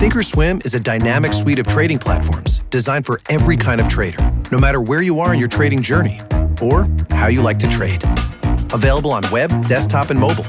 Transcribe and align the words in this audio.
Thinkorswim 0.00 0.64
is 0.64 0.74
a 0.74 0.80
dynamic 0.80 1.34
suite 1.34 1.58
of 1.58 1.66
trading 1.66 1.98
platforms 1.98 2.60
designed 2.70 3.04
for 3.04 3.20
every 3.28 3.54
kind 3.54 3.82
of 3.82 3.88
trader, 3.88 4.16
no 4.50 4.58
matter 4.58 4.80
where 4.80 5.02
you 5.02 5.20
are 5.20 5.34
in 5.34 5.38
your 5.38 5.46
trading 5.46 5.82
journey 5.82 6.18
or 6.62 6.88
how 7.10 7.28
you 7.28 7.42
like 7.42 7.58
to 7.58 7.68
trade. 7.68 8.02
Available 8.72 9.12
on 9.12 9.22
web, 9.30 9.50
desktop, 9.66 10.08
and 10.08 10.18
mobile. 10.18 10.46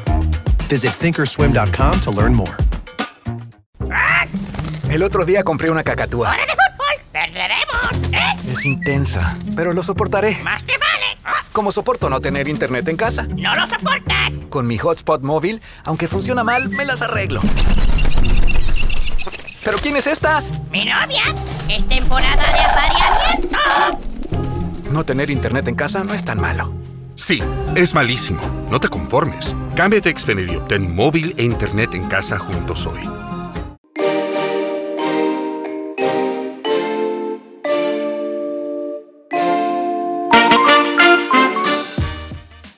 Visit 0.70 0.94
thinkorswim.com 0.94 2.00
to 2.00 2.12
learn 2.12 2.34
more. 2.34 2.56
El 4.90 5.04
otro 5.04 5.26
día 5.26 5.44
compré 5.44 5.70
una 5.70 5.84
cacatúa. 5.84 6.30
¡Hora 6.30 6.46
de 6.46 6.54
fútbol! 6.54 7.06
¡Perderemos! 7.12 8.14
¿Eh? 8.14 8.52
Es 8.54 8.66
intensa, 8.66 9.38
pero 9.54 9.74
lo 9.74 9.84
soportaré. 9.84 10.38
¡Más 10.46 10.64
te 10.64 10.78
vale! 10.78 11.18
¡Ah! 11.26 11.44
Como 11.52 11.74
soporto 11.74 12.10
no 12.10 12.22
tener 12.22 12.48
internet 12.48 12.88
en 12.88 12.96
casa. 12.96 13.24
¡No 13.24 13.54
lo 13.54 13.68
soportas! 13.68 14.32
Con 14.50 14.66
mi 14.66 14.78
hotspot 14.78 15.24
móvil, 15.24 15.62
aunque 15.84 16.08
funciona 16.08 16.42
mal, 16.46 16.70
me 16.70 16.86
las 16.86 17.02
arreglo. 17.02 17.42
¿Pero 19.64 19.78
quién 19.78 19.96
es 19.96 20.08
esta? 20.08 20.42
¡Mi 20.72 20.86
novia! 20.86 21.22
¡Es 21.70 21.88
temporada 21.88 22.52
de 22.52 22.60
apareamiento! 22.60 23.58
No 24.90 25.06
tener 25.06 25.30
internet 25.30 25.68
en 25.68 25.76
casa 25.76 26.04
no 26.04 26.16
es 26.16 26.26
tan 26.26 26.42
malo. 26.42 26.74
Sí, 27.14 27.40
es 27.76 27.94
malísimo. 27.94 28.42
No 28.72 28.80
te 28.80 28.88
conformes. 28.88 29.56
Cámbiate 29.76 30.10
a 30.10 30.18
Xfinity 30.18 30.54
y 30.54 30.56
obtén 30.56 30.96
móvil 30.96 31.36
e 31.38 31.44
internet 31.44 31.94
en 31.94 32.08
casa 32.08 32.40
juntos 32.40 32.88
hoy. 32.88 33.00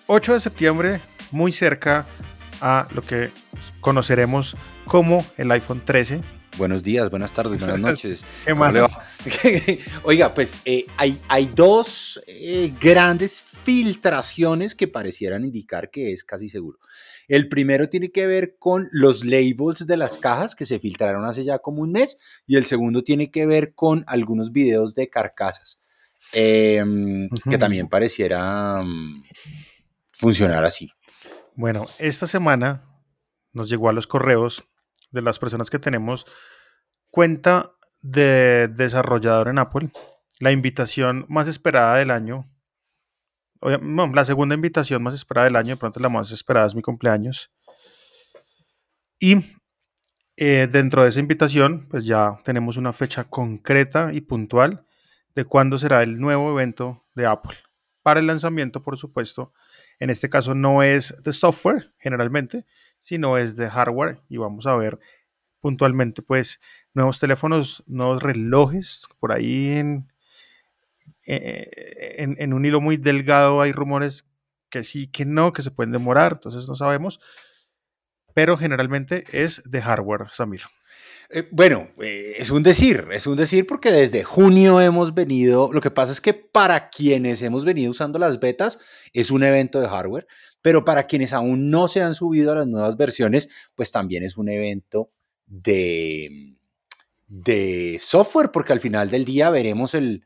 ...8 0.05 0.33
de 0.33 0.39
septiembre, 0.41 1.01
muy 1.31 1.51
cerca 1.51 2.05
a 2.61 2.85
lo 2.93 3.01
que 3.01 3.31
conoceremos 3.79 4.55
como 4.85 5.25
el 5.37 5.49
iPhone 5.49 5.81
13. 5.83 6.21
Buenos 6.57 6.83
días, 6.83 7.09
buenas 7.09 7.33
tardes, 7.33 7.59
buenas 7.59 7.79
noches. 7.79 8.25
Oiga, 10.03 10.33
pues 10.33 10.59
eh, 10.65 10.85
hay, 10.97 11.17
hay 11.27 11.47
dos 11.47 12.21
eh, 12.27 12.71
grandes 12.79 13.41
filtraciones 13.41 14.75
que 14.75 14.87
parecieran 14.87 15.45
indicar 15.45 15.89
que 15.89 16.11
es 16.11 16.23
casi 16.23 16.49
seguro. 16.49 16.79
El 17.27 17.49
primero 17.49 17.89
tiene 17.89 18.11
que 18.11 18.27
ver 18.27 18.57
con 18.59 18.89
los 18.91 19.23
labels 19.23 19.87
de 19.87 19.97
las 19.97 20.17
cajas 20.17 20.55
que 20.55 20.65
se 20.65 20.79
filtraron 20.79 21.25
hace 21.25 21.43
ya 21.43 21.59
como 21.59 21.81
un 21.81 21.91
mes 21.91 22.17
y 22.45 22.57
el 22.57 22.65
segundo 22.65 23.03
tiene 23.03 23.31
que 23.31 23.45
ver 23.45 23.73
con 23.73 24.03
algunos 24.07 24.51
videos 24.51 24.93
de 24.93 25.09
carcasas 25.09 25.81
em, 26.33 27.29
que 27.49 27.57
también 27.57 27.87
pareciera 27.87 28.83
mm, 28.83 29.23
funcionar 30.11 30.65
así. 30.65 30.91
Bueno, 31.55 31.85
esta 31.97 32.27
semana 32.27 32.83
nos 33.53 33.69
llegó 33.69 33.89
a 33.89 33.93
los 33.93 34.07
correos 34.07 34.67
de 35.13 35.21
las 35.21 35.39
personas 35.39 35.69
que 35.69 35.79
tenemos 35.79 36.25
cuenta 37.09 37.71
de 38.01 38.67
desarrollador 38.67 39.47
en 39.47 39.59
Apple, 39.59 39.89
la 40.39 40.51
invitación 40.51 41.25
más 41.29 41.47
esperada 41.47 41.95
del 41.95 42.11
año. 42.11 42.49
La 43.61 44.25
segunda 44.25 44.55
invitación 44.55 45.01
más 45.01 45.13
esperada 45.13 45.45
del 45.45 45.55
año, 45.55 45.75
de 45.75 45.77
pronto 45.77 46.01
la 46.01 46.09
más 46.09 46.31
esperada 46.31 46.67
es 46.67 46.75
mi 46.75 46.81
cumpleaños. 46.81 47.49
Y 49.19 49.37
eh, 50.35 50.67
dentro 50.69 51.03
de 51.03 51.09
esa 51.09 51.21
invitación, 51.21 51.87
pues 51.89 52.05
ya 52.05 52.31
tenemos 52.43 52.75
una 52.75 52.91
fecha 52.91 53.23
concreta 53.23 54.11
y 54.11 54.19
puntual 54.19 54.85
de 55.35 55.45
cuándo 55.45 55.77
será 55.77 56.03
el 56.03 56.19
nuevo 56.19 56.51
evento 56.51 57.05
de 57.15 57.25
Apple. 57.25 57.55
Para 58.01 58.19
el 58.19 58.27
lanzamiento, 58.27 58.83
por 58.83 58.97
supuesto, 58.97 59.53
en 59.99 60.09
este 60.09 60.27
caso 60.27 60.55
no 60.55 60.83
es 60.83 61.15
de 61.23 61.31
software 61.31 61.93
generalmente, 61.99 62.65
sino 63.03 63.37
es 63.37 63.57
de 63.57 63.69
hardware 63.69 64.21
y 64.29 64.37
vamos 64.37 64.65
a 64.65 64.75
ver 64.75 64.97
puntualmente 65.59 66.21
pues 66.21 66.61
nuevos 66.93 67.19
teléfonos, 67.19 67.83
nuevos 67.85 68.23
relojes, 68.23 69.03
por 69.19 69.33
ahí 69.33 69.71
en, 69.71 70.11
eh, 71.25 72.15
en 72.17 72.53
un 72.53 72.65
hilo 72.65 72.81
muy 72.81 72.97
delgado 72.97 73.61
hay 73.61 73.73
rumores 73.73 74.25
que 74.69 74.83
sí, 74.83 75.07
que 75.07 75.25
no, 75.25 75.53
que 75.53 75.61
se 75.61 75.71
pueden 75.71 75.91
demorar, 75.91 76.33
entonces 76.33 76.67
no 76.67 76.75
sabemos, 76.75 77.19
pero 78.33 78.57
generalmente 78.57 79.25
es 79.31 79.61
de 79.65 79.81
hardware, 79.81 80.29
Samir. 80.31 80.61
Eh, 81.29 81.47
bueno, 81.51 81.89
eh, 82.01 82.35
es 82.37 82.49
un 82.49 82.63
decir, 82.63 83.07
es 83.11 83.27
un 83.27 83.35
decir 83.35 83.65
porque 83.65 83.91
desde 83.91 84.23
junio 84.23 84.79
hemos 84.81 85.13
venido, 85.13 85.71
lo 85.73 85.81
que 85.81 85.91
pasa 85.91 86.11
es 86.11 86.21
que 86.21 86.33
para 86.33 86.89
quienes 86.89 87.41
hemos 87.41 87.65
venido 87.65 87.91
usando 87.91 88.19
las 88.19 88.39
betas 88.39 88.79
es 89.13 89.31
un 89.31 89.43
evento 89.43 89.79
de 89.81 89.87
hardware, 89.87 90.27
pero 90.63 90.83
para 90.85 91.05
quienes 91.05 91.33
aún 91.33 91.69
no 91.69 91.87
se 91.87 92.01
han 92.01 92.15
subido 92.15 92.53
a 92.53 92.55
las 92.55 92.67
nuevas 92.67 92.97
versiones, 92.97 93.49
pues 93.75 93.91
también 93.91 94.23
es 94.23 94.37
un 94.37 94.49
evento 94.49 95.11
de, 95.45 96.55
de 97.27 97.97
software, 97.99 98.49
porque 98.49 98.73
al 98.73 98.79
final 98.79 99.11
del 99.11 99.25
día 99.25 99.49
veremos 99.49 99.93
el, 99.93 100.23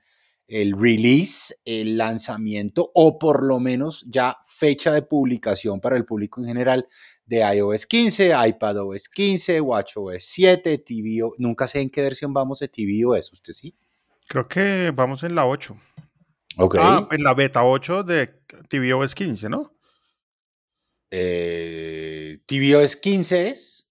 el 0.48 0.80
release, 0.80 1.56
el 1.66 1.98
lanzamiento 1.98 2.92
o 2.94 3.18
por 3.18 3.44
lo 3.44 3.60
menos 3.60 4.06
ya 4.08 4.38
fecha 4.48 4.94
de 4.94 5.02
publicación 5.02 5.82
para 5.82 5.98
el 5.98 6.06
público 6.06 6.40
en 6.40 6.48
general 6.48 6.88
de 7.26 7.40
iOS 7.40 7.88
15, 7.88 8.34
iPadOS 8.48 9.10
15, 9.10 9.60
WatchOS 9.60 10.24
7, 10.24 10.78
tvOS. 10.78 11.34
Nunca 11.40 11.66
sé 11.66 11.82
en 11.82 11.90
qué 11.90 12.04
versión 12.04 12.32
vamos 12.32 12.60
de 12.60 12.68
tvOS, 12.68 13.34
¿usted 13.34 13.54
sí? 13.54 13.76
Creo 14.28 14.48
que 14.48 14.94
vamos 14.96 15.24
en 15.24 15.34
la 15.34 15.48
8. 15.48 15.76
Ok. 16.58 16.78
Ah, 16.80 17.08
en 17.12 17.24
la 17.24 17.34
beta 17.34 17.64
8 17.64 18.04
de 18.04 18.28
tvOS 18.70 19.16
15, 19.16 19.50
¿no? 19.50 19.77
Eh, 21.12 22.40
tvOS 22.46 22.96
15 22.98 23.50
es. 23.50 23.88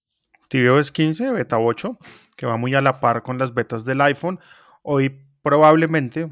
tvOS 0.49 0.91
15, 0.91 1.31
beta 1.31 1.57
8, 1.57 1.97
que 2.35 2.45
va 2.45 2.57
muy 2.57 2.75
a 2.75 2.81
la 2.81 2.99
par 2.99 3.23
con 3.23 3.37
las 3.37 3.53
betas 3.53 3.85
del 3.85 4.01
iPhone. 4.01 4.39
Hoy 4.83 5.09
probablemente 5.41 6.29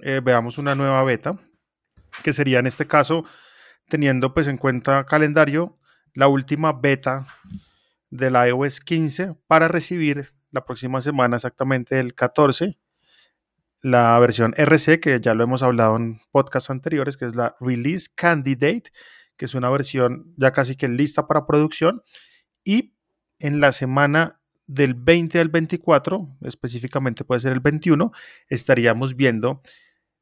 eh, 0.00 0.20
veamos 0.22 0.58
una 0.58 0.74
nueva 0.74 1.02
beta, 1.02 1.34
que 2.22 2.32
sería 2.32 2.58
en 2.60 2.66
este 2.66 2.86
caso, 2.86 3.24
teniendo 3.88 4.32
pues 4.32 4.46
en 4.46 4.56
cuenta 4.56 5.04
calendario, 5.04 5.78
la 6.14 6.28
última 6.28 6.72
beta 6.72 7.26
del 8.10 8.34
iOS 8.34 8.80
15 8.80 9.36
para 9.46 9.68
recibir 9.68 10.32
la 10.50 10.64
próxima 10.64 11.00
semana, 11.00 11.36
exactamente 11.36 12.00
el 12.00 12.14
14, 12.14 12.78
la 13.82 14.18
versión 14.18 14.54
RC, 14.56 15.00
que 15.00 15.20
ya 15.20 15.34
lo 15.34 15.44
hemos 15.44 15.62
hablado 15.62 15.96
en 15.96 16.20
podcasts 16.30 16.70
anteriores, 16.70 17.16
que 17.16 17.26
es 17.26 17.36
la 17.36 17.56
Release 17.60 18.08
Candidate, 18.14 18.84
que 19.38 19.46
es 19.46 19.54
una 19.54 19.70
versión 19.70 20.34
ya 20.36 20.52
casi 20.52 20.76
que 20.76 20.88
lista 20.88 21.26
para 21.26 21.46
producción. 21.46 22.02
Y 22.64 22.92
en 23.38 23.60
la 23.60 23.72
semana 23.72 24.40
del 24.66 24.92
20 24.92 25.40
al 25.40 25.48
24, 25.48 26.18
específicamente 26.42 27.24
puede 27.24 27.40
ser 27.40 27.52
el 27.52 27.60
21, 27.60 28.12
estaríamos 28.48 29.16
viendo 29.16 29.62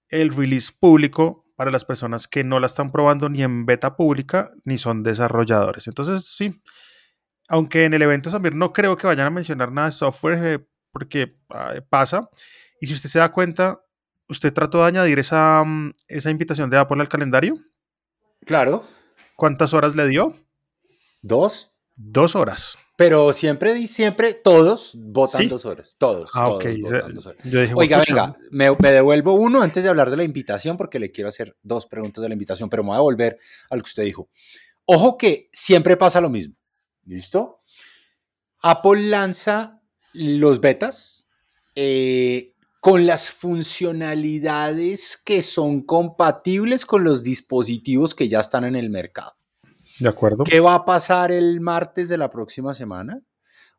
el 0.08 0.32
release 0.32 0.72
público 0.78 1.42
para 1.56 1.72
las 1.72 1.84
personas 1.84 2.28
que 2.28 2.44
no 2.44 2.60
la 2.60 2.66
están 2.66 2.92
probando 2.92 3.28
ni 3.28 3.42
en 3.42 3.66
beta 3.66 3.96
pública 3.96 4.52
ni 4.64 4.78
son 4.78 5.02
desarrolladores. 5.02 5.88
Entonces, 5.88 6.26
sí, 6.26 6.62
aunque 7.48 7.84
en 7.84 7.94
el 7.94 8.02
evento 8.02 8.30
Samir 8.30 8.54
no 8.54 8.72
creo 8.72 8.96
que 8.96 9.06
vayan 9.06 9.26
a 9.26 9.30
mencionar 9.30 9.72
nada 9.72 9.88
de 9.88 9.92
software 9.92 10.38
eh, 10.44 10.66
porque 10.92 11.28
ah, 11.50 11.74
pasa. 11.88 12.28
Y 12.80 12.86
si 12.86 12.94
usted 12.94 13.08
se 13.08 13.18
da 13.18 13.32
cuenta, 13.32 13.80
usted 14.28 14.52
trató 14.52 14.78
de 14.78 14.88
añadir 14.88 15.18
esa, 15.18 15.64
mm, 15.64 15.92
esa 16.08 16.30
invitación 16.30 16.70
de 16.70 16.78
Apple 16.78 17.00
al 17.00 17.08
calendario. 17.08 17.54
Claro. 18.44 18.86
¿Cuántas 19.36 19.74
horas 19.74 19.94
le 19.94 20.08
dio? 20.08 20.34
Dos. 21.22 21.72
Dos 21.98 22.34
horas. 22.34 22.78
Pero 22.96 23.32
siempre, 23.34 23.86
siempre, 23.86 24.32
todos 24.32 24.92
votan 24.98 25.42
¿Sí? 25.42 25.46
dos 25.48 25.66
horas. 25.66 25.96
Todos. 25.98 26.30
Ah, 26.34 26.46
todos 26.46 26.64
ok. 26.64 26.70
votan 26.82 27.14
dos 27.14 27.26
horas. 27.26 27.44
Yo 27.44 27.60
dije, 27.60 27.74
Oiga, 27.76 27.98
"Pucha, 27.98 28.14
venga, 28.14 28.36
me, 28.50 28.70
me 28.78 28.92
devuelvo 28.92 29.34
uno 29.34 29.60
antes 29.62 29.82
de 29.82 29.90
hablar 29.90 30.10
de 30.10 30.16
la 30.16 30.24
invitación 30.24 30.78
porque 30.78 30.98
le 30.98 31.10
quiero 31.12 31.28
hacer 31.28 31.56
dos 31.62 31.86
preguntas 31.86 32.22
de 32.22 32.28
la 32.28 32.34
invitación, 32.34 32.70
pero 32.70 32.82
me 32.82 32.88
voy 32.88 32.96
a 32.96 33.00
volver 33.00 33.38
a 33.70 33.76
lo 33.76 33.82
que 33.82 33.88
usted 33.88 34.04
dijo. 34.04 34.30
Ojo 34.86 35.18
que 35.18 35.50
siempre 35.52 35.96
pasa 35.98 36.20
lo 36.22 36.30
mismo. 36.30 36.54
¿Listo? 37.04 37.60
Apple 38.62 39.08
lanza 39.08 39.82
los 40.14 40.60
betas 40.60 41.28
eh, 41.74 42.54
con 42.86 43.04
las 43.04 43.32
funcionalidades 43.32 45.16
que 45.16 45.42
son 45.42 45.82
compatibles 45.82 46.86
con 46.86 47.02
los 47.02 47.24
dispositivos 47.24 48.14
que 48.14 48.28
ya 48.28 48.38
están 48.38 48.62
en 48.62 48.76
el 48.76 48.90
mercado. 48.90 49.34
De 49.98 50.08
acuerdo. 50.08 50.44
¿Qué 50.44 50.60
va 50.60 50.76
a 50.76 50.84
pasar 50.84 51.32
el 51.32 51.60
martes 51.60 52.08
de 52.08 52.16
la 52.16 52.30
próxima 52.30 52.74
semana? 52.74 53.20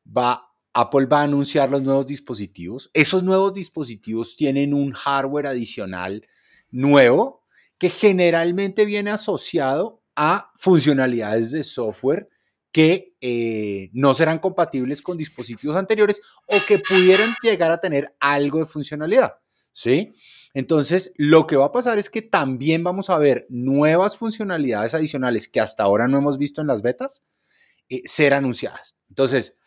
Va, 0.06 0.52
Apple 0.74 1.06
va 1.06 1.22
a 1.22 1.24
anunciar 1.24 1.70
los 1.70 1.84
nuevos 1.84 2.06
dispositivos. 2.06 2.92
Esos 2.94 3.24
nuevos 3.24 3.54
dispositivos 3.54 4.36
tienen 4.36 4.74
un 4.74 4.92
hardware 4.92 5.48
adicional 5.48 6.28
nuevo 6.70 7.46
que 7.78 7.90
generalmente 7.90 8.84
viene 8.84 9.12
asociado 9.12 10.04
a 10.18 10.52
funcionalidades 10.58 11.52
de 11.52 11.64
software 11.64 12.28
que 12.78 13.16
eh, 13.22 13.90
no 13.94 14.14
serán 14.14 14.38
compatibles 14.38 15.02
con 15.02 15.18
dispositivos 15.18 15.76
anteriores 15.76 16.22
o 16.46 16.58
que 16.68 16.78
pudieran 16.78 17.34
llegar 17.42 17.72
a 17.72 17.82
tener 17.82 18.16
algo 18.20 18.60
de 18.60 18.68
funcionalidad. 18.68 19.40
¿Sí? 19.72 20.14
Entonces, 20.54 21.12
lo 21.18 21.48
que 21.48 21.56
va 21.56 21.66
a 21.66 21.72
pasar 21.72 21.98
es 21.98 22.08
que 22.08 22.22
también 22.22 22.84
vamos 22.84 23.10
a 23.10 23.18
ver 23.18 23.48
nuevas 23.50 24.16
funcionalidades 24.16 24.94
adicionales 24.94 25.48
que 25.48 25.60
hasta 25.60 25.82
ahora 25.82 26.08
no 26.08 26.20
hemos 26.20 26.38
visto 26.38 26.62
en 26.62 26.68
las 26.68 26.84
betas 26.84 27.26
eh, 27.90 28.04
ser 28.06 28.36
anunciadas. 28.36 28.96
Entonces, 29.10 29.58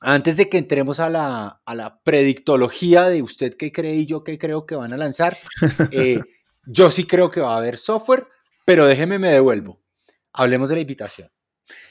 antes 0.00 0.38
de 0.38 0.48
que 0.48 0.56
entremos 0.56 1.00
a 1.00 1.10
la, 1.10 1.60
a 1.66 1.74
la 1.74 2.00
predictología 2.02 3.10
de 3.10 3.20
usted 3.20 3.58
qué 3.58 3.70
cree 3.72 3.96
y 3.96 4.06
yo 4.06 4.24
qué 4.24 4.38
creo 4.38 4.64
que 4.64 4.74
van 4.74 4.94
a 4.94 4.96
lanzar, 4.96 5.36
eh, 5.90 6.18
yo 6.64 6.90
sí 6.90 7.04
creo 7.04 7.30
que 7.30 7.42
va 7.42 7.56
a 7.56 7.58
haber 7.58 7.76
software, 7.76 8.26
pero 8.64 8.86
déjeme 8.86 9.18
me 9.18 9.32
devuelvo. 9.32 9.82
Hablemos 10.32 10.70
de 10.70 10.76
la 10.76 10.80
invitación. 10.80 11.35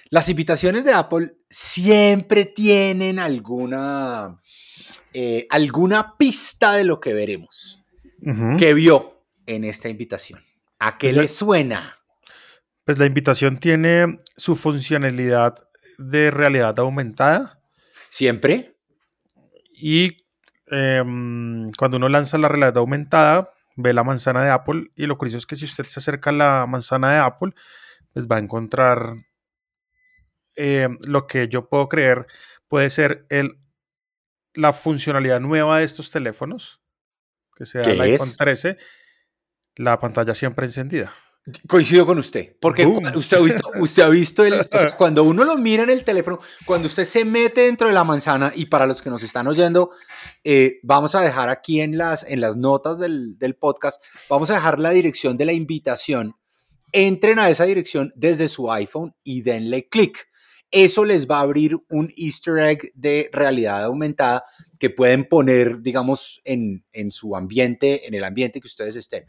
Las 0.10 0.30
invitaciones 0.30 0.86
de 0.86 0.94
Apple 0.94 1.36
siempre 1.50 2.46
tienen 2.46 3.20
alguna, 3.20 4.40
eh, 5.14 5.48
alguna 5.50 6.16
pista 6.18 6.74
de 6.74 6.84
lo 6.84 7.00
que 7.00 7.14
veremos. 7.14 7.84
Ujú. 8.22 8.58
¿Qué 8.58 8.74
vio 8.74 9.24
en 9.46 9.64
esta 9.64 9.90
invitación? 9.90 10.42
¿A 10.80 10.98
qué 10.98 11.08
Pues 11.08 11.16
la- 11.16 11.22
le 11.24 11.28
suena? 11.28 11.98
Pues 12.84 13.00
la 13.00 13.06
invitación 13.08 13.58
tiene 13.58 14.20
su 14.38 14.56
funcionalidad 14.56 15.56
de 15.98 16.30
realidad 16.30 16.78
aumentada 16.80 17.60
¿Siempre? 18.10 18.76
y 19.74 20.26
em, 20.68 21.72
cuando 21.78 21.98
uno 21.98 22.10
lanza 22.10 22.38
la 22.38 22.48
realidad 22.48 22.78
aumentada 22.78 23.48
ve 23.78 23.94
la 23.94 24.04
manzana 24.04 24.44
de 24.44 24.50
Apple 24.52 24.92
y 24.96 25.06
lo 25.06 25.18
curioso 25.18 25.38
es 25.38 25.46
que 25.46 25.56
si 25.56 25.66
usted 25.66 25.86
se 25.86 26.00
acerca 26.00 26.30
a 26.32 26.34
la 26.34 26.66
manzana 26.68 27.14
de 27.14 27.20
Apple 27.20 27.54
pues 28.14 28.28
va 28.28 28.36
a 28.38 28.40
encontrar 28.40 29.16
em, 30.56 30.98
lo 31.08 31.28
que 31.28 31.48
yo 31.48 31.70
puedo 31.70 31.90
creer 31.90 32.28
puede 32.68 32.90
ser 32.90 33.26
el, 33.30 33.60
la 34.54 34.74
funcionalidad 34.74 35.40
nueva 35.40 35.80
de 35.80 35.86
estos 35.86 36.12
teléfonos 36.12 36.82
que 37.56 37.66
sea 37.66 37.84
el 37.84 37.98
¿Qué 37.98 38.02
iPhone 38.04 38.30
es? 38.30 38.38
13 38.38 38.78
la 39.76 40.00
pantalla 40.00 40.34
siempre 40.34 40.66
encendida. 40.66 41.14
Coincido 41.68 42.08
con 42.08 42.18
usted, 42.18 42.56
porque 42.60 42.88
usted 42.88 43.38
ha 43.38 43.40
visto, 43.40 43.70
usted 43.80 44.02
ha 44.02 44.10
visto 44.10 44.44
el, 44.44 44.54
o 44.54 44.80
sea, 44.80 44.96
cuando 44.98 45.24
uno 45.24 45.44
lo 45.44 45.56
mira 45.58 45.84
en 45.84 45.92
el 45.92 46.04
teléfono, 46.04 46.40
cuando 46.66 46.88
usted 46.88 47.06
se 47.06 47.24
mete 47.24 47.62
dentro 47.62 47.88
de 47.88 47.94
la 47.94 48.04
manzana, 48.04 48.52
y 48.56 48.66
para 48.66 48.88
los 48.88 49.00
que 49.04 49.12
nos 49.12 49.22
están 49.22 49.48
oyendo, 49.48 49.92
eh, 50.44 50.80
vamos 50.82 51.14
a 51.14 51.22
dejar 51.22 51.50
aquí 51.50 51.82
en 51.82 52.00
las, 52.00 52.24
en 52.24 52.42
las 52.42 52.58
notas 52.58 52.98
del, 52.98 53.38
del 53.38 53.56
podcast, 53.56 54.04
vamos 54.28 54.50
a 54.50 54.56
dejar 54.56 54.80
la 54.80 54.90
dirección 54.90 55.38
de 55.38 55.46
la 55.46 55.54
invitación. 55.54 56.34
Entren 56.92 57.38
a 57.38 57.50
esa 57.52 57.66
dirección 57.66 58.12
desde 58.16 58.48
su 58.48 58.72
iPhone 58.72 59.14
y 59.24 59.44
denle 59.44 59.88
clic. 59.88 60.28
Eso 60.78 61.06
les 61.06 61.26
va 61.26 61.38
a 61.38 61.44
abrir 61.44 61.78
un 61.88 62.12
easter 62.18 62.58
egg 62.58 62.92
de 62.96 63.30
realidad 63.32 63.86
aumentada 63.86 64.44
que 64.78 64.90
pueden 64.90 65.26
poner, 65.26 65.80
digamos, 65.82 66.42
en, 66.44 66.84
en 66.92 67.14
su 67.14 67.34
ambiente, 67.38 68.06
en 68.06 68.14
el 68.14 68.26
ambiente 68.26 68.60
que 68.60 68.68
ustedes 68.68 68.98
estén. 68.98 69.24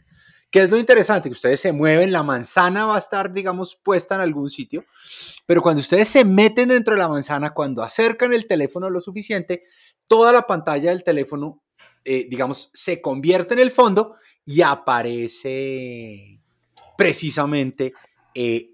¿Qué 0.51 0.63
es 0.63 0.69
lo 0.69 0.77
interesante? 0.77 1.29
Que 1.29 1.33
ustedes 1.33 1.61
se 1.61 1.71
mueven, 1.71 2.11
la 2.11 2.21
manzana 2.21 2.85
va 2.85 2.95
a 2.95 2.99
estar, 2.99 3.31
digamos, 3.31 3.77
puesta 3.77 4.15
en 4.15 4.21
algún 4.21 4.49
sitio, 4.49 4.83
pero 5.45 5.61
cuando 5.61 5.79
ustedes 5.79 6.09
se 6.09 6.25
meten 6.25 6.67
dentro 6.67 6.95
de 6.95 6.99
la 6.99 7.07
manzana, 7.07 7.53
cuando 7.53 7.81
acercan 7.81 8.33
el 8.33 8.45
teléfono 8.45 8.89
lo 8.89 8.99
suficiente, 8.99 9.63
toda 10.05 10.33
la 10.33 10.41
pantalla 10.47 10.89
del 10.89 11.05
teléfono, 11.05 11.63
eh, 12.03 12.27
digamos, 12.29 12.71
se 12.73 12.99
convierte 12.99 13.53
en 13.53 13.61
el 13.61 13.71
fondo 13.71 14.17
y 14.43 14.63
aparece 14.63 16.41
precisamente 16.97 17.93
eh, 18.35 18.71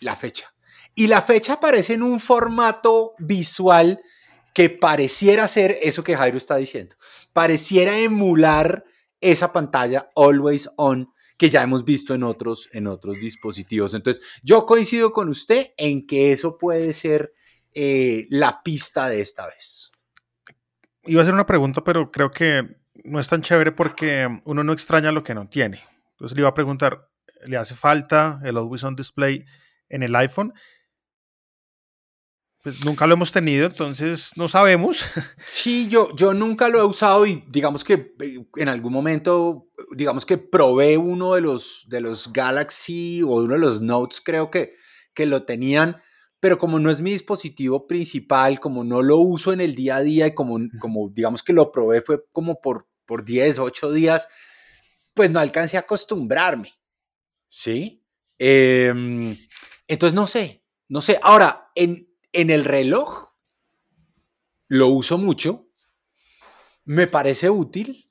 la 0.00 0.16
fecha. 0.16 0.53
Y 0.94 1.08
la 1.08 1.22
fecha 1.22 1.54
aparece 1.54 1.94
en 1.94 2.02
un 2.02 2.20
formato 2.20 3.14
visual 3.18 4.00
que 4.54 4.70
pareciera 4.70 5.48
ser 5.48 5.78
eso 5.82 6.04
que 6.04 6.16
Jairo 6.16 6.38
está 6.38 6.56
diciendo. 6.56 6.94
Pareciera 7.32 7.98
emular 7.98 8.84
esa 9.20 9.52
pantalla 9.52 10.10
always 10.14 10.70
on 10.76 11.08
que 11.36 11.50
ya 11.50 11.62
hemos 11.62 11.84
visto 11.84 12.14
en 12.14 12.22
otros, 12.22 12.68
en 12.72 12.86
otros 12.86 13.18
dispositivos. 13.18 13.94
Entonces, 13.94 14.22
yo 14.42 14.64
coincido 14.66 15.12
con 15.12 15.28
usted 15.28 15.72
en 15.76 16.06
que 16.06 16.30
eso 16.32 16.58
puede 16.58 16.92
ser 16.92 17.32
eh, 17.74 18.26
la 18.30 18.62
pista 18.62 19.08
de 19.08 19.20
esta 19.20 19.46
vez. 19.46 19.90
Iba 21.04 21.20
a 21.20 21.22
hacer 21.22 21.34
una 21.34 21.46
pregunta, 21.46 21.82
pero 21.82 22.12
creo 22.12 22.30
que 22.30 22.76
no 23.02 23.18
es 23.18 23.28
tan 23.28 23.42
chévere 23.42 23.72
porque 23.72 24.28
uno 24.44 24.62
no 24.62 24.72
extraña 24.72 25.10
lo 25.10 25.24
que 25.24 25.34
no 25.34 25.48
tiene. 25.48 25.82
Entonces 26.12 26.36
le 26.36 26.42
iba 26.42 26.48
a 26.48 26.54
preguntar, 26.54 27.10
¿le 27.44 27.56
hace 27.56 27.74
falta 27.74 28.40
el 28.44 28.56
Always 28.56 28.84
On 28.84 28.94
Display 28.94 29.44
en 29.88 30.04
el 30.04 30.14
iPhone? 30.14 30.54
Pues 32.64 32.82
nunca 32.82 33.06
lo 33.06 33.12
hemos 33.12 33.30
tenido, 33.30 33.66
entonces 33.66 34.30
no 34.36 34.48
sabemos. 34.48 35.04
Sí, 35.46 35.86
yo, 35.86 36.08
yo 36.16 36.32
nunca 36.32 36.70
lo 36.70 36.80
he 36.80 36.84
usado 36.84 37.26
y 37.26 37.44
digamos 37.48 37.84
que 37.84 38.14
eh, 38.18 38.46
en 38.56 38.68
algún 38.70 38.90
momento, 38.90 39.68
digamos 39.94 40.24
que 40.24 40.38
probé 40.38 40.96
uno 40.96 41.34
de 41.34 41.42
los, 41.42 41.84
de 41.88 42.00
los 42.00 42.32
Galaxy 42.32 43.22
o 43.22 43.34
uno 43.34 43.52
de 43.52 43.60
los 43.60 43.82
Notes, 43.82 44.22
creo 44.24 44.50
que, 44.50 44.72
que 45.12 45.26
lo 45.26 45.42
tenían, 45.42 46.00
pero 46.40 46.56
como 46.56 46.78
no 46.78 46.88
es 46.88 47.02
mi 47.02 47.10
dispositivo 47.10 47.86
principal, 47.86 48.58
como 48.60 48.82
no 48.82 49.02
lo 49.02 49.18
uso 49.18 49.52
en 49.52 49.60
el 49.60 49.74
día 49.74 49.96
a 49.96 50.02
día 50.02 50.26
y 50.26 50.34
como, 50.34 50.58
como 50.80 51.10
digamos 51.10 51.42
que 51.42 51.52
lo 51.52 51.70
probé 51.70 52.00
fue 52.00 52.24
como 52.32 52.62
por, 52.62 52.88
por 53.04 53.26
10, 53.26 53.58
8 53.58 53.92
días, 53.92 54.26
pues 55.14 55.30
no 55.30 55.38
alcancé 55.38 55.76
a 55.76 55.80
acostumbrarme. 55.80 56.72
¿Sí? 57.50 58.02
Em, 58.38 59.36
entonces 59.86 60.14
no 60.14 60.26
sé, 60.26 60.64
no 60.88 61.02
sé. 61.02 61.20
Ahora, 61.22 61.70
en, 61.74 62.13
en 62.34 62.50
el 62.50 62.64
reloj 62.64 63.30
lo 64.68 64.88
uso 64.88 65.16
mucho, 65.18 65.68
me 66.84 67.06
parece 67.06 67.48
útil. 67.50 68.10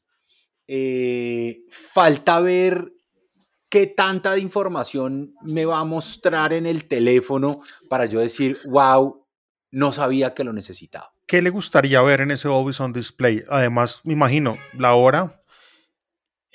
eh, 0.68 1.64
falta 1.70 2.40
ver 2.40 2.94
qué 3.70 3.86
tanta 3.88 4.38
información 4.38 5.36
me 5.42 5.66
va 5.66 5.80
a 5.80 5.84
mostrar 5.84 6.54
en 6.54 6.66
el 6.66 6.86
teléfono 6.88 7.62
para 7.90 8.06
yo 8.06 8.20
decir, 8.22 8.58
wow, 8.66 9.28
no 9.72 9.92
sabía 9.92 10.34
que 10.34 10.44
lo 10.46 10.54
necesitaba. 10.54 11.14
¿Qué 11.28 11.42
le 11.42 11.50
gustaría 11.50 12.02
ver 12.02 12.22
en 12.22 12.32
ese 12.32 12.48
Always 12.48 12.80
On 12.80 12.94
Display? 12.94 13.44
Además, 13.50 14.02
me 14.06 14.14
imagino, 14.14 14.58
la 14.78 14.94
hora. 14.96 15.44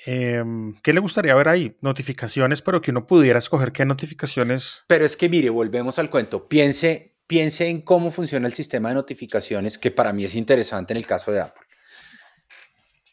em, 0.05 0.73
¿Qué 0.81 0.93
le 0.93 1.01
gustaría 1.01 1.35
ver 1.35 1.49
ahí? 1.49 1.77
Notificaciones, 1.81 2.61
pero 2.61 2.81
que 2.81 2.91
uno 2.91 3.05
pudiera 3.05 3.37
escoger 3.37 3.71
qué 3.73 3.85
notificaciones. 3.85 4.85
Pero 4.87 5.05
es 5.05 5.15
que 5.17 5.29
mire, 5.29 5.49
volvemos 5.49 5.99
al 5.99 6.09
cuento. 6.09 6.47
Piense, 6.47 7.08
piense 7.29 7.67
en 7.67 7.81
cómo 7.83 8.09
funciona 8.11 8.47
el 8.47 8.53
sistema 8.55 8.89
de 8.89 8.95
notificaciones, 8.95 9.77
que 9.77 9.91
para 9.91 10.11
mí 10.13 10.23
es 10.25 10.33
interesante 10.33 10.93
en 10.93 10.97
el 10.97 11.05
caso 11.05 11.31
de 11.31 11.41
Apple. 11.41 11.61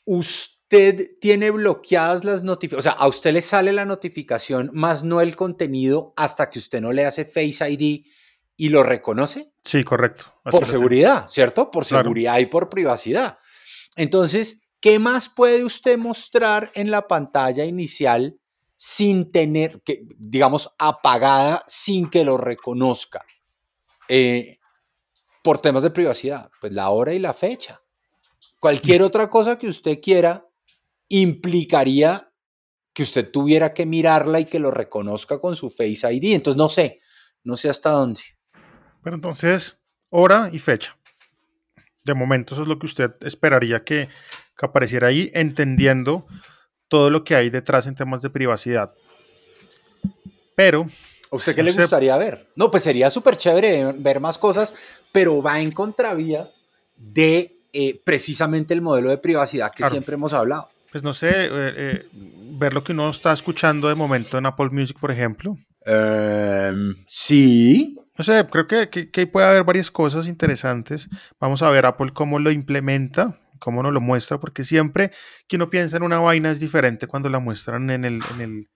Usted 0.06 1.18
tiene 1.20 1.50
bloqueadas 1.50 2.24
las 2.24 2.42
notificaciones, 2.42 2.86
o 2.86 2.90
sea, 2.96 3.04
a 3.04 3.08
usted 3.08 3.34
le 3.34 3.42
sale 3.42 3.74
la 3.74 3.84
notificación, 3.84 4.70
más 4.72 5.04
no 5.04 5.20
el 5.20 5.36
contenido, 5.36 6.14
hasta 6.16 6.48
que 6.48 6.58
usted 6.58 6.80
no 6.80 6.92
le 6.92 7.04
hace 7.04 7.26
Face 7.26 7.68
ID 7.70 8.06
y 8.56 8.68
lo 8.70 8.82
reconoce. 8.82 9.52
Sí, 9.62 9.84
correcto. 9.84 10.24
así 10.44 10.52
por 10.52 10.60
tengo. 10.60 10.72
seguridad, 10.72 11.28
¿cierto? 11.28 11.70
Por 11.70 11.84
Claro. 11.84 12.04
seguridad 12.04 12.38
y 12.38 12.46
por 12.46 12.70
privacidad. 12.70 13.38
Entonces, 13.96 14.62
¿qué 14.80 14.98
más 14.98 15.28
puede 15.28 15.62
usted 15.62 15.98
mostrar 15.98 16.72
en 16.74 16.90
la 16.90 17.06
pantalla 17.06 17.66
inicial 17.66 18.38
sin 18.76 19.28
tener, 19.28 19.82
que, 19.84 20.04
digamos, 20.16 20.70
apagada 20.78 21.64
sin 21.66 22.08
que 22.08 22.24
lo 22.24 22.38
reconozca? 22.38 23.20
Eh, 24.08 24.58
por 25.42 25.60
temas 25.60 25.82
de 25.82 25.90
privacidad, 25.90 26.50
pues 26.60 26.72
la 26.72 26.90
hora 26.90 27.14
y 27.14 27.18
la 27.18 27.32
fecha. 27.32 27.80
Cualquier 28.58 29.02
otra 29.02 29.30
cosa 29.30 29.58
que 29.58 29.68
usted 29.68 30.00
quiera 30.00 30.44
implicaría 31.08 32.32
que 32.92 33.02
usted 33.02 33.30
tuviera 33.30 33.74
que 33.74 33.86
mirarla 33.86 34.40
y 34.40 34.46
que 34.46 34.58
lo 34.58 34.70
reconozca 34.70 35.38
con 35.38 35.54
su 35.54 35.70
Face 35.70 36.12
ID. 36.12 36.34
Entonces, 36.34 36.56
no 36.56 36.68
sé, 36.68 37.00
no 37.44 37.54
sé 37.54 37.68
hasta 37.68 37.90
dónde. 37.90 38.22
Pero 39.02 39.14
entonces, 39.14 39.78
hora 40.08 40.48
y 40.52 40.58
fecha. 40.58 40.96
De 42.04 42.14
momento, 42.14 42.54
eso 42.54 42.62
es 42.62 42.68
lo 42.68 42.78
que 42.78 42.86
usted 42.86 43.12
esperaría 43.20 43.84
que, 43.84 44.08
que 44.56 44.66
apareciera 44.66 45.08
ahí, 45.08 45.30
entendiendo 45.34 46.26
todo 46.88 47.10
lo 47.10 47.22
que 47.22 47.36
hay 47.36 47.50
detrás 47.50 47.86
en 47.86 47.94
temas 47.94 48.22
de 48.22 48.30
privacidad. 48.30 48.94
Pero, 50.56 50.88
¿A 51.32 51.36
usted 51.36 51.54
qué 51.54 51.62
No 51.62 51.66
le 51.66 51.72
sé. 51.72 51.82
gustaría 51.82 52.16
ver? 52.16 52.46
No, 52.56 52.70
pues 52.70 52.82
sería 52.84 53.10
súper 53.10 53.36
chévere 53.36 53.92
ver 53.98 54.20
más 54.20 54.38
cosas, 54.38 54.74
pero 55.12 55.42
va 55.42 55.60
en 55.60 55.72
contravía 55.72 56.50
de 56.96 57.56
eh, 57.72 58.00
precisamente 58.04 58.72
el 58.74 58.80
modelo 58.82 59.10
de 59.10 59.18
privacidad 59.18 59.70
que 59.70 59.78
Claro. 59.78 59.92
siempre 59.92 60.14
hemos 60.14 60.32
hablado. 60.32 60.68
pues 60.92 61.02
no 61.04 61.12
sé, 61.12 61.28
eh, 61.28 61.50
eh, 61.52 62.08
ver 62.12 62.72
lo 62.72 62.82
que 62.82 62.92
uno 62.92 63.10
está 63.10 63.32
escuchando 63.32 63.88
de 63.88 63.94
momento 63.94 64.38
en 64.38 64.46
Apple 64.46 64.70
Music, 64.70 64.96
por 64.98 65.10
ejemplo. 65.10 65.58
Em, 65.84 66.94
sí. 67.08 67.96
No 68.16 68.24
sé, 68.24 68.46
creo 68.50 68.66
que, 68.66 68.88
que, 68.88 69.10
que 69.10 69.26
puede 69.26 69.46
haber 69.46 69.64
varias 69.64 69.90
cosas 69.90 70.26
interesantes. 70.26 71.08
Vamos 71.38 71.62
a 71.62 71.68
ver 71.70 71.84
Apple 71.84 72.12
cómo 72.14 72.38
lo 72.38 72.50
implementa, 72.50 73.38
cómo 73.58 73.82
nos 73.82 73.92
lo 73.92 74.00
muestra, 74.00 74.38
porque 74.40 74.64
siempre 74.64 75.10
que 75.48 75.56
uno 75.56 75.68
piensa 75.68 75.98
en 75.98 76.02
una 76.02 76.18
vaina 76.20 76.50
es 76.50 76.60
diferente 76.60 77.06
cuando 77.06 77.28
la 77.28 77.40
muestran 77.40 77.90
en, 77.90 78.04
el, 78.06 78.22
en, 78.32 78.40
el, 78.40 78.68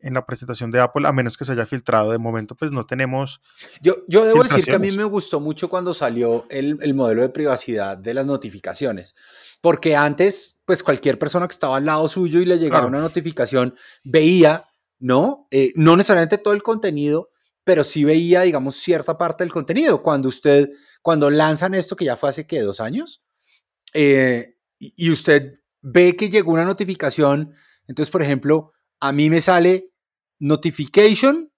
en 0.00 0.14
la 0.14 0.24
presentación 0.24 0.70
de 0.70 0.80
Apple, 0.80 1.08
a 1.08 1.12
menos 1.12 1.36
que 1.36 1.44
se 1.44 1.52
haya 1.52 1.66
filtrado. 1.66 2.12
De 2.12 2.18
momento, 2.18 2.54
pues 2.54 2.70
no 2.70 2.86
tenemos... 2.86 3.40
Yo, 3.80 3.96
yo 4.06 4.24
debo 4.24 4.42
decir 4.42 4.64
que 4.64 4.74
a 4.74 4.78
mí 4.78 4.90
me 4.92 5.04
gustó 5.04 5.40
mucho 5.40 5.68
cuando 5.68 5.92
salió 5.92 6.46
el, 6.50 6.78
el 6.82 6.94
modelo 6.94 7.22
de 7.22 7.28
privacidad 7.30 7.98
de 7.98 8.14
las 8.14 8.24
notificaciones, 8.24 9.14
porque 9.60 9.96
antes, 9.96 10.60
pues 10.64 10.82
cualquier 10.82 11.18
persona 11.18 11.48
que 11.48 11.52
estaba 11.52 11.76
al 11.78 11.86
lado 11.86 12.08
suyo 12.08 12.40
y 12.40 12.44
le 12.44 12.58
llegaba 12.58 12.82
Claro. 12.82 12.88
una 12.88 13.00
notificación 13.00 13.74
veía, 14.04 14.66
¿no? 15.00 15.48
Eh, 15.50 15.72
no 15.74 15.96
necesariamente 15.96 16.38
todo 16.38 16.54
el 16.54 16.62
contenido, 16.62 17.30
pero 17.64 17.82
sí 17.84 18.04
veía, 18.04 18.42
digamos, 18.42 18.76
cierta 18.76 19.18
parte 19.18 19.44
del 19.44 19.52
contenido. 19.52 20.02
Cuando 20.02 20.28
usted, 20.28 20.70
cuando 21.02 21.28
lanzan 21.28 21.74
esto, 21.74 21.96
que 21.96 22.04
ya 22.04 22.16
fue 22.16 22.28
hace, 22.28 22.46
¿qué? 22.46 22.60
¿Dos 22.60 22.80
años? 22.80 23.22
Eh, 23.92 24.56
y 24.78 25.10
usted 25.10 25.60
ve 25.82 26.14
que 26.16 26.28
llegó 26.28 26.52
una 26.52 26.64
notificación, 26.64 27.52
entonces, 27.88 28.10
por 28.10 28.22
ejemplo, 28.22 28.72
a 29.00 29.12
mí 29.12 29.30
me 29.30 29.40
sale 29.40 29.90
notification, 30.38 31.52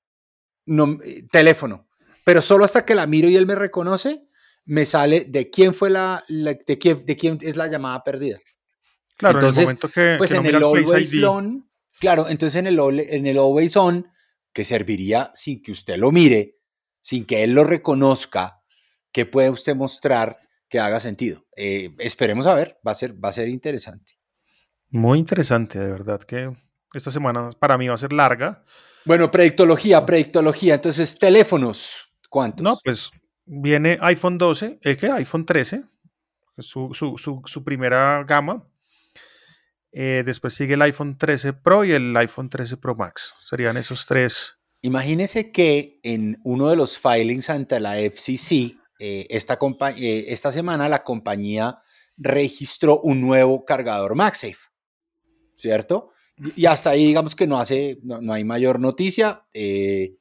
no, 0.66 0.98
eh, 1.04 1.24
teléfono, 1.30 1.88
pero 2.24 2.42
solo 2.42 2.64
hasta 2.64 2.84
que 2.84 2.94
la 2.94 3.06
miro 3.06 3.28
y 3.28 3.36
él 3.36 3.46
me 3.46 3.54
reconoce, 3.54 4.26
me 4.64 4.84
sale 4.84 5.24
de 5.24 5.50
quién 5.50 5.74
fue 5.74 5.90
la, 5.90 6.22
la- 6.28 6.54
de, 6.54 6.78
quién, 6.78 7.04
de 7.04 7.16
quién 7.16 7.38
es 7.42 7.56
la 7.56 7.66
llamada 7.66 8.02
perdida. 8.04 8.38
Claro, 9.16 9.38
en 9.38 9.44
Entonces, 9.46 9.58
el 9.62 9.64
momento 9.66 9.88
que, 9.88 10.14
Pues 10.18 10.30
que 10.30 10.36
en 10.36 10.46
el 10.46 10.56
Always 10.56 11.14
On, 11.24 11.70
claro, 11.98 12.28
entonces 12.28 12.58
en 12.58 12.66
el, 12.66 12.78
en 13.00 13.26
el 13.26 13.38
Always 13.38 13.76
On, 13.76 14.06
que 14.52 14.64
serviría 14.64 15.30
sin 15.34 15.62
que 15.62 15.72
usted 15.72 15.96
lo 15.96 16.10
mire, 16.10 16.56
sin 17.00 17.24
que 17.26 17.44
él 17.44 17.52
lo 17.52 17.64
reconozca, 17.64 18.62
¿qué 19.12 19.26
puede 19.26 19.50
usted 19.50 19.74
mostrar 19.76 20.38
que 20.68 20.78
haga 20.80 21.00
sentido? 21.00 21.46
Eh, 21.56 21.94
esperemos 21.98 22.46
a 22.46 22.54
ver, 22.54 22.78
va 22.86 22.92
a 22.92 22.94
ser, 22.94 23.22
va 23.22 23.28
a 23.30 23.32
ser 23.32 23.48
interesante. 23.48 24.14
muy 24.88 25.18
interesante, 25.18 25.78
de 25.78 25.90
verdad 25.90 26.20
que 26.22 26.50
esta 26.94 27.10
semana 27.10 27.50
para 27.58 27.76
mí 27.78 27.88
va 27.88 27.94
a 27.94 27.98
ser 27.98 28.12
larga. 28.12 28.64
Bueno, 29.04 29.30
predictología, 29.30 30.04
predictología. 30.04 30.74
Entonces, 30.74 31.18
teléfonos, 31.18 32.12
¿cuántos? 32.28 32.62
No, 32.62 32.78
pues 32.84 33.10
viene 33.46 33.98
iPhone 34.02 34.38
12, 34.38 34.78
¿es 34.82 34.96
que 34.98 35.10
iPhone 35.10 35.46
13, 35.46 35.82
es 36.56 36.66
su, 36.66 36.90
su- 36.92 37.16
su- 37.16 37.42
su 37.44 37.64
primera 37.64 38.24
gama. 38.26 38.66
Eh, 39.92 40.22
después 40.24 40.54
sigue 40.54 40.74
el 40.74 40.82
iPhone 40.82 41.18
13 41.18 41.52
Pro 41.54 41.84
y 41.84 41.92
el 41.92 42.16
iPhone 42.16 42.48
13 42.48 42.76
Pro 42.76 42.94
Max. 42.94 43.34
Serían 43.40 43.76
esos 43.76 44.06
tres. 44.06 44.58
Imagínese 44.82 45.50
que 45.50 45.98
en 46.02 46.38
uno 46.44 46.68
de 46.68 46.76
los 46.76 46.96
filings 46.98 47.50
ante 47.50 47.80
la 47.80 47.96
FCC, 47.98 48.76
eh, 49.00 49.26
esta, 49.30 49.58
eh, 49.96 50.24
esta 50.28 50.50
semana 50.52 50.88
la 50.88 51.02
compañía 51.02 51.78
registró 52.16 53.00
un 53.00 53.20
nuevo 53.20 53.64
cargador 53.64 54.14
MagSafe, 54.14 54.58
¿cierto? 55.56 56.12
Y 56.56 56.66
hasta 56.66 56.90
ahí 56.90 57.06
digamos 57.06 57.36
que 57.36 57.46
no, 57.46 57.58
hace, 57.58 57.98
no, 58.02 58.20
no 58.20 58.32
hay 58.32 58.44
mayor 58.44 58.80
noticia, 58.80 59.44
eh, 59.52 60.16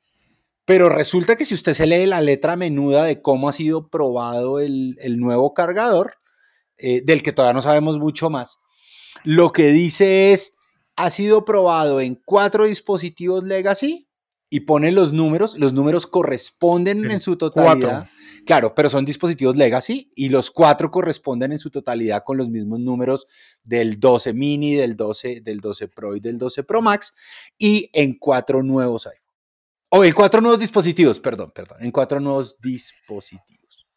pero 0.66 0.90
resulta 0.90 1.36
que 1.36 1.46
si 1.46 1.54
usted 1.54 1.74
se 1.74 1.88
lee 1.88 2.06
la 2.06 2.22
letra 2.22 2.56
menuda 2.56 3.04
de 3.04 3.22
cómo 3.22 3.50
ha 3.50 3.54
sido 3.54 3.90
probado 3.90 4.60
el, 4.60 4.98
el 5.00 5.18
nuevo 5.18 5.54
cargador, 5.54 6.16
eh, 6.78 7.02
del 7.04 7.24
que 7.24 7.32
todavía 7.32 7.54
no 7.54 7.62
sabemos 7.62 7.98
mucho 8.00 8.30
más, 8.30 8.60
lo 9.24 9.52
que 9.52 9.72
dice 9.72 10.34
es, 10.34 10.56
ha 10.96 11.10
sido 11.10 11.46
probado 11.46 12.02
en 12.02 12.22
cuatro 12.26 12.66
dispositivos 12.66 13.44
legacy 13.44 14.08
y 14.50 14.62
pone 14.62 14.92
los 14.92 15.14
números, 15.14 15.58
los 15.58 15.74
números 15.74 16.08
corresponden 16.08 17.06
En 17.06 17.12
en 17.12 17.22
su 17.22 17.38
totalidad. 17.38 18.10
Claro, 18.46 18.74
pero 18.74 18.90
son 18.90 19.06
dispositivos 19.06 19.56
legacy 19.56 20.12
y 20.16 20.30
los 20.30 20.52
cuatro 20.52 20.92
corresponden 20.92 21.52
en 21.52 21.60
su 21.60 21.70
totalidad 21.70 22.24
con 22.24 22.38
los 22.38 22.50
mismos 22.50 22.80
números 22.80 23.28
del 23.64 24.00
12 24.00 24.34
mini, 24.34 24.76
del 24.76 24.96
12, 24.96 25.42
del 25.42 25.60
12 25.60 25.88
Pro 25.88 26.16
y 26.16 26.20
del 26.20 26.38
12 26.38 26.64
Pro 26.64 26.82
Max 26.82 27.14
y 27.58 27.90
en 27.94 28.18
cuatro 28.18 28.64
nuevos 28.64 29.08
iPhone. 29.08 29.36
O 29.90 30.04
en 30.06 30.14
cuatro 30.14 30.42
nuevos 30.42 30.60
dispositivos, 30.60 31.20
perdón, 31.20 31.52
perdón, 31.52 31.78
en 31.82 31.92
cuatro 31.92 32.20
nuevos 32.20 32.60
dispositivos. 32.62 33.88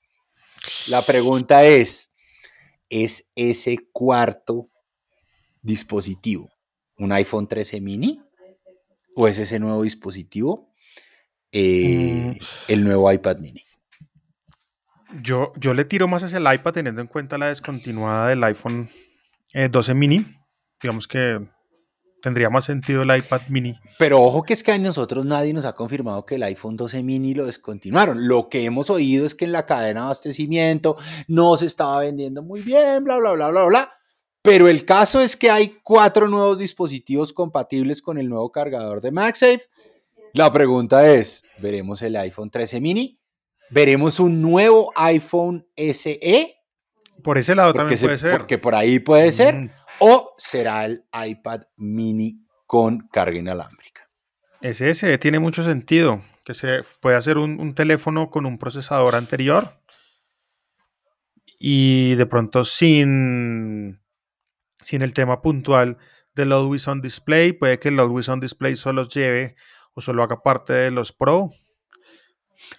La 0.89 1.03
pregunta 1.03 1.65
es, 1.65 2.15
¿es 2.89 3.31
ese 3.35 3.77
cuarto 3.93 4.71
dispositivo 5.61 6.51
un 6.99 7.13
iPhone 7.13 7.47
13 7.49 7.81
mini? 7.81 8.21
¿O 9.15 9.29
es 9.29 9.39
ese 9.39 9.59
nuevo 9.59 9.83
dispositivo 9.83 10.73
eh, 11.51 12.39
el 12.69 12.85
nuevo 12.85 13.13
iPad 13.13 13.39
mini? 13.39 13.63
Yo, 15.21 15.53
yo 15.57 15.75
le 15.75 15.85
tiro 15.85 16.09
más 16.09 16.23
hacia 16.23 16.39
el 16.39 16.55
iPad 16.55 16.73
teniendo 16.73 17.01
en 17.01 17.07
cuenta 17.07 17.39
la 17.39 17.49
descontinuada 17.49 18.29
del 18.29 18.43
iPhone 18.45 18.89
eh, 19.53 19.69
12 19.69 19.95
mini. 19.95 20.27
Digamos 20.81 21.07
que 21.07 21.41
tendría 22.23 22.49
más 22.49 22.65
sentido 22.65 23.03
el 23.03 23.15
iPad 23.15 23.43
mini. 23.49 23.79
Pero 23.99 24.23
ojo 24.23 24.43
que 24.43 24.55
es 24.55 24.63
que 24.63 24.73
a 24.73 24.79
nosotros 24.79 25.27
nadie 25.27 25.53
nos 25.53 25.65
ha 25.65 25.75
confirmado 25.75 26.25
que 26.25 26.37
el 26.37 26.43
iPhone 26.45 26.77
12 26.77 27.03
mini 27.03 27.35
lo 27.35 27.47
descontinuaron. 27.47 28.27
Lo 28.29 28.49
que 28.49 28.65
hemos 28.65 28.89
oído 28.89 29.27
es 29.27 29.35
que 29.35 29.45
en 29.45 29.53
la 29.53 29.67
cadena 29.67 30.01
de 30.01 30.05
abastecimiento 30.07 30.97
no 31.27 31.57
se 31.57 31.67
estaba 31.67 31.99
vendiendo 32.01 32.43
muy 32.43 32.63
bien, 32.63 33.05
bla, 33.05 33.19
bla, 33.19 33.33
bla, 33.33 33.51
bla, 33.51 33.65
bla. 33.65 33.93
Pero 34.41 34.69
el 34.69 34.85
caso 34.85 35.21
es 35.21 35.37
que 35.37 35.51
hay 35.51 35.79
cuatro 35.83 36.29
nuevos 36.29 36.59
dispositivos 36.59 37.33
compatibles 37.33 38.01
con 38.01 38.19
el 38.19 38.29
nuevo 38.29 38.51
cargador 38.51 39.01
de 39.01 39.13
MagSafe. 39.13 39.69
La 40.33 40.53
pregunta 40.53 41.13
es, 41.13 41.45
¿veremos 41.59 42.01
el 42.03 42.17
iPhone 42.17 42.51
13 42.51 42.81
mini? 42.81 43.21
¿Veremos 43.73 44.21
un 44.21 44.41
nuevo 44.43 44.93
iPhone 44.97 45.67
SE? 45.77 46.55
Por 47.23 47.39
ese 47.39 47.55
lado 47.55 47.73
también 47.73 47.99
se- 47.99 48.07
puede 48.07 48.19
ser. 48.19 48.33
porque 48.37 48.59
por 48.59 48.75
ahí 48.75 48.99
puede 48.99 49.33
ser. 49.33 49.55
Mm, 49.55 49.71
¿O 50.01 50.35
será 50.37 50.85
el 50.85 51.05
iPad 51.27 51.63
mini 51.77 52.45
con 52.67 53.09
carga 53.13 53.39
inalámbrica? 53.39 54.09
Ese 54.61 54.93
SE 54.95 55.19
tiene 55.19 55.39
mucho 55.39 55.63
sentido. 55.63 56.23
Que 56.45 56.55
se 56.55 56.81
puede 57.01 57.17
hacer 57.17 57.39
un, 57.39 57.61
un 57.61 57.75
teléfono 57.75 58.29
con 58.31 58.47
un 58.47 58.59
procesador 58.59 59.15
anterior. 59.15 59.79
Y 61.59 62.15
de 62.17 62.27
pronto 62.27 62.65
sin, 62.65 64.01
sin 64.81 65.03
el 65.03 65.15
tema 65.15 65.41
puntual 65.41 65.99
del 66.35 66.53
Always 66.53 66.89
On 66.89 67.01
Display. 67.01 67.53
Puede 67.53 67.79
que 67.79 67.89
el 67.89 68.01
Always 68.01 68.29
On 68.29 68.41
Display 68.41 68.75
solo 68.75 69.05
lleve 69.07 69.55
o 69.95 70.01
solo 70.01 70.23
haga 70.25 70.43
parte 70.43 70.73
de 70.73 70.91
los 70.91 71.13
Pro. 71.13 71.53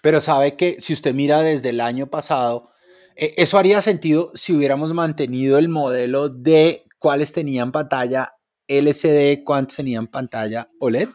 Pero 0.02 0.20
sabe 0.22 0.56
que 0.56 0.80
si 0.80 0.94
usted 0.94 1.14
mira 1.14 1.42
desde 1.42 1.70
el 1.70 1.82
año 1.82 2.08
pasado, 2.08 2.72
eh, 3.16 3.34
eso 3.38 3.58
haría 3.58 3.82
sentido 3.82 4.32
si 4.36 4.54
hubiéramos 4.54 4.94
mantenido 4.94 5.58
el 5.58 5.70
modelo 5.70 6.30
de 6.30 6.86
cuáles 7.00 7.34
tenían 7.34 7.72
pantalla 7.72 8.34
LCD, 8.68 9.44
cuántos 9.44 9.78
tenían 9.78 10.08
pantalla 10.08 10.70
OLED. 10.80 11.10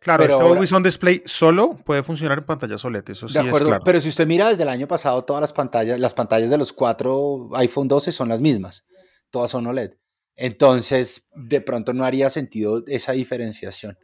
Claro, 0.00 0.22
Pero 0.22 0.32
este 0.32 0.42
ahora- 0.42 0.54
Always 0.54 0.72
On 0.72 0.82
Display 0.82 1.22
solo 1.24 1.78
puede 1.84 2.02
funcionar 2.02 2.38
en 2.38 2.44
pantallas 2.44 2.84
OLED. 2.84 3.04
Eso 3.10 3.28
sí 3.28 3.34
de 3.34 3.40
acuerdo, 3.40 3.58
es 3.58 3.64
claro. 3.68 3.82
pero 3.84 4.00
si 4.00 4.08
usted 4.08 4.26
mira 4.26 4.48
desde 4.48 4.64
el 4.64 4.68
año 4.68 4.88
pasado, 4.88 5.24
todas 5.24 5.40
las 5.40 5.52
pantallas, 5.52 6.00
las 6.00 6.12
pantallas 6.12 6.50
de 6.50 6.58
los 6.58 6.72
cuatro 6.72 7.50
iPhone 7.54 7.86
12 7.86 8.10
son 8.10 8.28
las 8.28 8.40
mismas, 8.40 8.84
todas 9.30 9.50
son 9.50 9.66
OLED. 9.68 9.92
Entonces, 10.34 11.28
de 11.36 11.60
pronto 11.60 11.92
no 11.92 12.04
haría 12.04 12.30
sentido 12.30 12.82
esa 12.88 13.12
diferenciación. 13.12 13.96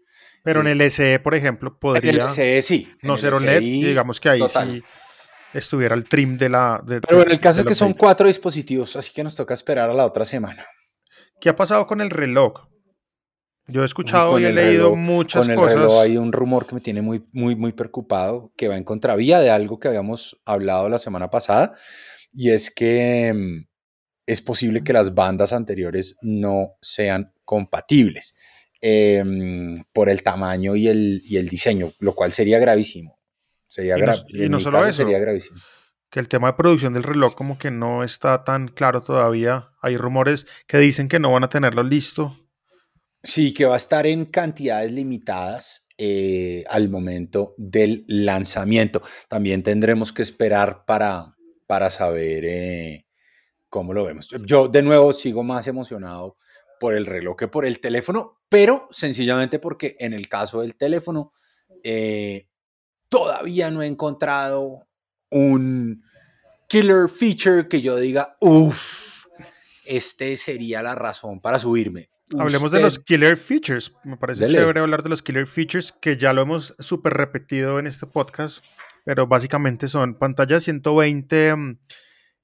Pero 0.45 0.61
en 0.61 0.67
el 0.69 0.81
SE, 0.91 1.19
por 1.21 1.35
ejemplo, 1.35 1.69
En 1.71 1.75
el 1.75 1.79
podría 1.79 2.25
LCD 2.25 2.63
sí. 2.63 2.93
no 3.03 3.19
ser 3.19 3.35
OLED. 3.35 3.57
LCD, 3.59 3.63
y 3.63 3.85
digamos 3.85 4.21
que 4.21 4.29
ahí 4.31 4.39
total. 4.41 4.73
sí 4.77 4.85
estuviera 5.55 5.95
el 5.95 6.07
trim 6.09 6.37
de 6.37 6.49
la. 6.49 6.83
de- 6.87 7.01
Pero 7.01 7.23
en 7.23 7.31
el 7.31 7.41
caso 7.41 7.61
es 7.61 7.67
que 7.67 7.75
son 7.75 7.89
Play. 7.93 7.99
cuatro 7.99 8.27
dispositivos, 8.27 8.97
así 8.97 9.13
que 9.13 9.25
nos 9.25 9.35
toca 9.37 9.55
esperar 9.55 9.89
a 9.91 9.95
la 9.95 10.05
otra 10.07 10.25
semana. 10.25 10.67
¿Qué 11.41 11.49
ha 11.49 11.57
pasado 11.57 11.87
con 11.87 12.01
el 12.01 12.11
reloj? 12.11 12.67
Yo 13.67 13.83
he 13.83 13.85
escuchado 13.85 14.39
y 14.39 14.45
he 14.47 14.53
leído 14.53 14.93
reloj- 14.93 14.97
muchas 14.97 15.43
con 15.45 15.51
el 15.53 15.57
cosas. 15.59 15.75
reloj 15.77 16.01
hay 16.03 16.17
un 16.17 16.33
rumor 16.33 16.67
que 16.67 16.75
me 16.75 16.81
tiene 16.81 17.03
muy, 17.03 17.25
muy, 17.33 17.55
muy 17.55 17.73
preocupado, 17.73 18.53
que 18.57 18.69
va 18.69 18.77
en 18.77 18.85
contravía 18.85 19.41
de 19.41 19.51
algo 19.51 19.79
que 19.79 19.89
habíamos 19.89 20.41
hablado 20.47 20.89
la 20.89 20.99
semana 20.99 21.29
pasada, 21.31 21.77
y 22.33 22.51
es 22.51 22.71
que 22.75 23.33
mm, 23.35 23.69
es 24.27 24.41
posible 24.41 24.83
que 24.83 24.93
las 24.95 25.15
bandas 25.15 25.53
anteriores 25.53 26.17
no 26.23 26.77
sean 26.81 27.33
compatibles 27.45 28.35
em, 28.81 29.85
por 29.93 30.09
el 30.09 30.23
tamaño 30.23 30.77
y 30.77 30.89
el, 30.89 31.21
y 31.25 31.37
el 31.37 31.49
diseño, 31.49 31.91
lo 32.01 32.15
cual 32.15 32.33
sería 32.33 32.59
gravísimo. 32.59 33.19
Sería 33.67 33.99
Y 33.99 34.03
no 34.03 34.13
y 34.29 34.45
en 34.45 34.51
no 34.51 34.57
mi 34.59 34.63
solo 34.63 34.79
caso 34.79 34.91
eso. 34.91 34.97
Sería 34.99 35.19
gravísimo. 35.19 35.61
que 36.11 36.21
el 36.21 36.29
tema 36.29 36.49
de 36.49 36.55
producción 36.55 36.95
del 36.95 37.03
reloj 37.03 37.35
como 37.35 37.59
que 37.59 37.71
no 37.71 38.03
está 38.05 38.45
tan 38.45 38.69
claro 38.69 39.01
todavía. 39.03 39.71
Hay 39.83 39.97
rumores 39.97 40.47
que 40.67 40.79
dicen 40.79 41.09
que 41.09 41.19
no 41.19 41.33
van 41.33 41.45
a 41.45 41.49
tenerlo 41.49 41.83
listo. 41.83 42.37
Sí, 43.23 43.53
que 43.53 43.65
va 43.67 43.75
a 43.75 43.79
estar 43.79 44.07
en 44.07 44.27
cantidades 44.27 44.93
limitadas 44.93 45.89
eh, 45.99 46.65
al 46.71 46.89
momento 46.89 47.55
del 47.59 48.05
lanzamiento. 48.07 49.03
También 49.29 49.63
tendremos 49.63 50.13
que 50.13 50.23
esperar 50.23 50.85
para, 50.87 51.35
para 51.67 51.91
saber 51.91 52.45
eh, 52.47 53.07
cómo 53.69 53.93
lo 53.93 54.05
vemos. 54.05 54.31
Yo 54.47 54.69
de 54.69 54.83
nuevo 54.83 55.13
sigo 55.13 55.43
más 55.43 55.67
emocionado 55.67 56.37
por 56.79 56.95
el 56.95 57.07
reloj 57.07 57.37
que 57.37 57.49
por 57.49 57.65
el 57.65 57.81
teléfono, 57.81 58.41
pero 58.49 58.89
sencillamente 58.91 59.59
porque 59.59 59.97
en 60.01 60.13
el 60.13 60.29
caso 60.29 60.61
del 60.61 60.77
teléfono 60.77 61.33
eh, 61.83 62.49
todavía 63.09 63.71
no 63.71 63.83
he 63.83 63.87
encontrado 63.87 64.89
un 65.31 66.03
killer 66.69 67.09
feature 67.09 67.69
que 67.69 67.81
yo 67.81 67.97
diga, 67.97 68.37
uff, 68.41 69.27
este 69.85 70.37
sería 70.37 70.83
la 70.83 70.95
razón 70.95 71.41
para 71.41 71.59
subirme. 71.59 72.11
Hablemos 72.39 72.73
de 72.73 72.81
los 72.81 72.99
killer 72.99 73.39
features. 73.39 73.93
Me 74.05 74.19
parece 74.19 74.45
Dele. 74.45 74.59
chévere 74.59 74.81
hablar 74.81 75.03
de 75.03 75.09
los 75.09 75.23
killer 75.23 75.47
features 75.47 75.93
que 75.93 76.19
ya 76.19 76.35
lo 76.35 76.43
hemos 76.43 76.75
súper 76.79 77.15
repetido 77.15 77.79
en 77.79 77.87
este 77.87 78.07
podcast, 78.07 78.63
pero 79.05 79.27
básicamente 79.27 79.89
son 79.89 80.15
pantalla 80.15 80.61
120 80.61 81.57
mm, 81.57 81.79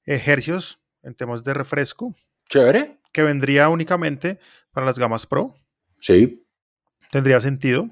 hercios 0.05 0.79
en 1.03 1.13
temas 1.13 1.43
de 1.43 1.53
refresco, 1.53 2.15
Chévere. 2.49 2.99
Que 3.15 3.23
vendría 3.23 3.69
únicamente 3.69 4.39
para 4.73 4.85
las 4.85 4.99
gamas 4.99 5.25
Pro. 5.25 5.55
Sí. 6.01 6.45
Tendría 7.11 7.39
sentido. 7.39 7.87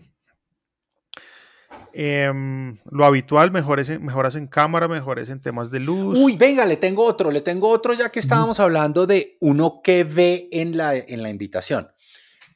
Em, 1.94 2.78
lo 2.92 3.06
habitual, 3.06 3.52
mejores 3.52 3.90
en- 3.90 4.04
mejoras 4.04 4.36
en 4.36 4.48
cámara, 4.48 4.88
mejores 4.90 5.30
en 5.30 5.40
temas 5.40 5.72
de 5.72 5.80
luz. 5.80 6.20
Uy, 6.20 6.36
venga, 6.36 6.66
le 6.66 6.76
tengo 6.76 7.04
otro, 7.06 7.32
le 7.32 7.40
tengo 7.40 7.70
otro 7.70 7.94
ya 7.94 8.10
que 8.10 8.20
estábamos 8.20 8.60
hablando 8.60 9.06
de 9.08 9.38
uno 9.40 9.80
que 9.82 10.04
ve 10.04 10.50
en 10.52 10.76
la, 10.76 10.96
en 10.98 11.24
la 11.24 11.30
invitación. 11.30 11.88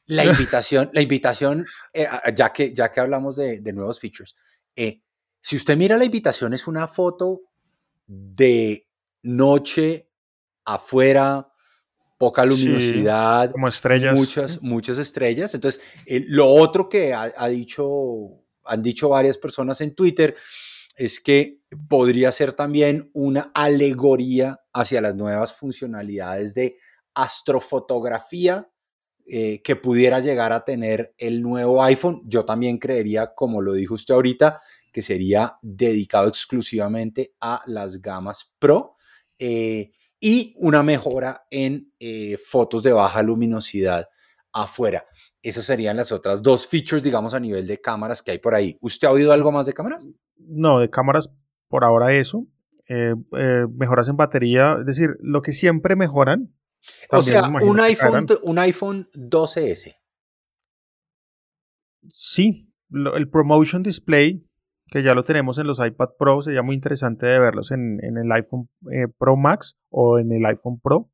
La 0.06 0.24
invitación, 0.26 0.90
la 0.92 1.00
invitación, 1.00 1.64
eh, 1.94 2.06
ah, 2.10 2.30
ya, 2.34 2.52
que, 2.52 2.74
ya 2.74 2.90
que 2.92 3.00
hablamos 3.00 3.36
de, 3.36 3.60
de 3.60 3.72
nuevos 3.72 3.98
features, 3.98 4.34
eh, 4.76 5.00
si 5.40 5.56
usted 5.56 5.76
mira 5.76 5.96
la 5.96 6.04
invitación 6.04 6.52
es 6.52 6.66
una 6.66 6.86
foto 6.86 7.40
de 8.06 8.86
noche 9.22 10.10
afuera, 10.64 11.47
poca 12.18 12.42
Sí, 12.42 12.48
luminosidad, 12.48 13.52
como 13.52 13.68
estrellas. 13.68 14.14
muchas, 14.18 14.60
muchas 14.62 14.98
estrellas. 14.98 15.54
Entonces, 15.54 15.80
eh, 16.06 16.24
lo 16.28 16.48
otro 16.48 16.88
que 16.88 17.14
ha, 17.14 17.32
ha 17.36 17.48
dicho, 17.48 17.86
han 18.64 18.82
dicho 18.82 19.08
varias 19.08 19.38
personas 19.38 19.80
en 19.80 19.94
Twitter 19.94 20.36
es 20.96 21.20
que 21.20 21.60
podría 21.88 22.32
ser 22.32 22.52
también 22.54 23.08
una 23.14 23.52
alegoría 23.54 24.60
hacia 24.72 25.00
las 25.00 25.14
nuevas 25.14 25.52
funcionalidades 25.52 26.54
de 26.54 26.76
astrofotografía 27.14 28.68
eh, 29.26 29.60
que 29.62 29.76
pudiera 29.76 30.20
llegar 30.20 30.52
a 30.52 30.64
tener 30.64 31.14
el 31.18 31.42
nuevo 31.42 31.82
iPhone. 31.82 32.22
Yo 32.24 32.44
también 32.44 32.78
creería, 32.78 33.34
como 33.34 33.60
lo 33.60 33.74
dijo 33.74 33.94
usted 33.94 34.14
ahorita, 34.14 34.60
que 34.92 35.02
sería 35.02 35.56
dedicado 35.62 36.28
exclusivamente 36.28 37.34
a 37.40 37.62
las 37.66 38.00
gamas 38.00 38.54
Pro. 38.58 38.96
eh, 39.38 39.92
y 40.20 40.54
una 40.56 40.82
mejora 40.82 41.46
en 41.50 41.92
eh, 42.00 42.38
fotos 42.38 42.82
de 42.82 42.92
baja 42.92 43.22
luminosidad 43.22 44.08
afuera. 44.52 45.04
Esas 45.42 45.64
serían 45.64 45.96
las 45.96 46.10
otras 46.12 46.42
dos 46.42 46.66
features, 46.66 47.02
digamos, 47.02 47.34
a 47.34 47.40
nivel 47.40 47.66
de 47.66 47.80
cámaras 47.80 48.22
que 48.22 48.32
hay 48.32 48.38
por 48.38 48.54
ahí. 48.54 48.76
¿Usted 48.80 49.06
ha 49.06 49.12
oído 49.12 49.32
algo 49.32 49.52
más 49.52 49.66
de 49.66 49.72
cámaras? 49.72 50.06
No, 50.36 50.80
de 50.80 50.90
cámaras 50.90 51.30
por 51.68 51.84
ahora 51.84 52.12
eso. 52.12 52.46
Eh, 52.88 53.14
eh, 53.38 53.66
mejoras 53.70 54.08
en 54.08 54.16
batería, 54.16 54.76
es 54.80 54.86
decir, 54.86 55.10
lo 55.20 55.42
que 55.42 55.52
siempre 55.52 55.94
mejoran. 55.94 56.54
O 57.10 57.22
sea, 57.22 57.42
un 57.48 57.80
iPhone, 57.80 58.26
un 58.42 58.58
iPhone 58.58 59.08
12S. 59.12 59.94
Sí, 62.08 62.72
lo- 62.88 63.16
el 63.16 63.28
Promotion 63.28 63.82
Display, 63.82 64.44
que 64.90 65.02
ya 65.02 65.14
lo 65.14 65.22
tenemos 65.24 65.58
en 65.58 65.66
los 65.66 65.78
iPad 65.84 66.10
Pro, 66.18 66.42
sería 66.42 66.62
muy 66.62 66.74
interesante 66.74 67.26
de 67.26 67.38
verlos 67.38 67.70
en, 67.70 68.02
en 68.02 68.16
el 68.18 68.30
iPhone 68.32 68.68
eh, 68.92 69.06
Pro 69.18 69.36
Max 69.36 69.76
o 69.90 70.18
en 70.18 70.32
el 70.32 70.44
iPhone 70.46 70.80
Pro. 70.80 71.10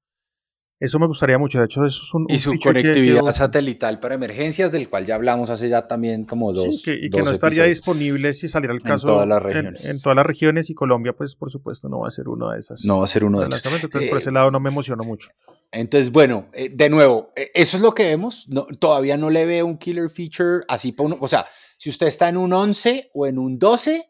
Eso 0.80 0.98
me 0.98 1.06
gustaría 1.06 1.38
mucho. 1.38 1.60
De 1.60 1.66
hecho, 1.66 1.84
eso 1.86 2.02
es 2.02 2.12
un, 2.12 2.26
Y 2.28 2.32
un 2.34 2.38
su 2.40 2.50
que- 2.52 2.58
conectividad 2.58 3.24
que- 3.24 3.32
satelital 3.32 4.00
para 4.00 4.16
emergencias, 4.16 4.70
del 4.72 4.90
cual 4.90 5.06
ya 5.06 5.14
hablamos 5.14 5.48
hace 5.48 5.68
ya 5.68 5.86
también 5.86 6.24
como 6.24 6.52
Sí, 6.52 6.66
dos. 6.66 6.82
que- 6.84 6.94
y 6.94 7.10
que 7.10 7.22
no 7.22 7.30
estaría 7.30 7.64
disponible 7.64 8.34
si 8.34 8.48
saliera 8.48 8.74
el 8.74 8.80
En 8.80 8.86
caso 8.86 9.06
todas 9.06 9.26
las 9.26 9.38
en- 9.38 9.44
regiones. 9.44 9.84
En, 9.86 10.00
todas 10.02 10.16
las 10.16 10.26
regiones 10.26 10.68
y 10.70 10.74
Colombia, 10.74 11.12
pues 11.14 11.36
por 11.36 11.48
supuesto 11.50 11.88
no 11.88 12.00
va 12.00 12.08
a 12.08 12.10
ser 12.10 12.28
una 12.28 12.52
de 12.52 12.58
esas. 12.58 12.84
No 12.84 12.98
va 12.98 13.04
a 13.04 13.06
ser 13.06 13.24
uno 13.24 13.38
de 13.40 13.46
esos. 13.46 13.64
Entonces, 13.64 14.08
por 14.10 14.18
Eh, 14.18 14.20
ese 14.20 14.30
lado 14.32 14.50
no 14.50 14.60
me 14.60 14.68
emociono 14.68 15.04
mucho. 15.04 15.30
Entonces, 15.70 16.10
bueno, 16.12 16.48
eh, 16.52 16.68
de 16.70 16.90
nuevo, 16.90 17.32
eh, 17.36 17.50
eso 17.54 17.76
es 17.78 17.82
lo 17.82 17.92
que 17.94 18.04
vemos. 18.04 18.46
No, 18.48 18.66
todavía 18.78 19.16
no 19.16 19.30
le 19.30 19.46
veo 19.46 19.64
un 19.66 19.78
killer 19.78 20.10
feature 20.10 20.64
así 20.68 20.92
para 20.92 21.06
uno. 21.06 21.18
O 21.20 21.28
sea, 21.28 21.46
si 21.76 21.90
usted 21.90 22.06
está 22.06 22.28
en 22.28 22.36
un 22.36 22.52
11 22.52 23.10
o 23.14 23.26
en 23.26 23.38
un 23.38 23.58
12, 23.58 24.08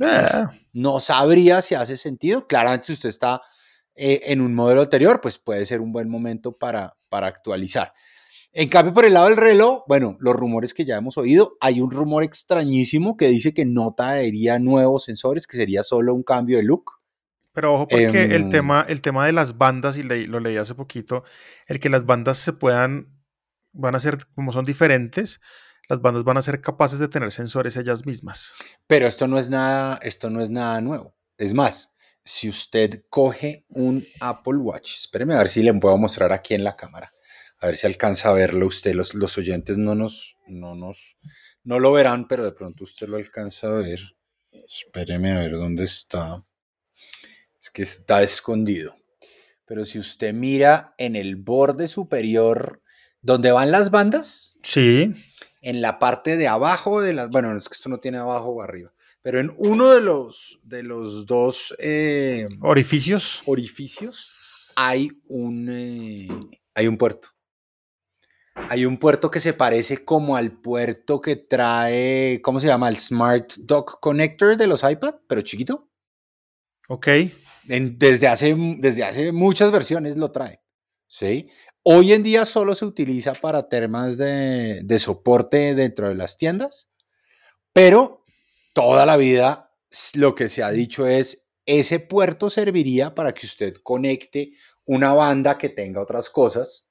Eh, 0.00 0.44
no 0.72 1.00
sabría 1.00 1.60
si 1.60 1.74
hace 1.74 1.96
sentido. 1.98 2.46
Claramente, 2.46 2.86
si 2.86 2.92
usted 2.94 3.10
está 3.10 3.42
eh, 3.94 4.22
en 4.26 4.40
un 4.40 4.54
modelo 4.54 4.80
anterior, 4.80 5.20
pues 5.20 5.36
puede 5.38 5.66
ser 5.66 5.80
un 5.82 5.92
buen 5.92 6.08
momento 6.08 6.56
para, 6.56 6.96
para 7.10 7.26
actualizar. 7.26 7.92
En 8.54 8.68
cambio, 8.70 8.94
por 8.94 9.04
el 9.04 9.12
lado 9.14 9.26
del 9.28 9.36
reloj, 9.36 9.82
bueno, 9.86 10.16
los 10.20 10.34
rumores 10.34 10.72
que 10.74 10.84
ya 10.86 10.96
hemos 10.96 11.18
oído, 11.18 11.56
hay 11.60 11.80
un 11.82 11.90
rumor 11.90 12.22
extrañísimo 12.22 13.16
que 13.18 13.28
dice 13.28 13.52
que 13.54 13.64
no 13.66 13.94
traería 13.96 14.58
nuevos 14.58 15.04
sensores, 15.04 15.46
que 15.46 15.56
sería 15.58 15.82
solo 15.82 16.14
un 16.14 16.22
cambio 16.22 16.56
de 16.56 16.62
look. 16.64 16.92
Pero 17.52 17.74
ojo 17.74 17.88
porque 17.88 18.06
el, 18.24 18.42
Em, 18.44 18.48
tema, 18.50 18.86
el 18.88 19.02
tema 19.02 19.26
de 19.26 19.32
las 19.32 19.58
bandas, 19.58 19.98
y 19.98 20.02
leí- 20.02 20.24
lo 20.26 20.40
leí 20.40 20.56
hace 20.56 20.74
poquito, 20.74 21.22
el 21.66 21.80
que 21.80 21.90
las 21.90 22.06
bandas 22.06 22.38
se 22.38 22.54
puedan, 22.54 23.08
van 23.72 23.94
a 23.94 24.00
ser, 24.00 24.18
como 24.34 24.52
son 24.52 24.64
diferentes, 24.64 25.40
las 25.88 26.00
bandas 26.00 26.24
van 26.24 26.36
a 26.36 26.42
ser 26.42 26.60
capaces 26.60 26.98
de 26.98 27.08
tener 27.08 27.30
sensores 27.30 27.76
ellas 27.76 28.06
mismas. 28.06 28.54
Pero 28.86 29.06
esto 29.06 29.26
no 29.26 29.38
es 29.38 29.50
nada, 29.50 29.98
esto 30.02 30.30
no 30.30 30.40
es 30.40 30.50
nada 30.50 30.80
nuevo. 30.80 31.16
Es 31.38 31.54
más, 31.54 31.94
si 32.24 32.48
usted 32.48 33.04
coge 33.08 33.64
un 33.68 34.06
Apple 34.20 34.58
Watch, 34.58 34.98
espéreme 34.98 35.34
a 35.34 35.38
ver 35.38 35.48
si 35.48 35.62
le 35.62 35.74
puedo 35.74 35.96
mostrar 35.98 36.32
aquí 36.32 36.54
en 36.54 36.64
la 36.64 36.76
cámara, 36.76 37.10
a 37.58 37.66
ver 37.66 37.76
si 37.76 37.86
alcanza 37.86 38.30
a 38.30 38.34
verlo 38.34 38.66
usted. 38.66 38.94
Los, 38.94 39.14
los 39.14 39.36
oyentes 39.38 39.76
no 39.76 39.94
nos, 39.94 40.38
no 40.46 40.74
nos, 40.74 41.18
no 41.64 41.78
lo 41.78 41.92
verán, 41.92 42.28
pero 42.28 42.44
de 42.44 42.52
pronto 42.52 42.84
usted 42.84 43.08
lo 43.08 43.16
alcanza 43.16 43.68
a 43.68 43.78
ver. 43.78 44.00
Espéreme 44.52 45.32
a 45.32 45.38
ver 45.38 45.52
dónde 45.52 45.84
está. 45.84 46.44
Es 47.60 47.70
que 47.70 47.82
está 47.82 48.22
escondido. 48.22 48.96
Pero 49.66 49.84
si 49.84 49.98
usted 49.98 50.34
mira 50.34 50.94
en 50.98 51.16
el 51.16 51.36
borde 51.36 51.88
superior, 51.88 52.82
donde 53.20 53.52
van 53.52 53.70
las 53.70 53.90
bandas, 53.90 54.58
Sí, 54.62 55.10
en 55.62 55.80
la 55.80 55.98
parte 55.98 56.36
de 56.36 56.48
abajo 56.48 57.00
de 57.00 57.14
las, 57.14 57.30
bueno, 57.30 57.56
es 57.56 57.68
que 57.68 57.74
esto 57.74 57.88
no 57.88 57.98
tiene 57.98 58.18
abajo 58.18 58.48
o 58.50 58.62
arriba, 58.62 58.92
pero 59.22 59.40
en 59.40 59.54
uno 59.56 59.90
de 59.90 60.00
los, 60.00 60.60
de 60.64 60.82
los 60.82 61.24
dos 61.26 61.74
eh, 61.78 62.46
orificios. 62.60 63.42
orificios 63.46 64.30
hay 64.76 65.10
un, 65.28 65.68
eh, 65.70 66.28
hay 66.74 66.86
un 66.86 66.98
puerto. 66.98 67.28
Hay 68.68 68.84
un 68.84 68.98
puerto 68.98 69.30
que 69.30 69.40
se 69.40 69.54
parece 69.54 70.04
como 70.04 70.36
al 70.36 70.52
puerto 70.52 71.20
que 71.22 71.36
trae, 71.36 72.40
¿cómo 72.42 72.60
se 72.60 72.66
llama? 72.66 72.88
El 72.90 72.98
Smart 72.98 73.54
Dock 73.56 73.98
Connector 74.00 74.58
de 74.58 74.66
los 74.66 74.82
iPad, 74.82 75.14
pero 75.26 75.40
chiquito. 75.40 75.88
Ok. 76.88 77.08
En- 77.68 77.96
desde, 77.98 78.26
hace, 78.28 78.54
desde 78.78 79.04
hace 79.04 79.32
muchas 79.32 79.70
versiones 79.70 80.16
lo 80.16 80.32
trae. 80.32 80.60
¿sí? 81.06 81.48
Hoy 81.84 82.12
en 82.12 82.22
día 82.22 82.44
solo 82.44 82.74
se 82.74 82.84
utiliza 82.84 83.32
para 83.34 83.68
temas 83.68 84.16
de, 84.16 84.82
de 84.84 84.98
soporte 84.98 85.74
dentro 85.74 86.08
de 86.08 86.14
las 86.14 86.36
tiendas, 86.38 86.88
pero 87.72 88.24
toda 88.72 89.04
la 89.06 89.16
vida 89.16 89.74
lo 90.14 90.34
que 90.34 90.48
se 90.48 90.62
ha 90.62 90.70
dicho 90.70 91.06
es, 91.06 91.46
ese 91.66 92.00
puerto 92.00 92.50
serviría 92.50 93.14
para 93.14 93.34
que 93.34 93.46
usted 93.46 93.74
conecte 93.82 94.52
una 94.86 95.12
banda 95.12 95.58
que 95.58 95.68
tenga 95.68 96.00
otras 96.00 96.28
cosas. 96.30 96.90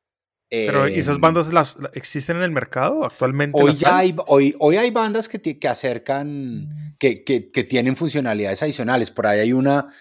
Pero 0.49 0.86
eh, 0.86 0.97
esas 0.99 1.19
bandas 1.19 1.51
las, 1.54 1.77
la- 1.77 1.91
existen 1.93 2.38
en 2.38 2.43
el 2.43 2.51
mercado 2.51 3.06
actualmente. 3.06 3.62
Hoy 3.62 3.73
ya 3.73 3.97
hay? 3.97 4.15
hoy, 4.27 4.54
hoy 4.60 4.75
hay 4.75 4.91
bandas 4.91 5.30
que, 5.30 5.39
que 5.41 5.67
acercan, 5.67 6.95
que, 6.99 7.23
que, 7.23 7.49
que 7.51 7.63
tienen 7.63 7.95
funcionalidades 7.95 8.62
adicionales. 8.62 9.10
Por 9.12 9.27
ahí 9.27 9.39
hay 9.39 9.54
una 9.54 9.93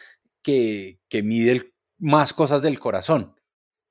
que, 0.43 1.01
que 1.09 1.23
mide 1.23 1.53
el- 1.53 1.75
más 1.99 2.33
cosas 2.33 2.63
del 2.63 2.81
corazón, 2.81 3.37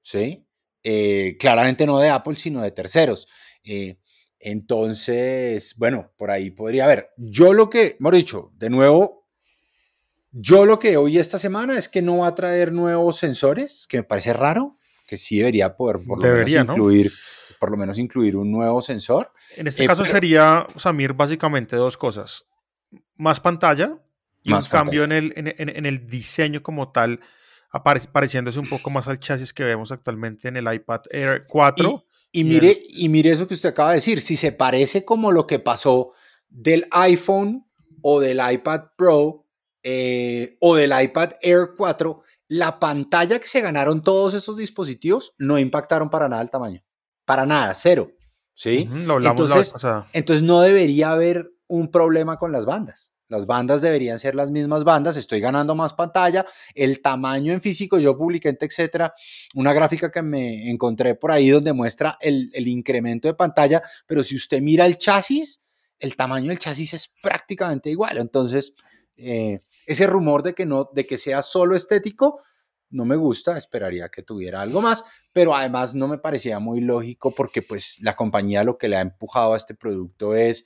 ¿sí? 0.02 0.46
Eh, 0.84 1.36
claramente 1.40 1.86
no 1.86 2.00
de 2.00 2.10
Apple, 2.10 2.36
sino 2.36 2.62
de 2.62 2.72
terceros. 2.72 3.28
Eh, 3.64 3.98
entonces, 4.40 5.76
bueno, 5.78 6.12
por 6.18 6.32
ahí 6.32 6.52
podría 6.52 6.86
haber. 6.86 7.10
Yo 7.18 7.54
lo 7.54 7.70
que, 7.70 7.98
hemos 8.00 8.14
dicho, 8.14 8.52
de 8.56 8.70
nuevo, 8.70 9.28
yo 10.32 10.66
lo 10.66 10.80
que 10.80 10.96
oí 10.96 11.18
esta 11.18 11.38
semana 11.40 11.78
es 11.78 11.90
que 11.90 12.02
no 12.02 12.20
va 12.20 12.28
a 12.28 12.36
traer 12.36 12.72
nuevos 12.72 13.18
sensores, 13.18 13.88
que 13.90 13.98
me 13.98 14.04
parece 14.04 14.32
raro, 14.34 14.78
que 15.08 15.18
sí 15.18 15.40
debería 15.40 15.76
poder 15.76 15.98
por 16.08 16.22
lo 16.22 16.24
Debería, 16.30 16.60
menos 16.64 16.68
¿no? 16.68 16.74
incluir, 16.84 17.12
por 17.60 17.72
lo 17.72 17.78
menos 17.78 17.98
incluir 17.98 18.36
un 18.38 18.52
nuevo 18.52 18.82
sensor. 18.82 19.32
En 19.58 19.68
este 19.68 19.84
Eh, 19.84 19.88
caso 19.88 20.04
pero- 20.04 20.14
sería, 20.14 20.68
Samir, 20.76 21.14
básicamente 21.14 21.76
dos 21.76 21.98
cosas. 21.98 22.46
Más 23.18 23.40
pantalla 23.40 23.98
y 24.44 24.52
Más 24.52 24.66
un 24.66 24.72
cambio 24.72 25.04
en 25.04 25.12
el, 25.12 25.34
en, 25.36 25.48
en- 25.58 25.76
en 25.76 25.86
el 25.86 26.08
diseño 26.08 26.62
como 26.64 26.92
tal, 26.92 27.20
pareciéndose 28.12 28.60
un 28.60 28.70
poco 28.70 28.90
más 28.90 29.08
al 29.08 29.20
chasis 29.20 29.54
que 29.54 29.64
vemos 29.64 29.92
actualmente 29.92 30.48
en 30.48 30.58
el 30.58 30.74
iPad 30.74 31.02
Air 31.12 31.46
4. 31.48 32.06
Y 32.32 32.42
Y 32.42 32.44
mire, 32.44 32.82
y 32.90 33.10
mire 33.10 33.32
eso 33.32 33.48
que 33.48 33.54
usted 33.54 33.70
acaba 33.70 33.90
de 33.90 33.96
decir, 33.96 34.22
si 34.22 34.36
se 34.36 34.52
parece 34.52 35.06
como 35.06 35.32
lo 35.32 35.48
que 35.48 35.60
pasó 35.60 36.14
del 36.48 36.88
iPhone 36.92 37.66
o 38.02 38.20
del 38.20 38.40
iPad 38.52 38.92
Pro 38.96 39.46
eh, 39.84 40.58
o 40.60 40.76
del 40.76 40.94
iPad 41.00 41.32
Air 41.42 41.70
4, 41.78 42.22
la 42.50 42.80
pantalla 42.80 43.40
que 43.40 43.48
se 43.48 43.62
ganaron 43.62 44.04
todos 44.04 44.34
esos 44.34 44.58
dispositivos 44.58 45.34
no 45.38 45.60
impactaron 45.60 46.10
para 46.10 46.28
nada 46.28 46.42
el 46.42 46.50
tamaño. 46.50 46.84
Para 47.26 47.46
nada, 47.46 47.74
cero. 47.76 48.12
¿Sí? 48.56 48.90
Lo 48.92 49.14
hablamos 49.14 49.50
la 49.50 49.56
vez 49.56 49.68
Entonces, 49.68 49.74
pasada. 49.74 50.08
entonces 50.14 50.44
no 50.44 50.60
debería 50.62 51.12
haber 51.12 51.52
un 51.68 51.92
problema 51.92 52.38
con 52.38 52.52
las 52.52 52.66
bandas. 52.66 53.14
Las 53.30 53.46
bandas 53.46 53.80
deberían 53.80 54.18
ser 54.18 54.34
las 54.34 54.50
mismas 54.50 54.84
bandas, 54.84 55.16
estoy 55.16 55.40
ganando 55.40 55.76
más 55.76 55.94
pantalla, 55.94 56.46
el 56.74 57.00
tamaño 57.00 57.54
en 57.54 57.62
físico, 57.62 58.00
yo 58.00 58.18
publiqué 58.18 58.50
en 58.50 58.58
etcétera, 58.60 59.14
una 59.54 59.72
gráfica 59.72 60.12
que 60.12 60.24
me 60.24 60.70
encontré 60.70 61.14
por 61.14 61.32
ahí 61.32 61.50
donde 61.50 61.72
muestra 61.72 62.18
el, 62.22 62.50
incremento 62.68 63.28
de 63.28 63.36
pantalla, 63.36 63.84
pero 64.08 64.24
si 64.24 64.36
usted 64.36 64.62
mira 64.62 64.88
el 64.88 64.98
chasis, 64.98 65.62
el 66.00 66.16
tamaño 66.16 66.50
del 66.50 66.58
chasis 66.58 66.96
es 66.96 67.14
prácticamente 67.22 67.92
igual. 67.92 68.18
Entonces, 68.18 68.74
eh, 69.16 69.60
ese 69.86 70.08
rumor 70.08 70.42
de 70.42 70.56
que, 70.56 70.66
no, 70.66 70.90
de 70.92 71.06
que 71.06 71.18
sea 71.18 71.44
solo 71.44 71.76
estético, 71.76 72.42
no 72.90 73.06
me 73.06 73.16
gusta, 73.16 73.58
esperaría 73.58 74.10
que 74.10 74.24
tuviera 74.24 74.62
algo 74.62 74.82
más, 74.82 75.06
pero 75.32 75.56
además 75.56 75.94
no 75.94 76.08
me 76.08 76.18
parecía 76.18 76.58
muy 76.58 76.82
lógico 76.82 77.32
porque 77.36 77.62
pues 77.62 78.00
la 78.02 78.16
compañía 78.16 78.64
lo 78.64 78.80
que 78.80 78.88
le 78.88 78.98
ha 78.98 79.02
empujado 79.02 79.54
a 79.54 79.58
este 79.58 79.76
producto 79.76 80.34
es 80.34 80.66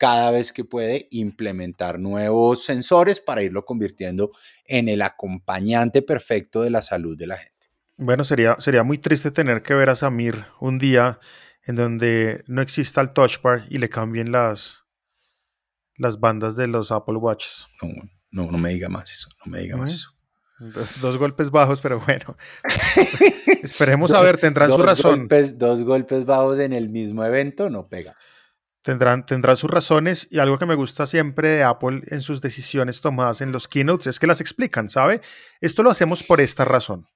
cada 0.00 0.30
vez 0.30 0.50
que 0.54 0.64
puede 0.64 1.08
implementar 1.10 1.98
nuevos 1.98 2.64
sensores 2.64 3.20
para 3.20 3.42
irlo 3.42 3.66
convirtiendo 3.66 4.32
en 4.64 4.88
el 4.88 5.02
acompañante 5.02 6.00
perfecto 6.00 6.62
de 6.62 6.70
la 6.70 6.80
salud 6.80 7.18
de 7.18 7.26
la 7.26 7.36
gente. 7.36 7.68
Bueno, 7.98 8.24
sería, 8.24 8.56
sería 8.60 8.82
muy 8.82 8.96
triste 8.96 9.30
tener 9.30 9.60
que 9.62 9.74
ver 9.74 9.90
a 9.90 9.94
Samir 9.94 10.46
un 10.58 10.78
día 10.78 11.20
en 11.64 11.76
donde 11.76 12.42
no 12.46 12.62
exista 12.62 13.02
el 13.02 13.12
touch 13.12 13.42
bar 13.42 13.64
y 13.68 13.76
le 13.76 13.90
cambien 13.90 14.32
las, 14.32 14.86
las 15.98 16.18
bandas 16.18 16.56
de 16.56 16.66
los 16.66 16.92
Apple 16.92 17.18
Watches. 17.18 17.66
No, 17.82 17.92
no, 18.30 18.50
no 18.50 18.56
me 18.56 18.70
diga 18.70 18.88
más 18.88 19.10
eso, 19.12 19.28
no 19.44 19.52
me 19.52 19.58
diga 19.58 19.76
más 19.76 19.92
eso. 19.92 20.16
Dos, 20.60 21.02
dos, 21.02 21.18
golpes 21.18 21.50
bajos, 21.50 21.82
pero 21.82 22.00
bueno. 22.00 22.34
Esperemos 23.62 24.12
a 24.12 24.22
ver, 24.22 24.38
tendrán 24.38 24.72
su 24.72 24.82
razón. 24.82 25.20
Golpes, 25.20 25.58
dos 25.58 25.82
golpes 25.82 26.24
bajos 26.24 26.58
en 26.58 26.72
el 26.72 26.88
mismo 26.88 27.22
evento 27.22 27.68
no 27.68 27.86
pega. 27.86 28.16
Tendrán, 28.82 29.26
tendrán 29.26 29.56
sus 29.58 29.70
razones 29.70 30.26
y 30.30 30.38
algo 30.38 30.58
que 30.58 30.64
me 30.64 30.74
gusta 30.74 31.04
siempre 31.04 31.48
de 31.48 31.62
Apple 31.62 32.02
en 32.06 32.22
sus 32.22 32.40
decisiones 32.40 33.02
tomadas 33.02 33.42
en 33.42 33.52
los 33.52 33.68
keynotes 33.68 34.06
es 34.06 34.18
que 34.18 34.26
las 34.26 34.40
explican, 34.40 34.88
¿sabe? 34.88 35.20
Esto 35.60 35.82
lo 35.82 35.90
hacemos 35.90 36.22
por 36.22 36.40
esta 36.40 36.64
razón. 36.64 37.06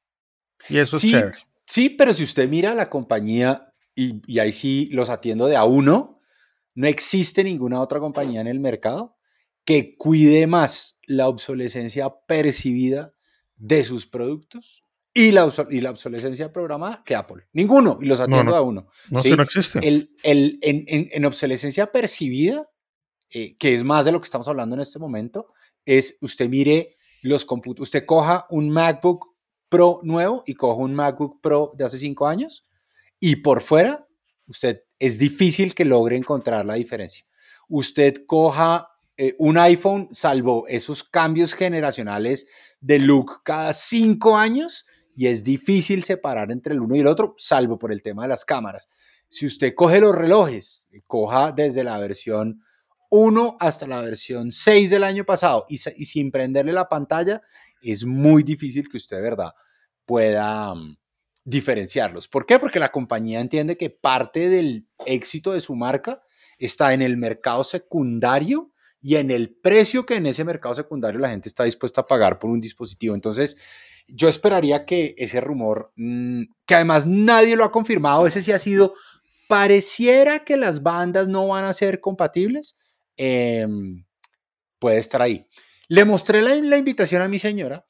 Y 0.68 0.78
eso 0.78 0.98
sí, 0.98 1.06
es 1.06 1.12
chévere. 1.12 1.38
Sí, 1.66 1.88
pero 1.88 2.12
si 2.12 2.24
usted 2.24 2.48
mira 2.48 2.74
la 2.74 2.90
compañía, 2.90 3.72
y, 3.94 4.20
y 4.26 4.40
ahí 4.40 4.52
sí 4.52 4.90
los 4.92 5.08
atiendo 5.08 5.46
de 5.46 5.56
a 5.56 5.64
uno, 5.64 6.20
no 6.74 6.86
existe 6.86 7.42
ninguna 7.42 7.80
otra 7.80 7.98
compañía 7.98 8.42
en 8.42 8.46
el 8.46 8.60
mercado 8.60 9.16
que 9.64 9.96
cuide 9.96 10.46
más 10.46 11.00
la 11.06 11.28
obsolescencia 11.28 12.10
percibida 12.26 13.14
de 13.56 13.82
sus 13.84 14.06
productos 14.06 14.83
y 15.14 15.30
la, 15.30 15.50
y 15.70 15.80
la 15.80 15.90
obsolescencia 15.90 16.52
programada 16.52 17.02
que 17.04 17.14
Apple. 17.14 17.44
Ninguno, 17.52 17.98
y 18.02 18.06
los 18.06 18.18
atiendo 18.20 18.44
No, 18.44 18.50
no, 18.50 18.56
a 18.56 18.62
uno. 18.62 18.88
No, 19.10 19.22
¿sí? 19.22 19.30
no 19.30 19.42
existe. 19.44 19.78
El, 19.86 20.10
el- 20.24 20.58
en, 20.60 20.84
en- 20.88 21.08
en 21.12 21.24
obsolescencia 21.24 21.92
percibida, 21.92 22.68
eh, 23.30 23.56
que 23.56 23.74
es 23.74 23.84
más 23.84 24.04
de 24.04 24.12
lo 24.12 24.20
que 24.20 24.24
estamos 24.24 24.48
hablando 24.48 24.74
en 24.74 24.80
este 24.82 24.98
momento, 24.98 25.52
es 25.84 26.18
usted 26.20 26.48
mire 26.48 26.96
los 27.22 27.44
computadores, 27.44 27.88
usted 27.88 28.04
coja 28.06 28.46
un 28.50 28.68
MacBook 28.70 29.26
Pro 29.68 30.00
nuevo 30.02 30.42
y 30.46 30.54
coja 30.54 30.80
un 30.82 30.94
MacBook 30.94 31.40
Pro 31.40 31.72
de 31.76 31.84
hace 31.84 31.98
cinco 31.98 32.26
años 32.26 32.66
y 33.20 33.36
por 33.36 33.60
fuera, 33.62 34.06
usted 34.46 34.82
es 34.98 35.18
difícil 35.18 35.74
que 35.74 35.84
logre 35.84 36.16
encontrar 36.16 36.64
la 36.66 36.74
diferencia. 36.74 37.24
Usted 37.68 38.24
coja 38.26 38.88
eh, 39.16 39.34
un 39.38 39.56
iPhone, 39.58 40.08
salvo 40.12 40.66
esos 40.68 41.02
cambios 41.04 41.54
generacionales 41.54 42.46
de 42.80 42.98
look 42.98 43.42
cada 43.42 43.72
cinco 43.74 44.36
años, 44.36 44.84
y 45.16 45.26
es 45.26 45.44
difícil 45.44 46.04
separar 46.04 46.50
entre 46.50 46.74
el 46.74 46.80
uno 46.80 46.96
y 46.96 47.00
el 47.00 47.06
otro, 47.06 47.34
salvo 47.38 47.78
por 47.78 47.92
el 47.92 48.02
tema 48.02 48.22
de 48.22 48.28
las 48.28 48.44
cámaras. 48.44 48.88
Si 49.28 49.46
usted 49.46 49.74
coge 49.74 50.00
los 50.00 50.14
relojes, 50.14 50.84
eh, 50.90 51.02
coja 51.06 51.52
desde 51.52 51.84
la 51.84 51.98
versión 51.98 52.62
1 53.10 53.56
hasta 53.60 53.86
la 53.86 54.00
versión 54.00 54.50
6 54.50 54.90
del 54.90 55.04
año 55.04 55.24
pasado 55.24 55.66
y, 55.68 55.78
sin 55.78 56.30
prenderle 56.30 56.72
la 56.72 56.88
pantalla, 56.88 57.42
es 57.80 58.04
muy 58.04 58.42
difícil 58.42 58.88
que 58.88 58.96
usted 58.96 59.22
verdad 59.22 59.52
pueda 60.04 60.74
mm, 60.74 60.96
diferenciarlos. 61.44 62.28
¿Por 62.28 62.46
qué? 62.46 62.58
Porque 62.58 62.78
la 62.78 62.90
compañía 62.90 63.40
entiende 63.40 63.76
que 63.76 63.90
parte 63.90 64.48
del 64.48 64.88
éxito 65.06 65.52
de 65.52 65.60
su 65.60 65.74
marca 65.76 66.22
está 66.58 66.92
en 66.92 67.02
el 67.02 67.16
mercado 67.16 67.62
secundario 67.62 68.72
y 69.00 69.16
en 69.16 69.30
el 69.30 69.54
precio 69.54 70.06
que 70.06 70.16
en 70.16 70.26
ese 70.26 70.44
mercado 70.44 70.74
secundario 70.74 71.20
la 71.20 71.28
gente 71.28 71.48
está 71.48 71.64
dispuesta 71.64 72.00
a 72.00 72.06
pagar 72.06 72.38
por 72.38 72.50
un 72.50 72.60
dispositivo. 72.60 73.14
Entonces, 73.14 73.58
yo 74.06 74.28
esperaría 74.28 74.84
que 74.86 75.14
ese 75.18 75.40
rumor, 75.40 75.92
mm, 75.96 76.42
que 76.66 76.74
además 76.74 77.06
nadie 77.06 77.56
lo 77.56 77.64
ha 77.64 77.72
confirmado, 77.72 78.26
ese 78.26 78.42
sí 78.42 78.52
ha 78.52 78.58
sido, 78.58 78.94
pareciera 79.48 80.44
que 80.44 80.56
las 80.56 80.82
bandas 80.82 81.28
no 81.28 81.48
van 81.48 81.64
a 81.64 81.72
ser 81.74 82.00
compatibles, 82.00 82.76
em, 83.16 84.04
puede 84.78 84.98
estar 84.98 85.22
ahí. 85.22 85.46
Le 85.88 86.04
mostré 86.04 86.42
la, 86.42 86.54
la 86.56 86.76
invitación 86.76 87.22
a 87.22 87.28
mi 87.28 87.38
señora 87.38 87.86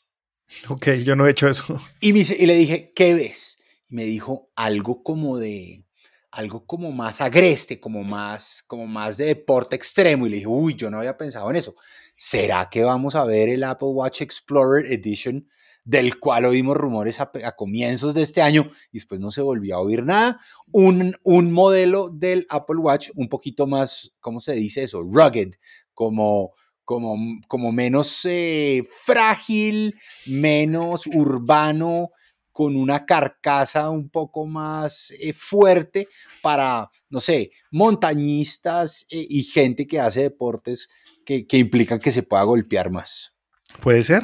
Ok, 0.68 0.88
yo 1.04 1.16
no 1.16 1.26
he 1.26 1.30
hecho 1.30 1.48
eso. 1.48 1.80
y, 2.00 2.12
me 2.12 2.18
dice- 2.20 2.36
y 2.38 2.44
le 2.46 2.54
dije, 2.54 2.92
¿qué 2.94 3.14
ves? 3.14 3.62
Y 3.88 3.94
me 3.94 4.04
dijo 4.04 4.50
algo 4.54 5.02
como 5.02 5.38
de, 5.38 5.86
algo 6.30 6.66
como 6.66 6.92
más 6.92 7.20
agreste, 7.22 7.80
como 7.80 8.04
más, 8.04 8.62
como 8.66 8.86
más 8.86 9.16
de 9.16 9.24
deporte 9.26 9.74
extremo. 9.74 10.26
Y 10.26 10.30
le 10.30 10.36
dije, 10.36 10.46
uy, 10.48 10.74
yo 10.74 10.90
no 10.90 10.98
había 10.98 11.16
pensado 11.16 11.48
en 11.50 11.56
eso. 11.56 11.74
¿Será 12.14 12.68
que 12.70 12.84
vamos 12.84 13.14
a 13.14 13.24
ver 13.24 13.48
el 13.48 13.64
Apple 13.64 13.88
Watch 13.88 14.20
Explorer 14.20 14.92
Edition, 14.92 15.48
del 15.84 16.18
cual 16.18 16.46
oímos 16.46 16.76
rumores 16.76 17.20
a, 17.20 17.30
comienzos 17.56 18.14
de 18.14 18.22
este 18.22 18.42
año 18.42 18.70
y 18.90 18.98
después 18.98 19.20
no 19.20 19.30
se 19.30 19.42
volvió 19.42 19.76
a 19.76 19.80
oír 19.80 20.04
nada? 20.04 20.40
Un, 20.72 21.16
un 21.22 21.52
modelo 21.52 22.10
del 22.10 22.46
Apple 22.48 22.78
Watch 22.78 23.10
un 23.14 23.28
poquito 23.28 23.66
más, 23.66 24.14
¿cómo 24.20 24.40
se 24.40 24.54
dice 24.54 24.82
eso? 24.82 25.02
Rugged, 25.02 25.52
como, 25.92 26.52
como, 26.84 27.16
como 27.46 27.70
menos 27.72 28.24
eh, 28.24 28.82
frágil, 29.04 29.94
menos 30.26 31.06
urbano, 31.06 32.10
con 32.54 32.76
una 32.76 33.04
carcasa 33.04 33.90
un 33.90 34.08
poco 34.08 34.46
más 34.46 35.12
eh, 35.18 35.32
fuerte 35.32 36.08
para, 36.40 36.88
no 37.10 37.18
sé, 37.18 37.50
montañistas 37.72 39.06
eh, 39.10 39.26
y 39.28 39.42
gente 39.42 39.88
que 39.88 39.98
hace 39.98 40.22
deportes 40.22 40.88
que, 41.24 41.48
que 41.48 41.58
implican 41.58 41.98
que 41.98 42.12
se 42.12 42.22
pueda 42.22 42.44
golpear 42.44 42.90
más. 42.90 43.36
Puede 43.82 44.04
ser. 44.04 44.22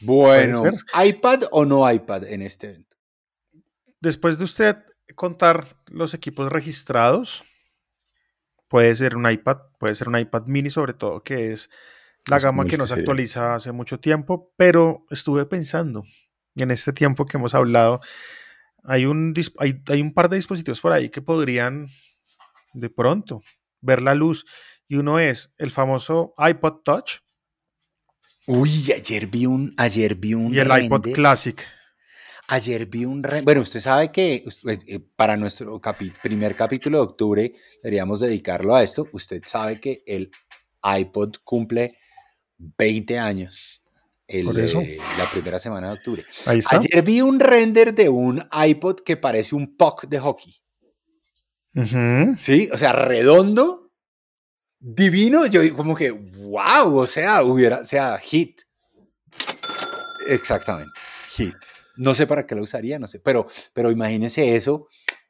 Bueno. 0.00 0.62
¿iPad 1.04 1.44
o 1.50 1.64
no 1.64 1.90
iPad 1.90 2.24
en 2.24 2.42
este 2.42 2.68
evento? 2.68 2.96
Después 4.00 4.38
de 4.38 4.44
usted 4.44 4.76
contar 5.14 5.66
los 5.86 6.14
equipos 6.14 6.50
registrados, 6.52 7.44
puede 8.68 8.94
ser 8.94 9.16
un 9.16 9.28
iPad, 9.28 9.58
puede 9.78 9.94
ser 9.94 10.08
un 10.08 10.18
iPad 10.18 10.44
mini 10.46 10.70
sobre 10.70 10.92
todo, 10.92 11.22
que 11.22 11.52
es 11.52 11.70
la 12.26 12.36
Es 12.36 12.44
gama 12.44 12.64
que 12.64 12.74
el 12.74 12.78
no 12.78 12.84
que 12.84 12.88
se 12.88 12.94
sería. 12.94 13.02
actualiza 13.02 13.54
hace 13.54 13.72
mucho 13.72 13.98
tiempo, 13.98 14.52
pero 14.56 15.06
estuve 15.10 15.46
pensando, 15.46 16.04
en 16.54 16.70
este 16.70 16.92
tiempo 16.92 17.26
que 17.26 17.38
hemos 17.38 17.54
hablado, 17.54 18.00
hay 18.84 19.06
un, 19.06 19.34
hay, 19.58 19.82
hay 19.88 20.00
un 20.00 20.12
par 20.12 20.28
de 20.28 20.36
dispositivos 20.36 20.80
por 20.80 20.92
ahí 20.92 21.08
que 21.10 21.22
podrían 21.22 21.88
de 22.74 22.90
pronto 22.90 23.42
ver 23.80 24.02
la 24.02 24.14
luz, 24.14 24.44
y 24.86 24.96
uno 24.96 25.18
es 25.18 25.52
el 25.58 25.70
famoso 25.70 26.34
iPod 26.38 26.82
Touch 26.84 27.20
Uy, 28.48 28.92
ayer 28.92 29.26
vi 29.26 29.46
un, 29.46 29.74
ayer 29.76 30.14
vi 30.14 30.34
un 30.34 30.52
y 30.54 30.58
el 30.58 30.84
iPod. 30.84 31.12
Classic. 31.12 31.66
Ayer 32.48 32.86
vi 32.86 33.04
un... 33.04 33.20
Bueno, 33.44 33.60
usted 33.60 33.78
sabe 33.80 34.10
que 34.10 34.42
usted, 34.46 34.80
eh, 34.86 35.00
para 35.16 35.36
nuestro 35.36 35.78
capi- 35.82 36.14
primer 36.22 36.56
capítulo 36.56 36.96
de 36.98 37.04
octubre 37.04 37.52
deberíamos 37.82 38.20
dedicarlo 38.20 38.74
a 38.74 38.82
esto. 38.82 39.06
Usted 39.12 39.42
sabe 39.44 39.78
que 39.80 40.02
el 40.06 40.30
iPod 40.82 41.34
cumple 41.44 41.98
20 42.56 43.18
años 43.18 43.82
el, 44.26 44.46
Por 44.46 44.58
eso. 44.60 44.80
eh, 44.80 44.98
la 45.18 45.26
primera 45.26 45.58
semana 45.58 45.88
de 45.88 45.92
octubre. 45.94 46.24
Ahí 46.46 46.58
está. 46.60 46.78
Ayer 46.78 47.02
vi 47.02 47.20
un 47.20 47.38
render 47.38 47.94
de 47.94 48.08
un 48.08 48.42
iPod 48.66 49.00
que 49.00 49.16
parece 49.18 49.54
un 49.54 49.76
puck 49.76 50.06
de 50.06 50.18
hockey. 50.18 50.54
¿Sí? 52.40 52.68
O 52.72 52.76
sea, 52.78 52.92
redondo, 52.92 53.87
divino. 54.80 55.46
Yo 55.46 55.60
digo 55.60 55.76
como 55.76 55.94
que, 55.94 56.10
wow, 56.10 56.96
o 56.96 57.06
sea, 57.06 57.42
hubiera, 57.42 57.78
o 57.80 57.84
sea, 57.84 58.18
hit. 58.18 58.62
Exactamente, 60.26 60.92
hit. 61.30 61.56
No 61.96 62.14
sé 62.14 62.26
para 62.26 62.46
qué 62.46 62.54
lo 62.54 62.62
usaría, 62.62 62.98
no 62.98 63.06
sé, 63.06 63.18
pero, 63.18 63.46
pero 63.72 63.90
imagínese 63.90 64.54
eso 64.54 64.88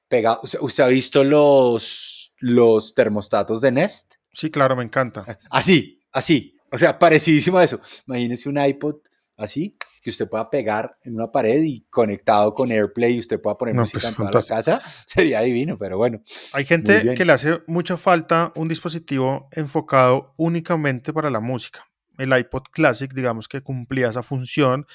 pegado. 0.08 0.40
¿Usted, 0.42 0.58
usted 0.60 0.84
ha 0.84 0.88
visto 0.88 1.24
los, 1.24 2.32
los 2.38 2.94
termostatos 2.94 3.60
de 3.60 3.72
Nest? 3.72 4.14
Sí, 4.32 4.50
claro, 4.50 4.76
me 4.76 4.84
encanta. 4.84 5.38
Así, 5.50 6.00
así. 6.12 6.56
O 6.70 6.78
sea, 6.78 6.98
parecidísimo 6.98 7.58
a 7.58 7.64
eso. 7.64 7.80
Imagínese 8.06 8.48
un 8.48 8.58
iPod 8.58 8.96
así, 9.36 9.76
que 10.02 10.10
usted 10.10 10.28
pueda 10.28 10.48
pegar 10.50 10.96
en 11.02 11.14
una 11.14 11.30
pared 11.30 11.62
y 11.62 11.86
conectado 11.90 12.54
con 12.54 12.70
AirPlay 12.70 13.14
y 13.14 13.18
usted 13.18 13.40
pueda 13.40 13.56
poner 13.56 13.74
No, 13.74 13.82
música 13.82 14.00
pues, 14.00 14.18
en 14.18 14.30
toda 14.30 14.40
la 14.40 14.56
casa. 14.56 14.82
Sería 15.06 15.40
divino, 15.40 15.78
pero 15.78 15.96
bueno. 15.98 16.22
Hay 16.52 16.64
gente 16.64 17.14
que 17.14 17.24
le 17.24 17.32
hace 17.32 17.62
mucha 17.66 17.96
falta 17.96 18.52
un 18.56 18.68
dispositivo 18.68 19.48
enfocado 19.52 20.34
únicamente 20.36 21.12
para 21.12 21.30
la 21.30 21.40
música. 21.40 21.84
El 22.16 22.36
iPod 22.36 22.64
Classic, 22.72 23.12
digamos 23.12 23.48
que 23.48 23.62
cumplía 23.62 24.08
esa 24.08 24.22
función. 24.22 24.86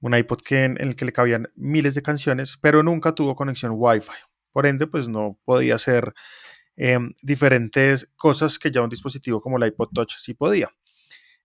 Un 0.00 0.16
iPod 0.16 0.40
que 0.42 0.64
en, 0.64 0.80
en 0.80 0.88
el 0.88 0.96
que 0.96 1.04
le 1.04 1.12
cabían 1.12 1.48
miles 1.54 1.94
de 1.94 2.02
canciones, 2.02 2.58
pero 2.60 2.82
nunca 2.82 3.14
tuvo 3.14 3.36
conexión 3.36 3.72
Wi-Fi. 3.76 4.12
Por 4.52 4.66
ende, 4.66 4.86
pues 4.86 5.08
no 5.08 5.38
podía 5.44 5.76
hacer 5.76 6.12
em, 6.76 7.12
diferentes 7.22 8.08
cosas 8.16 8.58
que 8.58 8.70
ya 8.70 8.82
un 8.82 8.90
dispositivo 8.90 9.40
como 9.40 9.56
el 9.56 9.66
iPod 9.68 9.88
Touch 9.92 10.16
sí 10.18 10.34
podía. 10.34 10.70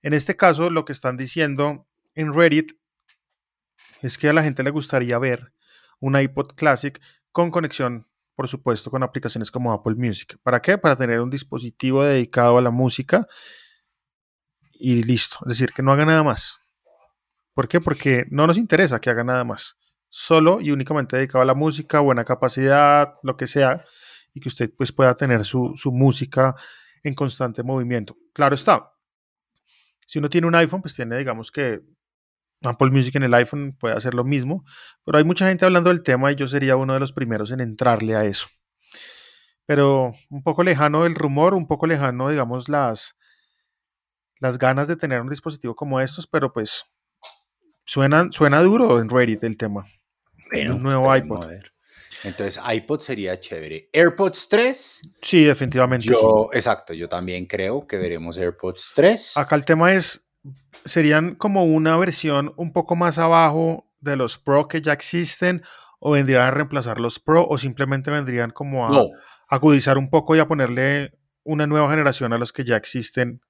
En 0.02 0.14
este 0.14 0.36
caso, 0.36 0.70
lo 0.70 0.86
que 0.86 0.92
están 0.92 1.18
diciendo 1.18 1.88
en 2.18 2.34
Reddit 2.34 2.74
es 4.02 4.18
que 4.18 4.30
a 4.30 4.34
la 4.34 4.44
gente 4.44 4.64
le 4.64 4.72
gustaría 4.72 5.18
ver 5.18 5.54
un 6.00 6.20
iPod 6.20 6.54
Classic 6.56 7.02
con 7.32 7.52
conexión 7.52 8.08
por 8.38 8.48
supuesto, 8.48 8.92
con 8.92 9.02
aplicaciones 9.02 9.50
como 9.50 9.74
Apple 9.74 9.96
Music. 9.96 10.38
¿Para 10.44 10.62
qué? 10.62 10.78
Para 10.78 10.96
tener 10.96 11.22
un 11.22 11.32
dispositivo 11.32 12.04
dedicado 12.04 12.60
a 12.60 12.62
la 12.62 12.70
música 12.70 13.28
y 14.74 15.02
listo. 15.02 15.40
Es 15.42 15.54
decir, 15.54 15.74
que 15.74 15.82
no 15.82 15.92
haga 15.92 16.06
nada 16.06 16.22
más. 16.22 16.62
¿Por 17.56 17.68
qué? 17.68 17.82
Porque 17.82 18.28
no 18.30 18.46
nos 18.46 18.60
interesa 18.60 19.02
que 19.02 19.10
haga 19.10 19.24
nada 19.24 19.44
más. 19.44 19.76
Solo 20.08 20.62
y 20.62 20.70
únicamente 20.70 21.18
dedicado 21.18 21.42
a 21.42 21.46
la 21.46 21.56
música, 21.56 22.00
buena 22.00 22.24
capacidad, 22.24 23.16
lo 23.24 23.36
que 23.38 23.48
sea, 23.48 23.84
y 24.36 24.40
que 24.40 24.50
usted 24.50 24.72
pues 24.78 24.92
pueda 24.92 25.16
tener 25.16 25.44
su, 25.44 25.74
su 25.76 25.92
música 25.92 26.54
en 27.02 27.16
constante 27.16 27.64
movimiento. 27.64 28.16
Claro 28.34 28.54
está. 28.54 28.94
Si 30.06 30.20
uno 30.20 30.30
tiene 30.30 30.46
un 30.46 30.54
iPhone, 30.54 30.84
pues 30.84 30.94
tiene, 30.94 31.18
digamos 31.18 31.52
que 31.52 31.82
Apple 32.64 32.90
Music 32.92 33.16
en 33.16 33.24
el 33.24 33.34
iPhone 33.34 33.76
puede 33.80 33.96
hacer 33.96 34.14
lo 34.14 34.24
mismo, 34.24 34.64
pero 35.06 35.18
hay 35.18 35.24
mucha 35.24 35.48
gente 35.48 35.66
hablando 35.66 35.90
del 35.90 36.04
tema 36.04 36.32
y 36.32 36.36
yo 36.36 36.48
sería 36.48 36.76
uno 36.76 36.94
de 36.94 37.00
los 37.00 37.14
primeros 37.14 37.52
en 37.52 37.60
entrarle 37.60 38.16
a 38.16 38.26
eso. 38.26 38.48
Pero 39.66 40.16
un 40.30 40.44
poco 40.44 40.64
lejano 40.64 41.06
el 41.06 41.16
rumor, 41.16 41.54
un 41.54 41.68
poco 41.68 41.88
lejano, 41.88 42.30
digamos, 42.30 42.70
las, 42.70 43.16
las 44.40 44.58
ganas 44.58 44.88
de 44.88 44.96
tener 44.96 45.22
un 45.22 45.30
dispositivo 45.30 45.76
como 45.76 46.00
estos, 46.00 46.26
pero 46.26 46.54
pues 46.54 46.86
suena, 47.86 48.28
suena 48.32 48.62
duro 48.62 49.02
en 49.02 49.10
Reddit 49.10 49.44
el 49.44 49.58
tema. 49.58 49.86
un 50.70 50.84
nuevo 50.84 51.14
iPod. 51.16 51.46
Entonces, 52.24 52.62
iPod 52.72 53.00
sería 53.00 53.40
chévere. 53.40 53.90
AirPods 53.94 54.50
3. 54.50 55.12
Sí, 55.22 55.44
definitivamente. 55.44 56.08
Yo, 56.08 56.50
exacto, 56.52 56.94
yo 56.94 57.08
también 57.08 57.46
creo 57.46 57.86
que 57.86 57.98
veremos 57.98 58.38
AirPods 58.38 58.94
3. 58.96 59.38
Acá 59.38 59.56
el 59.56 59.66
tema 59.66 59.94
es, 59.94 60.27
serían 60.86 61.36
como 61.36 61.66
una 61.66 61.98
versión 61.98 62.54
un 62.58 62.72
poco 62.74 62.96
más 62.96 63.18
abajo 63.18 63.88
de 64.00 64.16
los 64.16 64.38
Pro 64.38 64.68
que 64.68 64.82
ya 64.82 64.94
existen, 64.94 65.64
o 66.00 66.12
vendrían 66.12 66.42
a 66.42 66.52
reemplazar 66.52 67.00
los 67.00 67.20
Pro, 67.20 67.48
o 67.48 67.58
simplemente 67.58 68.12
vendrían 68.12 68.52
como 68.52 68.88
a 68.88 69.04
agudizar 69.50 69.98
un 69.98 70.10
poco 70.10 70.36
y 70.36 70.40
a 70.40 70.48
ponerle 70.48 71.18
una 71.44 71.66
nueva 71.68 71.90
generación 71.90 72.34
a 72.34 72.38
los 72.38 72.52
que 72.52 72.66
ya 72.66 72.76
existen 72.76 73.42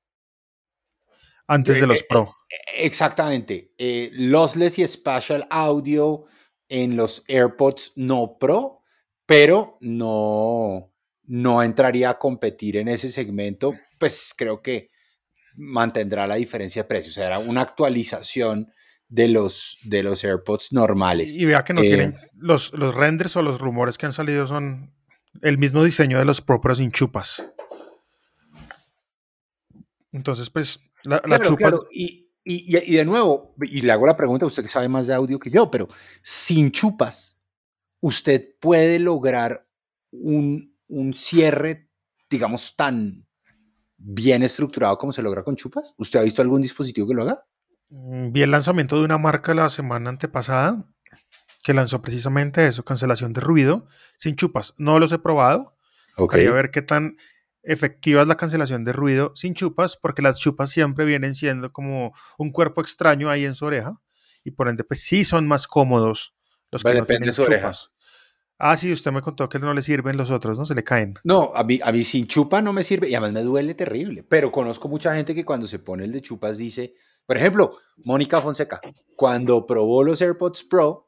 antes 1.47 1.79
de 1.79 1.87
los 1.87 2.01
eh, 2.01 2.05
Pro. 2.07 2.35
Eh, 2.49 2.85
exactamente. 2.85 3.73
Eh, 3.77 4.11
lossless 4.13 4.79
y 4.79 4.87
Spatial 4.87 5.47
Audio 5.49 6.25
en 6.69 6.95
los 6.95 7.23
AirPods 7.27 7.93
no 7.95 8.37
Pro, 8.39 8.83
pero 9.25 9.77
no, 9.81 10.93
no 11.23 11.63
entraría 11.63 12.11
a 12.11 12.19
competir 12.19 12.77
en 12.77 12.87
ese 12.87 13.09
segmento, 13.09 13.73
pues 13.97 14.33
creo 14.35 14.61
que 14.61 14.89
mantendrá 15.57 16.27
la 16.27 16.35
diferencia 16.35 16.83
de 16.83 16.87
precio. 16.87 17.09
O 17.09 17.13
sea, 17.13 17.27
era 17.27 17.39
una 17.39 17.61
actualización 17.61 18.71
de 19.09 19.27
los, 19.27 19.77
de 19.83 20.03
los 20.03 20.23
AirPods 20.23 20.71
normales. 20.71 21.35
Y 21.35 21.45
vea 21.45 21.65
que 21.65 21.73
no 21.73 21.81
tienen 21.81 22.11
eh, 22.11 22.29
los, 22.35 22.73
los 22.73 22.95
renders 22.95 23.35
o 23.35 23.41
los 23.41 23.59
rumores 23.59 23.97
que 23.97 24.05
han 24.05 24.13
salido 24.13 24.47
son 24.47 24.93
el 25.41 25.57
mismo 25.57 25.83
diseño 25.83 26.17
de 26.17 26.25
los 26.25 26.41
Pro, 26.41 26.61
pero 26.61 26.75
sin 26.75 26.91
chupas. 26.91 27.53
Entonces, 30.11 30.49
pues, 30.49 30.91
la, 31.03 31.21
la 31.25 31.39
chupa. 31.39 31.71
y, 31.91 32.27
y, 32.43 32.95
de 32.95 33.05
nuevo, 33.05 33.53
y 33.61 33.81
le 33.81 33.91
hago 33.91 34.07
la 34.07 34.15
pregunta 34.15 34.45
a 34.45 34.47
usted 34.47 34.63
que 34.63 34.69
sabe 34.69 34.87
más 34.87 35.05
de 35.07 35.13
audio 35.13 35.37
que 35.37 35.51
yo, 35.51 35.69
pero 35.69 35.89
sin 36.21 36.71
chupas, 36.71 37.37
usted 37.99 38.55
puede 38.59 38.99
lograr 38.99 39.67
un, 40.11 40.75
un 40.87 41.13
cierre, 41.13 41.89
digamos, 42.29 42.75
tan 42.75 43.26
bien 43.97 44.43
estructurado 44.43 44.97
como 44.97 45.11
se 45.11 45.21
logra 45.21 45.43
con 45.43 45.55
chupas. 45.55 45.93
¿Usted 45.97 46.19
ha 46.19 46.23
visto 46.23 46.41
algún 46.41 46.61
dispositivo 46.61 47.07
que 47.07 47.13
lo 47.13 47.23
haga? 47.23 47.45
Mm, 47.89 48.31
vi 48.31 48.41
el 48.43 48.51
lanzamiento 48.51 48.97
de 48.97 49.05
una 49.05 49.17
marca 49.17 49.53
la 49.53 49.69
semana 49.69 50.09
antepasada 50.09 50.85
que 51.63 51.73
lanzó 51.73 52.01
precisamente 52.01 52.65
eso, 52.65 52.85
cancelación 52.85 53.33
de 53.33 53.41
ruido 53.41 53.87
sin 54.15 54.35
chupas. 54.35 54.73
No 54.77 54.99
los 54.99 55.11
he 55.11 55.19
probado. 55.19 55.75
Okay. 56.15 56.39
Quería 56.39 56.53
ver 56.53 56.71
qué 56.71 56.81
tan 56.81 57.17
efectiva 57.61 58.21
es 58.21 58.27
la 58.27 58.37
cancelación 58.37 58.85
de 58.85 58.93
ruido 58.93 59.33
sin 59.35 59.53
chupas, 59.53 59.97
porque 59.97 60.21
las 60.21 60.39
chupas 60.39 60.69
siempre 60.69 61.05
vienen 61.05 61.35
siendo 61.35 61.73
como 61.73 62.13
un 62.37 62.51
cuerpo 62.51 62.81
extraño 62.81 63.29
ahí 63.29 63.43
en 63.43 63.55
su 63.55 63.65
oreja, 63.65 64.01
y 64.43 64.51
por 64.51 64.69
ende, 64.69 64.85
pues 64.85 65.01
sí 65.01 65.25
son 65.25 65.45
más 65.47 65.67
cómodos 65.67 66.33
los 66.71 66.83
que 66.83 66.93
no 66.93 67.05
tienen 67.05 67.31
chupas. 67.33 67.91
Ah, 68.59 68.75
sí, 68.75 68.91
usted 68.91 69.11
me 69.11 69.21
contó 69.21 69.47
que 69.47 69.59
no 69.59 69.73
le 69.73 69.83
sirven 69.83 70.17
los 70.17 70.31
otros, 70.31 70.57
¿no? 70.57 70.65
Se 70.65 70.73
le 70.73 70.83
caen. 70.83 71.15
No, 71.23 71.51
a 71.53 71.63
mí, 71.63 71.79
a 71.83 71.91
mí 71.91 72.03
sin 72.03 72.25
chupa 72.25 72.61
no 72.61 72.73
me 72.73 72.83
sirve 72.83 73.07
y 73.07 73.13
además 73.13 73.33
me 73.33 73.43
duele 73.43 73.75
terrible. 73.75 74.23
Pero 74.23 74.51
conozco 74.51 74.87
mucha 74.87 75.15
gente 75.15 75.35
que 75.35 75.45
cuando 75.45 75.67
se 75.67 75.79
pone 75.79 76.05
el 76.05 76.11
de 76.11 76.21
chupas 76.21 76.57
dice, 76.57 76.95
por 77.25 77.37
ejemplo, 77.37 77.77
Mónica 78.03 78.41
Fonseca, 78.41 78.81
cuando 79.15 79.67
probó 79.67 80.03
los 80.03 80.21
AirPods 80.21 80.63
Pro, 80.63 81.05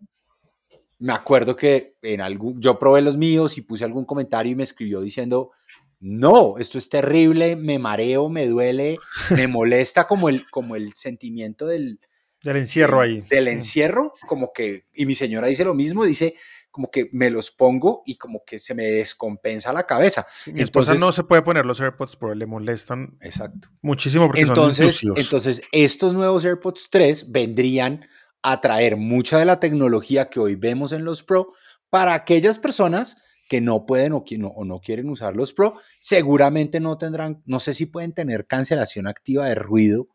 me 0.99 1.13
acuerdo 1.13 1.55
que 1.55 1.95
en 2.01 2.21
algún, 2.21 2.61
yo 2.61 2.77
probé 2.77 3.01
los 3.01 3.17
míos 3.17 3.57
y 3.57 3.61
puse 3.61 3.83
algún 3.83 4.05
comentario 4.05 4.51
y 4.51 4.55
me 4.55 4.63
escribió 4.63 5.01
diciendo, 5.01 5.51
no, 5.99 6.57
esto 6.57 6.77
es 6.77 6.87
terrible, 6.89 7.55
me 7.55 7.79
mareo, 7.79 8.29
me 8.29 8.47
duele, 8.47 8.99
me 9.35 9.47
molesta 9.47 10.05
como 10.05 10.29
el, 10.29 10.47
como 10.49 10.75
el 10.75 10.93
sentimiento 10.93 11.65
del... 11.65 11.99
Del 12.43 12.57
encierro 12.57 13.01
ahí. 13.01 13.21
Del 13.29 13.47
encierro, 13.47 14.13
como 14.27 14.53
que, 14.53 14.85
y 14.93 15.05
mi 15.05 15.15
señora 15.15 15.47
dice 15.47 15.65
lo 15.65 15.73
mismo, 15.73 16.05
dice 16.05 16.35
como 16.71 16.89
que 16.91 17.09
me 17.11 17.29
los 17.29 17.51
pongo 17.51 18.03
y 18.05 18.15
como 18.15 18.43
que 18.45 18.59
se 18.59 18.75
me 18.75 18.83
descompensa 18.85 19.73
la 19.73 19.85
cabeza. 19.85 20.25
Mi 20.45 20.61
esposa 20.61 20.95
no 20.95 21.11
se 21.11 21.23
puede 21.23 21.41
poner 21.41 21.65
los 21.65 21.81
AirPods 21.81 22.15
Pro, 22.15 22.33
le 22.33 22.45
molestan 22.45 23.17
exacto. 23.21 23.69
muchísimo 23.81 24.27
porque 24.27 24.41
entonces, 24.41 24.97
son 24.97 25.13
Entonces, 25.17 25.61
estos 25.71 26.13
nuevos 26.13 26.45
AirPods 26.45 26.89
3 26.89 27.31
vendrían 27.31 28.05
a 28.41 28.61
traer 28.61 28.97
mucha 28.97 29.37
de 29.37 29.45
la 29.45 29.59
tecnología 29.59 30.29
que 30.29 30.39
hoy 30.39 30.55
vemos 30.55 30.91
en 30.91 31.03
los 31.03 31.23
Pro 31.23 31.53
para 31.89 32.13
aquellas 32.13 32.57
personas 32.59 33.17
que 33.49 33.61
no 33.61 33.85
pueden 33.85 34.13
o, 34.13 34.23
o 34.55 34.65
no 34.65 34.79
quieren 34.79 35.09
usar 35.09 35.35
los 35.35 35.53
Pro, 35.53 35.75
seguramente 35.99 36.79
no 36.79 36.97
tendrán, 36.97 37.41
no 37.45 37.59
sé 37.59 37.73
si 37.73 37.87
pueden 37.87 38.13
tener 38.13 38.45
cancelación 38.45 39.07
activa 39.07 39.47
de 39.47 39.55
ruido 39.55 40.07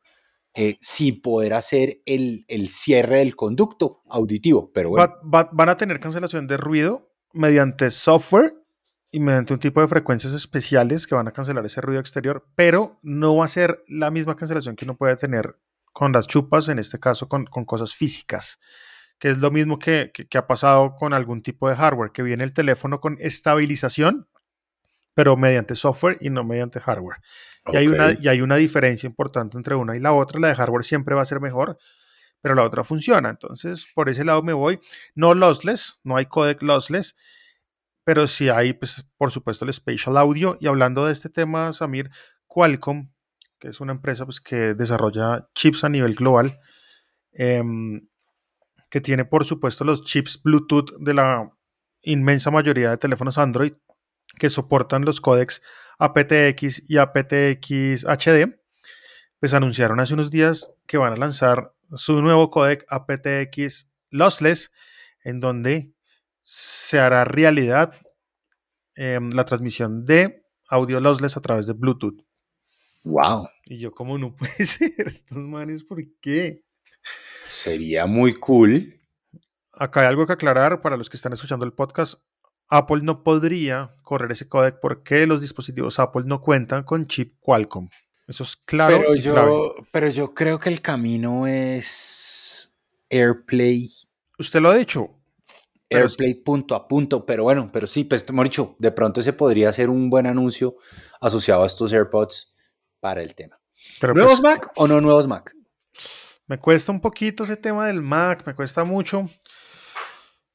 eh, 0.55 0.77
sin 0.81 1.21
poder 1.21 1.55
hacer 1.55 2.01
el, 2.07 2.45
el, 2.49 2.69
cierre 2.69 3.19
del 3.19 3.37
conducto 3.37 4.03
auditivo. 4.09 4.71
Pero 4.73 4.91
bueno. 4.91 5.15
van 5.23 5.69
a 5.69 5.77
tener 5.77 6.01
cancelación 6.01 6.47
de 6.47 6.57
ruido 6.57 7.11
mediante 7.33 7.91
software 7.91 8.55
y 9.11 9.21
mediante 9.21 9.53
un 9.53 9.61
tipo 9.61 9.81
de 9.81 9.89
frecuencias 9.89 10.33
especiales 10.33 11.07
que 11.07 11.15
van 11.15 11.29
a 11.29 11.33
cancelar 11.33 11.65
ese 11.65 11.81
ruido 11.81 12.01
exterior, 12.01 12.47
pero 12.57 12.99
no 13.03 13.37
va 13.37 13.45
a 13.45 13.49
ser 13.49 13.85
la 13.89 14.11
misma 14.11 14.37
cancelación 14.37 14.77
que 14.77 14.85
uno 14.85 14.97
puede 14.97 15.17
tener 15.17 15.59
con 15.93 16.13
las 16.13 16.27
chupas, 16.27 16.69
en 16.69 16.79
este 16.79 16.99
caso 16.99 17.29
con, 17.29 17.45
con 17.45 17.65
cosas 17.65 17.95
físicas 17.95 18.59
que 19.19 19.31
es 19.31 19.39
lo 19.39 19.51
mismo 19.51 19.79
que, 19.79 20.13
ha 20.35 20.47
pasado 20.47 20.97
con 20.97 21.13
algún 21.13 21.43
tipo 21.43 21.69
de 21.69 21.77
hardware, 21.77 22.13
que 22.13 22.23
viene 22.23 22.45
el 22.45 22.53
teléfono 22.53 23.01
con 23.01 23.17
estabilización, 23.21 24.29
pero 25.15 25.37
mediante 25.37 25.75
software 25.75 26.19
y 26.21 26.31
no 26.31 26.45
mediante 26.45 26.81
hardware. 26.81 27.19
Y, 27.73 27.77
hay 27.77 27.87
una, 27.87 28.13
y 28.21 28.29
hay 28.29 28.41
una 28.43 28.57
diferencia 28.57 29.07
importante 29.07 29.57
entre 29.57 29.75
una 29.75 29.97
y 29.97 30.01
la 30.01 30.13
otra. 30.13 30.41
La 30.41 30.49
de 30.49 30.57
hardware 30.57 30.85
siempre 30.85 31.15
va 31.15 31.23
a 31.23 31.25
ser 31.25 31.41
mejor, 31.41 31.79
pero 32.41 32.55
la 32.55 32.63
otra 32.63 32.85
funciona. 32.85 33.31
Entonces, 33.31 33.87
por 33.95 34.09
ese 34.09 34.25
lado 34.25 34.43
me 34.43 34.53
voy. 34.53 34.81
No 35.15 35.35
lossless, 35.35 36.01
no 36.03 36.17
hay 36.17 36.27
codec 36.27 36.63
lossless, 36.63 37.17
pero 38.05 38.27
sí 38.27 38.51
hay, 38.51 38.75
pues, 38.75 39.07
por 39.17 39.31
supuesto, 39.31 39.65
el 39.65 39.73
spatial 39.73 40.17
audio. 40.19 40.59
Y 40.61 40.67
hablando 40.67 41.07
de 41.07 41.13
este 41.13 41.31
tema, 41.31 41.73
Samir, 41.73 42.11
Qualcomm, 42.47 43.11
que 43.59 43.69
es 43.69 43.81
una 43.81 43.93
empresa 43.93 44.27
pues, 44.27 44.41
que 44.41 44.75
desarrolla 44.75 45.49
chips 45.55 45.85
a 45.85 45.89
nivel 45.89 46.15
global, 46.15 46.61
eh, 47.33 47.63
que 48.91 49.01
tiene 49.01 49.25
por 49.25 49.45
supuesto 49.45 49.85
los 49.85 50.05
chips 50.05 50.41
Bluetooth 50.43 50.93
de 50.99 51.15
la 51.15 51.51
inmensa 52.03 52.51
mayoría 52.51 52.91
de 52.91 52.97
teléfonos 52.99 53.39
Android 53.39 53.73
que 54.39 54.51
soportan 54.51 55.05
los 55.05 55.21
códecs 55.21 55.63
aptX 55.99 56.83
y 56.89 56.99
aptX 56.99 58.05
HD, 58.05 58.59
pues 59.39 59.55
anunciaron 59.55 60.01
hace 60.01 60.15
unos 60.15 60.31
días 60.31 60.71
que 60.87 60.99
van 60.99 61.13
a 61.13 61.17
lanzar 61.17 61.75
su 61.97 62.21
nuevo 62.21 62.51
códec 62.51 62.85
aptX 62.89 63.91
lossless, 64.11 64.73
en 65.23 65.41
donde 65.41 65.93
se 66.43 66.99
hará 66.99 67.25
realidad 67.25 67.95
em, 68.95 69.31
la 69.31 69.45
transmisión 69.45 70.05
de 70.05 70.45
audio 70.69 71.01
lossless 71.01 71.37
a 71.37 71.41
través 71.41 71.67
de 71.67 71.73
Bluetooth. 71.73 72.25
Wow. 73.05 73.49
Y 73.67 73.79
yo, 73.79 73.93
como 73.93 74.19
no 74.19 74.35
puede 74.35 74.53
ser 74.67 74.93
estos 74.99 75.39
manes? 75.39 75.85
¿Por 75.85 76.03
qué? 76.21 76.65
Sería 77.49 78.07
muy 78.07 78.35
cool. 78.35 79.01
Acá 79.73 80.01
hay 80.01 80.07
algo 80.07 80.27
que 80.27 80.33
aclarar 80.33 80.81
para 80.81 80.97
los 80.97 81.11
que 81.11 81.17
están 81.17 81.33
escuchando 81.33 81.65
el 81.65 81.73
podcast. 81.73 82.21
Apple 82.77 83.03
no 83.03 83.23
podría 83.23 83.95
correr 84.03 84.33
ese 84.33 84.49
códec 84.49 84.81
porque 84.81 85.29
los 85.29 85.41
dispositivos 85.41 86.01
Apple 86.01 86.25
no 86.27 86.41
cuentan 86.41 86.83
con 86.83 87.07
chip 87.07 87.37
Qualcomm. 87.39 87.89
Eso 88.27 88.43
es 88.43 88.57
claro. 88.57 88.99
Pero, 88.99 89.15
yo, 89.15 89.75
pero 89.93 90.09
yo 90.09 90.35
creo 90.35 90.59
que 90.59 90.71
el 90.71 90.81
camino 90.81 91.47
es 91.47 92.75
AirPlay. 93.11 93.89
Usted 94.41 94.61
lo 94.61 94.71
ha 94.71 94.75
dicho. 94.75 95.21
AirPlay 95.89 96.35
punto 96.35 96.75
a 96.75 96.89
punto, 96.89 97.25
pero 97.25 97.45
bueno, 97.45 97.71
pero 97.73 97.87
sí, 97.87 98.03
pues 98.03 98.27
hemos 98.29 98.45
dicho, 98.45 98.75
de 98.81 98.91
pronto 98.91 99.21
ese 99.21 99.33
podría 99.33 99.71
ser 99.71 99.89
un 99.89 100.11
buen 100.11 100.27
anuncio 100.27 100.75
asociado 101.21 101.63
a 101.63 101.67
estos 101.67 101.93
AirPods 101.93 102.57
para 102.99 103.23
el 103.23 103.37
tema. 103.37 103.61
¿Nuevos 104.03 104.41
pues 104.41 104.43
Mac 104.43 104.73
o 104.75 104.89
no 104.89 105.01
nuevos 105.01 105.29
Mac? 105.29 105.55
Me 106.49 106.59
cuesta 106.59 106.91
un 106.91 107.01
poquito 107.01 107.45
ese 107.45 107.57
tema 107.57 107.87
del 107.87 108.03
Mac, 108.03 108.45
me 108.45 108.55
cuesta 108.55 108.83
mucho 108.83 109.31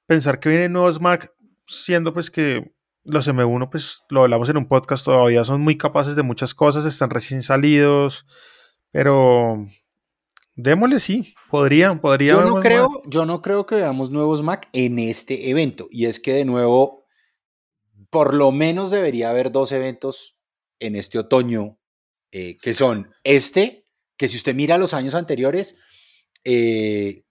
pensar 0.06 0.40
que 0.40 0.50
vienen 0.50 0.74
nuevos 0.74 1.00
Mac, 1.00 1.32
siendo 1.70 2.14
pues 2.14 2.32
que 2.32 2.74
los 3.04 3.28
M1, 3.28 3.70
pues 3.70 4.04
lo 4.10 4.24
hablamos 4.24 4.50
en 4.50 4.58
un 4.58 4.68
podcast, 4.68 5.06
todavía 5.06 5.44
son 5.44 5.62
muy 5.62 5.78
capaces 5.78 6.16
de 6.16 6.24
muchas 6.24 6.54
cosas, 6.54 6.86
están 6.86 7.10
recién 7.10 7.42
salidos, 7.42 8.26
pero 8.92 9.58
démosle 10.56 11.00
sí, 11.00 11.34
podrían, 11.50 12.00
podrían. 12.00 12.38
Yo 12.38 12.46
no 12.46 12.60
creo, 12.60 12.90
yo 13.08 13.26
no 13.26 13.42
creo 13.42 13.66
que 13.66 13.76
veamos 13.76 14.10
nuevos 14.10 14.42
Mac 14.44 14.68
en 14.74 15.00
este 15.00 15.50
evento, 15.50 15.88
y 15.92 16.06
es 16.06 16.20
que 16.20 16.34
de 16.34 16.46
nuevo, 16.46 17.06
por 18.10 18.34
lo 18.34 18.52
menos 18.52 18.92
debería 18.92 19.30
haber 19.30 19.52
dos 19.52 19.72
eventos 19.72 20.38
en 20.80 20.96
este 20.96 21.20
otoño, 21.20 21.80
eh, 22.32 22.58
que 22.58 22.74
son 22.74 23.12
este, 23.24 23.86
que 24.18 24.28
si 24.28 24.38
usted 24.38 24.56
mira 24.56 24.78
los 24.78 24.94
años 24.94 25.16
anteriores, 25.16 25.80
eh, 26.44 27.24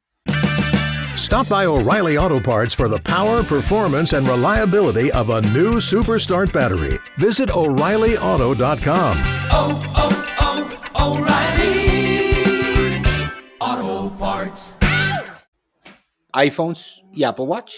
Stop 1.29 1.47
by 1.51 1.67
O'Reilly 1.67 2.17
Auto 2.17 2.41
Parts 2.41 2.73
for 2.73 2.89
the 2.89 2.99
power, 2.99 3.43
performance, 3.43 4.15
and 4.15 4.27
reliability 4.27 5.13
of 5.13 5.29
a 5.29 5.43
new 5.53 5.73
Superstart 5.73 6.51
battery. 6.55 6.99
Visit 7.19 7.51
O'ReillyAuto.com. 7.51 9.23
iPhones 16.33 17.05
y 17.13 17.25
Apple 17.25 17.45
Watch, 17.45 17.75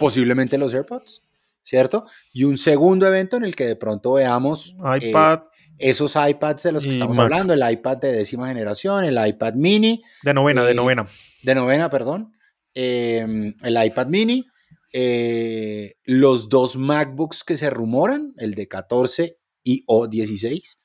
posiblemente 0.00 0.58
los 0.58 0.74
AirPods, 0.74 1.22
¿cierto? 1.62 2.06
Y 2.32 2.42
un 2.42 2.58
segundo 2.58 3.06
evento 3.06 3.36
en 3.36 3.44
el 3.44 3.54
que 3.54 3.66
de 3.68 3.76
pronto 3.76 4.14
veamos 4.14 4.74
eh, 5.00 5.10
iPad 5.10 5.42
esos 5.78 6.16
iPads 6.16 6.64
de 6.64 6.72
los 6.72 6.82
que 6.82 6.88
estamos 6.88 7.16
Mac. 7.16 7.26
hablando, 7.26 7.52
el 7.52 7.62
iPad 7.70 7.98
de 7.98 8.10
décima 8.10 8.48
generación, 8.48 9.04
el 9.04 9.24
iPad 9.24 9.54
mini, 9.54 10.02
de 10.24 10.34
novena, 10.34 10.64
de 10.64 10.72
eh, 10.72 10.74
novena. 10.74 11.06
de 11.44 11.54
novena, 11.54 11.90
perdón, 11.90 12.32
eh, 12.76 13.54
el 13.62 13.84
iPad 13.84 14.06
mini, 14.08 14.46
eh, 14.92 15.94
los 16.04 16.50
dos 16.50 16.76
MacBooks 16.76 17.42
que 17.42 17.56
se 17.56 17.70
rumoran, 17.70 18.34
el 18.36 18.54
de 18.54 18.68
14 18.68 19.38
y 19.64 19.82
o 19.86 20.06
16, 20.06 20.82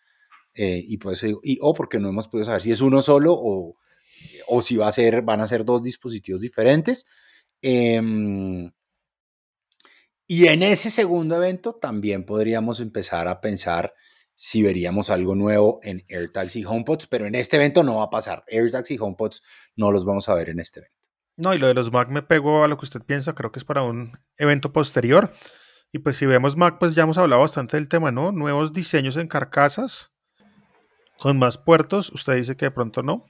eh, 0.54 0.82
y 0.88 0.98
por 0.98 1.14
eso 1.14 1.28
digo, 1.28 1.42
y 1.44 1.58
o 1.62 1.74
porque 1.74 2.00
no 2.00 2.08
hemos 2.08 2.30
podido 2.30 2.46
saber 2.46 2.62
si 2.62 2.72
es 2.72 2.80
uno 2.80 3.02
solo 3.02 3.34
o, 3.34 3.76
o 4.48 4.62
si 4.62 4.78
va 4.78 4.88
a 4.88 4.92
ser, 4.94 5.22
van 5.22 5.42
a 5.42 5.48
ser 5.48 5.66
dos 5.66 5.84
dispositivos 5.84 6.40
diferentes. 6.40 7.08
Em, 7.62 8.72
y 10.28 10.48
en 10.48 10.64
ese 10.64 10.90
segundo 10.90 11.36
evento 11.36 11.74
también 11.76 12.26
podríamos 12.26 12.80
empezar 12.80 13.28
a 13.28 13.42
pensar 13.42 13.94
si 14.36 14.64
veríamos 14.64 15.10
algo 15.10 15.36
nuevo 15.36 15.82
en 15.84 16.06
AirTags 16.10 16.56
y 16.56 16.64
HomePods, 16.64 17.08
pero 17.08 17.28
en 17.28 17.36
este 17.36 17.58
evento 17.58 17.84
no 17.84 17.98
va 17.98 18.04
a 18.06 18.10
pasar. 18.10 18.46
AirTags 18.48 18.92
y 18.92 18.98
HomePods 18.98 19.44
no 19.76 19.92
los 19.92 20.06
vamos 20.06 20.30
a 20.30 20.36
ver 20.36 20.50
en 20.50 20.62
este 20.62 20.80
evento. 20.80 21.01
No, 21.42 21.56
y 21.56 21.58
lo 21.58 21.68
de 21.68 21.74
los 21.74 21.92
Mac 21.92 22.08
me 22.10 22.22
pego 22.22 22.64
a 22.64 22.68
lo 22.68 22.78
que 22.78 22.86
usted 22.86 23.02
piensa, 23.02 23.34
creo 23.34 23.52
que 23.52 23.58
es 23.58 23.66
para 23.66 23.82
un 23.82 24.18
evento 24.38 24.72
posterior. 24.72 25.34
Y 25.92 26.00
pues 26.00 26.16
si 26.16 26.28
vemos 26.28 26.56
Mac, 26.56 26.78
pues 26.80 26.94
ya 26.94 27.04
hemos 27.04 27.18
hablado 27.18 27.42
bastante 27.42 27.78
del 27.78 27.90
tema, 27.90 28.12
¿no? 28.12 28.32
Nuevos 28.32 28.74
diseños 28.74 29.18
en 29.18 29.28
carcasas, 29.28 30.14
con 31.18 31.40
más 31.40 31.58
puertos, 31.58 32.12
usted 32.12 32.36
dice 32.36 32.56
que 32.56 32.66
de 32.66 32.72
pronto 32.72 33.02
no. 33.02 33.26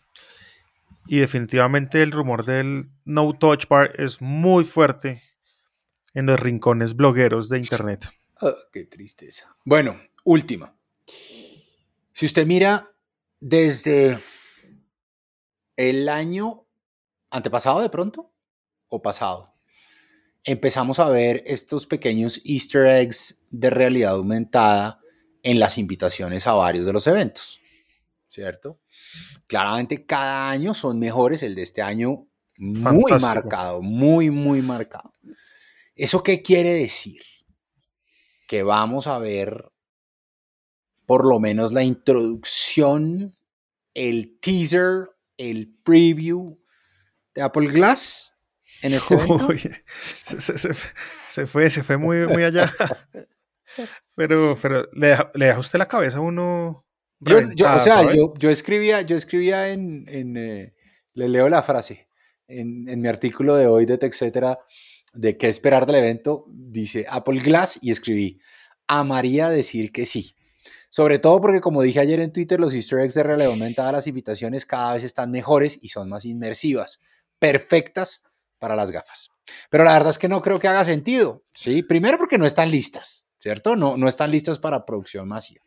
Y 1.08 1.19
definitivamente 1.19 2.04
el 2.04 2.12
rumor 2.12 2.45
del 2.45 2.91
No 3.06 3.32
Touch 3.32 3.67
Bar 3.67 3.93
es 3.97 4.21
muy 4.21 4.65
fuerte 4.65 5.24
en 6.13 6.26
los 6.26 6.39
rincones 6.39 6.95
blogueros 6.95 7.47
de 7.47 7.60
Internet. 7.60 8.10
Ah, 8.41 8.54
qué 8.74 8.86
tristeza. 8.86 9.54
Bueno, 9.63 10.00
última. 10.26 10.76
Si 12.13 12.26
usted 12.26 12.45
mira 12.45 12.91
desde 13.39 14.19
el 15.78 16.10
año 16.10 16.67
antepasado 17.32 17.82
de 17.82 17.89
pronto 17.89 18.32
o 18.89 19.02
pasado, 19.02 19.56
empezamos 20.44 21.00
a 21.00 21.10
ver 21.10 21.44
estos 21.46 21.86
pequeños 21.88 22.41
easter 22.46 22.86
eggs 22.88 23.46
de 23.50 23.70
realidad 23.70 24.12
aumentada 24.12 25.00
en 25.44 25.60
las 25.60 25.78
invitaciones 25.78 26.46
a 26.46 26.54
varios 26.54 26.86
de 26.86 26.94
los 26.94 27.08
eventos, 27.08 27.60
¿cierto? 28.28 28.80
Claramente 29.48 30.06
cada 30.06 30.50
año 30.50 30.74
son 30.74 31.00
mejores, 31.00 31.41
el 31.44 31.56
de 31.56 31.63
este 31.63 31.82
año 31.82 32.28
muy 32.58 33.12
Fantástico. 33.12 33.34
marcado, 33.34 33.82
muy, 33.82 34.30
muy 34.30 34.62
marcado. 34.62 35.15
¿Eso 35.96 36.22
qué 36.22 36.41
quiere 36.41 36.74
decir? 36.74 37.24
Que 38.48 38.62
vamos 38.62 39.08
a 39.08 39.17
ver 39.17 39.72
por 41.06 41.26
lo 41.26 41.39
menos 41.39 41.74
la 41.74 41.84
introducción, 41.84 43.36
el 43.94 44.39
teaser, 44.39 45.10
el 45.38 45.74
preview 45.84 46.61
de 47.36 47.41
Apple 47.41 47.67
Glass 47.70 48.36
en 48.82 48.94
este 48.94 49.13
evento. 49.15 49.48
Uy, 49.48 49.60
se, 50.24 50.41
se- 50.41 50.58
se- 50.58 50.74
se 51.28 51.48
fue, 51.48 51.70
se 51.70 51.84
fue 51.84 51.98
muy, 51.98 52.28
muy 52.28 52.44
allá. 52.44 52.72
Pero, 54.15 54.58
pero 54.62 54.86
le, 54.94 55.08
deja, 55.08 55.32
le 55.34 55.46
deja 55.46 55.60
usted 55.60 55.80
la 55.80 55.88
cabeza 55.88 56.17
a 56.17 56.22
uno. 56.22 56.86
Yo, 57.20 57.39
yo- 57.54 57.74
o 57.74 57.80
sea, 57.80 58.13
yo, 58.13 58.34
yo 58.38 58.50
escribía, 58.50 59.02
yo 59.02 59.15
escribía 59.15 59.70
en, 59.70 60.06
en, 60.10 60.36
eh, 60.36 60.74
le 61.13 61.30
leo 61.30 61.48
la 61.48 61.62
frase, 61.63 62.08
en, 62.50 62.89
en 62.89 63.00
mi 63.00 63.08
artículo 63.08 63.56
de 63.56 63.67
hoy 63.67 63.86
de 63.86 63.98
TechCetera, 63.98 64.60
de 65.13 65.38
qué 65.38 65.48
esperar 65.48 65.86
del 65.86 65.96
evento, 65.98 66.46
dice 66.50 67.06
Apple 67.10 67.39
Glass 67.39 67.80
y 67.82 67.91
escribí, 67.91 68.41
amaría 68.88 69.50
decir 69.50 69.91
que 69.94 70.06
sí. 70.06 70.36
Sobre 70.89 71.20
todo 71.20 71.39
porque, 71.39 71.62
como 71.62 71.82
dije 71.82 72.02
ayer 72.02 72.20
en 72.20 72.34
Twitter, 72.34 72.60
los 72.60 72.74
easter 72.74 73.00
eggs 73.00 73.13
de 73.13 73.24
realidad 73.24 73.52
aumentada, 73.52 73.94
las 73.94 74.08
invitaciones 74.08 74.65
cada 74.65 74.96
vez 74.96 75.06
están 75.06 75.32
mejores 75.32 75.80
y 75.82 75.88
son 75.88 76.10
más 76.10 76.26
inmersivas, 76.26 77.00
perfectas 77.41 78.21
para 78.60 78.75
las 78.75 78.91
gafas. 78.91 79.32
Pero 79.71 79.84
la 79.84 79.93
verdad 79.93 80.12
es 80.12 80.19
que 80.19 80.30
no 80.30 80.43
creo 80.43 80.60
que 80.60 80.67
haga 80.67 80.84
sentido, 80.84 81.43
¿sí? 81.56 81.82
Primero 81.82 82.19
porque 82.19 82.38
no 82.38 82.45
están 82.45 82.69
listas, 82.69 83.25
¿cierto? 83.39 83.75
No, 83.75 83.97
no 83.97 84.08
están 84.08 84.30
listas 84.30 84.60
para 84.60 84.86
producción 84.86 85.27
masiva. 85.27 85.65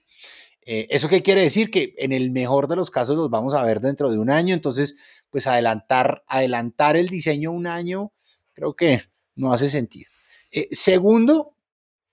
Eh, 0.63 0.87
¿Eso 0.89 1.09
qué 1.09 1.21
quiere 1.21 1.43
decir? 1.43 1.73
Que 1.73 1.93
en 1.99 2.13
el 2.13 2.31
mejor 2.31 2.69
de 2.69 2.77
los 2.77 2.91
casos 2.91 3.17
los 3.17 3.29
vamos 3.29 3.55
a 3.55 3.63
ver 3.65 3.81
dentro 3.81 4.13
de 4.13 4.19
un 4.19 4.31
año, 4.31 4.55
entonces, 4.55 4.97
pues 5.31 5.49
adelantar, 5.49 6.23
adelantar 6.29 6.97
el 6.97 7.09
diseño 7.09 7.51
un 7.51 7.67
año, 7.67 8.13
creo 8.53 8.77
que 8.77 9.03
no 9.35 9.53
hace 9.53 9.69
sentido. 9.69 10.09
Eh, 10.53 10.69
segundo, 10.71 11.57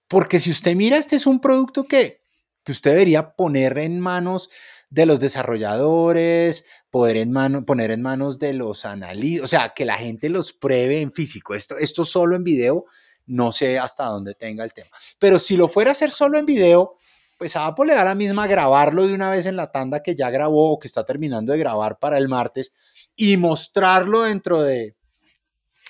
porque 0.08 0.39
si 0.39 0.50
usted 0.50 0.76
mira, 0.76 0.97
este 0.97 1.17
es 1.17 1.28
un 1.28 1.39
producto 1.39 1.86
que, 1.86 2.24
que 2.63 2.71
usted 2.71 2.91
debería 2.91 3.36
poner 3.36 3.78
en 3.78 4.00
manos 4.00 4.50
de 4.91 5.06
los 5.06 5.19
desarrolladores, 5.19 6.65
poder 6.91 7.17
en 7.17 7.32
mano, 7.32 7.65
poner 7.65 7.91
en 7.91 8.01
manos 8.01 8.38
de 8.38 8.54
los 8.54 8.86
analistas, 8.86 9.45
o 9.45 9.47
sea, 9.47 9.73
que 9.73 9.86
la 9.86 9.97
gente 9.97 10.30
los 10.30 10.54
pruebe 10.54 10.99
en 10.99 11.12
físico. 11.12 11.56
Esto, 11.56 11.77
esto 11.77 12.04
solo 12.06 12.36
en 12.36 12.43
video, 12.43 12.86
no 13.25 13.54
sé 13.54 13.80
hasta 13.80 14.06
dónde 14.06 14.36
tenga 14.36 14.65
el 14.65 14.73
tema. 14.73 14.89
Pero 15.17 15.39
si 15.39 15.56
lo 15.56 15.69
fuera 15.69 15.91
a 15.91 15.93
hacer 15.93 16.12
solo 16.12 16.38
en 16.38 16.45
video, 16.45 16.97
pues 17.38 17.56
a 17.56 17.67
Apple 17.67 17.86
le 17.88 17.93
da 17.95 18.04
la 18.04 18.15
misma 18.15 18.47
grabarlo 18.47 19.08
de 19.08 19.15
una 19.15 19.32
vez 19.32 19.45
en 19.45 19.56
la 19.56 19.71
tanda 19.71 20.04
que 20.04 20.13
ya 20.13 20.30
grabó 20.30 20.73
o 20.73 20.80
que 20.80 20.88
está 20.88 21.06
terminando 21.06 21.54
de 21.54 21.58
grabar 21.58 21.97
para 21.97 22.17
el 22.17 22.27
martes 22.27 22.73
y 23.15 23.38
mostrarlo 23.38 24.23
dentro 24.23 24.62
de, 24.62 24.97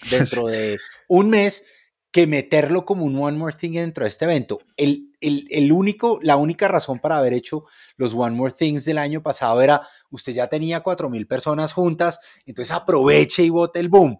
dentro 0.11 0.47
de 0.47 0.77
un 1.07 1.29
mes 1.29 1.65
que 2.11 2.27
meterlo 2.27 2.83
como 2.85 3.05
un 3.05 3.17
One 3.17 3.37
More 3.37 3.55
Thing 3.55 3.71
dentro 3.71 4.03
de 4.03 4.09
este 4.09 4.25
evento. 4.25 4.59
El, 4.75 5.13
el, 5.21 5.47
el 5.49 5.71
único, 5.71 6.19
la 6.21 6.35
única 6.35 6.67
razón 6.67 6.99
para 6.99 7.17
haber 7.17 7.33
hecho 7.33 7.63
los 7.95 8.13
One 8.13 8.35
More 8.35 8.53
Things 8.53 8.83
del 8.83 8.97
año 8.97 9.23
pasado 9.23 9.61
era, 9.61 9.81
usted 10.09 10.33
ya 10.33 10.47
tenía 10.47 10.83
4.000 10.83 11.25
personas 11.27 11.71
juntas, 11.71 12.19
entonces 12.45 12.75
aproveche 12.75 13.43
y 13.43 13.49
bote 13.49 13.79
el 13.79 13.87
boom. 13.87 14.19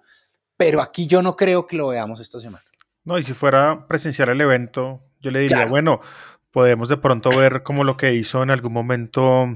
Pero 0.55 0.81
aquí 0.81 1.05
yo 1.07 1.21
no 1.21 1.35
creo 1.35 1.67
que 1.67 1.75
lo 1.75 1.87
veamos 1.89 2.19
esta 2.21 2.39
semana. 2.39 2.63
No, 3.03 3.17
y 3.17 3.23
si 3.23 3.33
fuera 3.33 3.87
presenciar 3.87 4.29
el 4.29 4.39
evento, 4.39 5.03
yo 5.19 5.31
le 5.31 5.39
diría, 5.39 5.57
Claro. 5.57 5.71
bueno, 5.71 5.99
podemos 6.51 6.87
de 6.87 6.97
pronto 6.97 7.29
ver 7.31 7.63
como 7.63 7.83
lo 7.83 7.97
que 7.97 8.13
hizo 8.13 8.41
en 8.43 8.51
algún 8.51 8.71
momento 8.71 9.47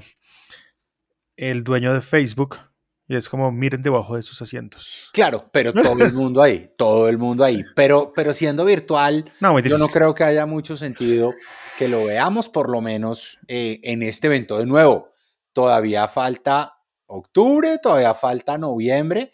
el 1.37 1.63
dueño 1.63 1.93
de 1.93 2.01
Facebook. 2.01 2.57
Y 3.07 3.15
es 3.15 3.29
como, 3.29 3.51
miren 3.51 3.83
debajo 3.83 4.15
de 4.15 4.23
sus 4.23 4.41
asientos. 4.41 5.09
Claro, 5.13 5.47
pero 5.51 5.71
todo 5.73 6.03
el 6.03 6.13
mundo 6.13 6.41
ahí, 6.41 6.71
todo 6.75 7.07
el 7.07 7.17
mundo 7.19 7.43
ahí. 7.43 7.63
Pero, 7.75 8.11
pero 8.15 8.33
siendo 8.33 8.65
virtual, 8.65 9.31
No, 9.39 9.59
yo 9.59 9.77
no 9.77 9.87
creo 9.87 10.15
que 10.15 10.23
haya 10.23 10.45
mucho 10.47 10.75
sentido 10.75 11.33
que 11.77 11.87
lo 11.87 12.05
veamos 12.05 12.49
por 12.49 12.69
lo 12.69 12.81
menos 12.81 13.37
eh, 13.47 13.79
en 13.83 14.01
este 14.01 14.27
evento. 14.27 14.57
De 14.57 14.65
nuevo, 14.65 15.09
todavía 15.53 16.07
falta 16.07 16.79
octubre, 17.05 17.77
todavía 17.77 18.15
falta 18.15 18.57
noviembre, 18.57 19.31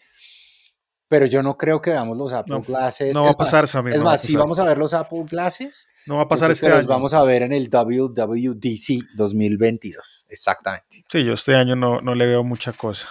pero 1.08 1.24
yo 1.26 1.42
no 1.42 1.56
creo 1.56 1.80
que 1.80 1.90
veamos 1.90 2.18
los 2.18 2.32
Apple 2.32 2.56
No, 2.56 2.62
Glasses. 2.62 3.14
no 3.14 3.24
va 3.24 3.30
a 3.30 3.34
pasar, 3.34 3.66
Samir, 3.68 3.94
Es 3.94 4.02
más, 4.02 4.20
si 4.20 4.36
vamos 4.36 4.58
a 4.58 4.64
ver 4.64 4.76
los 4.78 4.92
Apple 4.92 5.24
Glasses, 5.30 5.88
No 6.06 6.16
va 6.16 6.22
a 6.22 6.28
pasar 6.28 6.50
este 6.50 6.66
que 6.66 6.70
los 6.70 6.80
año. 6.80 6.88
vamos 6.88 7.14
a 7.14 7.22
ver 7.22 7.42
en 7.42 7.52
el 7.52 7.68
WWDC 7.70 9.14
2022. 9.16 10.26
Exactamente. 10.28 11.04
Sí, 11.08 11.24
yo 11.24 11.32
este 11.34 11.54
año 11.54 11.74
no, 11.76 12.00
no 12.00 12.14
le 12.14 12.26
veo 12.26 12.42
mucha 12.44 12.72
cosa. 12.72 13.08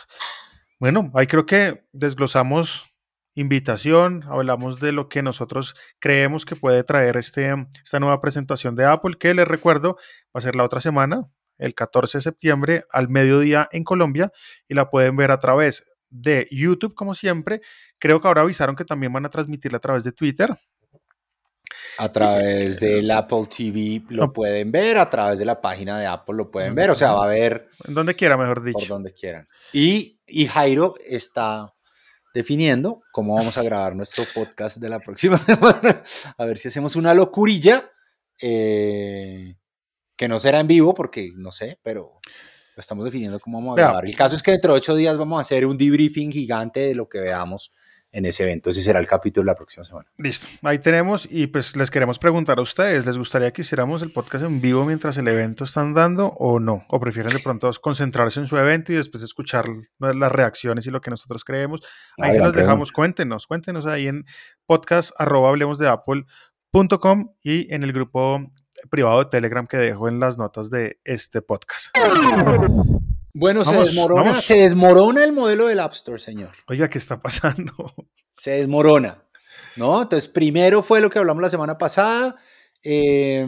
Bueno, 0.82 1.12
ahí 1.14 1.28
creo 1.28 1.46
que 1.46 1.84
desglosamos 1.94 2.96
invitación, 3.36 4.24
hablamos 4.28 4.80
de 4.80 4.92
lo 4.92 5.10
que 5.10 5.22
nosotros 5.22 5.76
creemos 6.00 6.44
que 6.44 6.56
puede 6.56 6.84
traer 6.84 7.18
este, 7.18 7.54
esta 7.84 8.00
nueva 8.00 8.20
presentación 8.20 8.76
de 8.76 8.86
Apple, 8.86 9.14
que 9.20 9.36
les 9.36 9.48
recuerdo 9.48 9.98
va 10.36 10.40
a 10.40 10.42
ser 10.42 10.56
la 10.56 10.64
otra 10.64 10.82
semana, 10.82 11.22
el 11.60 11.76
14 11.76 12.18
de 12.18 12.22
septiembre 12.24 12.86
al 12.90 13.10
mediodía 13.10 13.70
en 13.72 13.84
Colombia, 13.84 14.32
y 14.68 14.74
la 14.74 14.90
pueden 14.90 15.16
ver 15.16 15.30
a 15.30 15.40
través 15.40 15.86
de 16.10 16.48
YouTube, 16.50 16.96
como 16.96 17.14
siempre. 17.14 17.62
Creo 18.00 18.20
que 18.20 18.28
ahora 18.28 18.42
avisaron 18.42 18.76
que 18.76 18.84
también 18.84 19.14
van 19.14 19.28
a 19.28 19.30
transmitirla 19.30 19.78
a 19.78 19.82
través 19.82 20.04
de 20.04 20.14
Twitter. 20.14 20.50
A 21.98 22.12
través 22.12 22.80
del 22.80 23.12
Apple 23.12 23.46
TV 23.56 24.02
lo 24.10 24.26
No. 24.26 24.34
pueden 24.34 24.72
ver, 24.72 24.98
a 24.98 25.10
través 25.10 25.40
de 25.40 25.46
la 25.46 25.62
página 25.62 26.00
de 26.00 26.08
Apple 26.08 26.36
lo 26.36 26.50
pueden 26.50 26.74
ver, 26.74 26.90
o 26.90 26.96
sea, 26.96 27.14
va 27.14 27.24
a 27.24 27.26
haber 27.26 27.70
En 27.88 27.94
donde 27.94 28.16
quiera, 28.16 28.38
mejor 28.38 28.58
por 28.58 28.66
dicho. 28.66 28.94
donde 28.94 29.14
quieran. 29.14 29.48
Y, 29.74 30.21
y 30.32 30.46
Jairo 30.48 30.96
está 31.06 31.74
definiendo 32.34 33.02
cómo 33.12 33.36
vamos 33.36 33.58
a 33.58 33.64
grabar 33.64 33.96
nuestro 33.96 34.24
podcast 34.34 34.78
de 34.78 34.90
la 34.90 35.00
próxima 35.00 35.38
semana. 35.46 36.04
A 36.38 36.46
ver 36.46 36.58
si 36.58 36.70
hacemos 36.70 36.96
una 36.96 37.14
locurilla. 37.14 37.92
eh, 38.42 39.56
que 40.16 40.28
no 40.28 40.38
será 40.38 40.60
en 40.60 40.68
vivo 40.68 40.94
porque 40.94 41.32
no 41.36 41.52
sé, 41.52 41.80
pero 41.82 42.20
lo 42.76 42.80
estamos 42.80 43.04
definiendo 43.06 43.40
cómo 43.40 43.58
vamos 43.60 43.80
a 43.80 43.82
grabar. 43.82 44.06
El 44.06 44.16
caso 44.16 44.36
es 44.36 44.44
que 44.44 44.52
dentro 44.52 44.74
de 44.74 44.78
ocho 44.78 44.96
días 44.96 45.18
vamos 45.18 45.38
a 45.38 45.42
hacer 45.42 45.66
un 45.66 45.78
debriefing 45.78 46.32
gigante 46.32 46.80
de 46.82 46.94
lo 46.96 47.10
que 47.10 47.20
veamos 47.20 47.72
en 48.12 48.26
ese 48.26 48.44
evento. 48.44 48.70
Ese 48.70 48.82
será 48.82 49.00
el 49.00 49.08
capítulo 49.08 49.44
de 49.46 49.52
la 49.52 49.56
próxima 49.56 49.84
semana. 49.84 50.10
Listo, 50.18 50.48
ahí 50.64 50.80
tenemos 50.80 51.28
y 51.30 51.48
pues 51.48 51.76
les 51.76 51.90
queremos 51.90 52.20
preguntar 52.20 52.60
a 52.60 52.62
ustedes, 52.62 53.06
¿les 53.06 53.18
gustaría 53.18 53.52
que 53.52 53.62
hiciéramos 53.62 54.02
el 54.02 54.12
podcast 54.12 54.46
en 54.46 54.60
vivo 54.62 54.86
mientras 54.86 55.18
el 55.18 55.28
evento 55.28 55.64
están 55.64 55.94
dando 55.94 56.28
o 56.28 56.60
no? 56.60 56.84
¿O 56.90 57.00
prefieren 57.00 57.34
de 57.34 57.40
pronto 57.40 57.70
concentrarse 57.82 58.40
en 58.40 58.48
su 58.48 58.58
evento 58.58 58.92
y 58.92 58.96
después 58.96 59.24
escuchar 59.24 59.66
las 60.00 60.32
reacciones 60.32 60.86
y 60.88 60.92
lo 60.92 61.02
que 61.02 61.10
nosotros 61.12 61.44
creemos? 61.44 61.82
Ahí 62.18 62.32
Ah, 62.32 62.34
se 62.34 62.40
los 62.40 62.54
dejamos, 62.54 62.92
cuéntenos, 62.92 63.48
cuéntenos 63.48 63.86
ahí 63.86 64.08
en 64.08 64.26
podcast 64.66 65.12
arroba 65.18 65.50
hablemos 65.50 65.78
de 65.80 65.88
apple.com 65.88 67.34
y 67.42 67.74
en 67.74 67.84
el 67.84 67.94
grupo 67.94 68.40
privado 68.90 69.20
de 69.20 69.30
Telegram 69.30 69.68
que 69.68 69.78
dejo 69.78 70.08
en 70.08 70.20
las 70.20 70.38
notas 70.38 70.70
de 70.70 71.00
este 71.04 71.42
podcast. 71.42 71.96
Bueno, 73.34 73.64
se 73.64 73.76
desmorona, 73.76 74.24
vamos. 74.24 74.44
se 74.44 74.56
desmorona 74.56 75.24
el 75.24 75.32
modelo 75.32 75.68
del 75.68 75.80
App 75.80 75.94
Store, 75.94 76.20
señor. 76.20 76.52
Oiga, 76.68 76.90
¿qué 76.90 76.98
está 76.98 77.22
pasando? 77.22 77.74
se 78.38 78.52
desmorona, 78.52 79.24
¿no? 79.76 80.02
Entonces, 80.02 80.28
primero 80.28 80.84
fue 80.84 81.02
lo 81.02 81.10
que 81.10 81.20
hablamos 81.20 81.42
la 81.42 81.50
semana 81.50 81.78
pasada, 81.78 82.36
eh, 82.84 83.48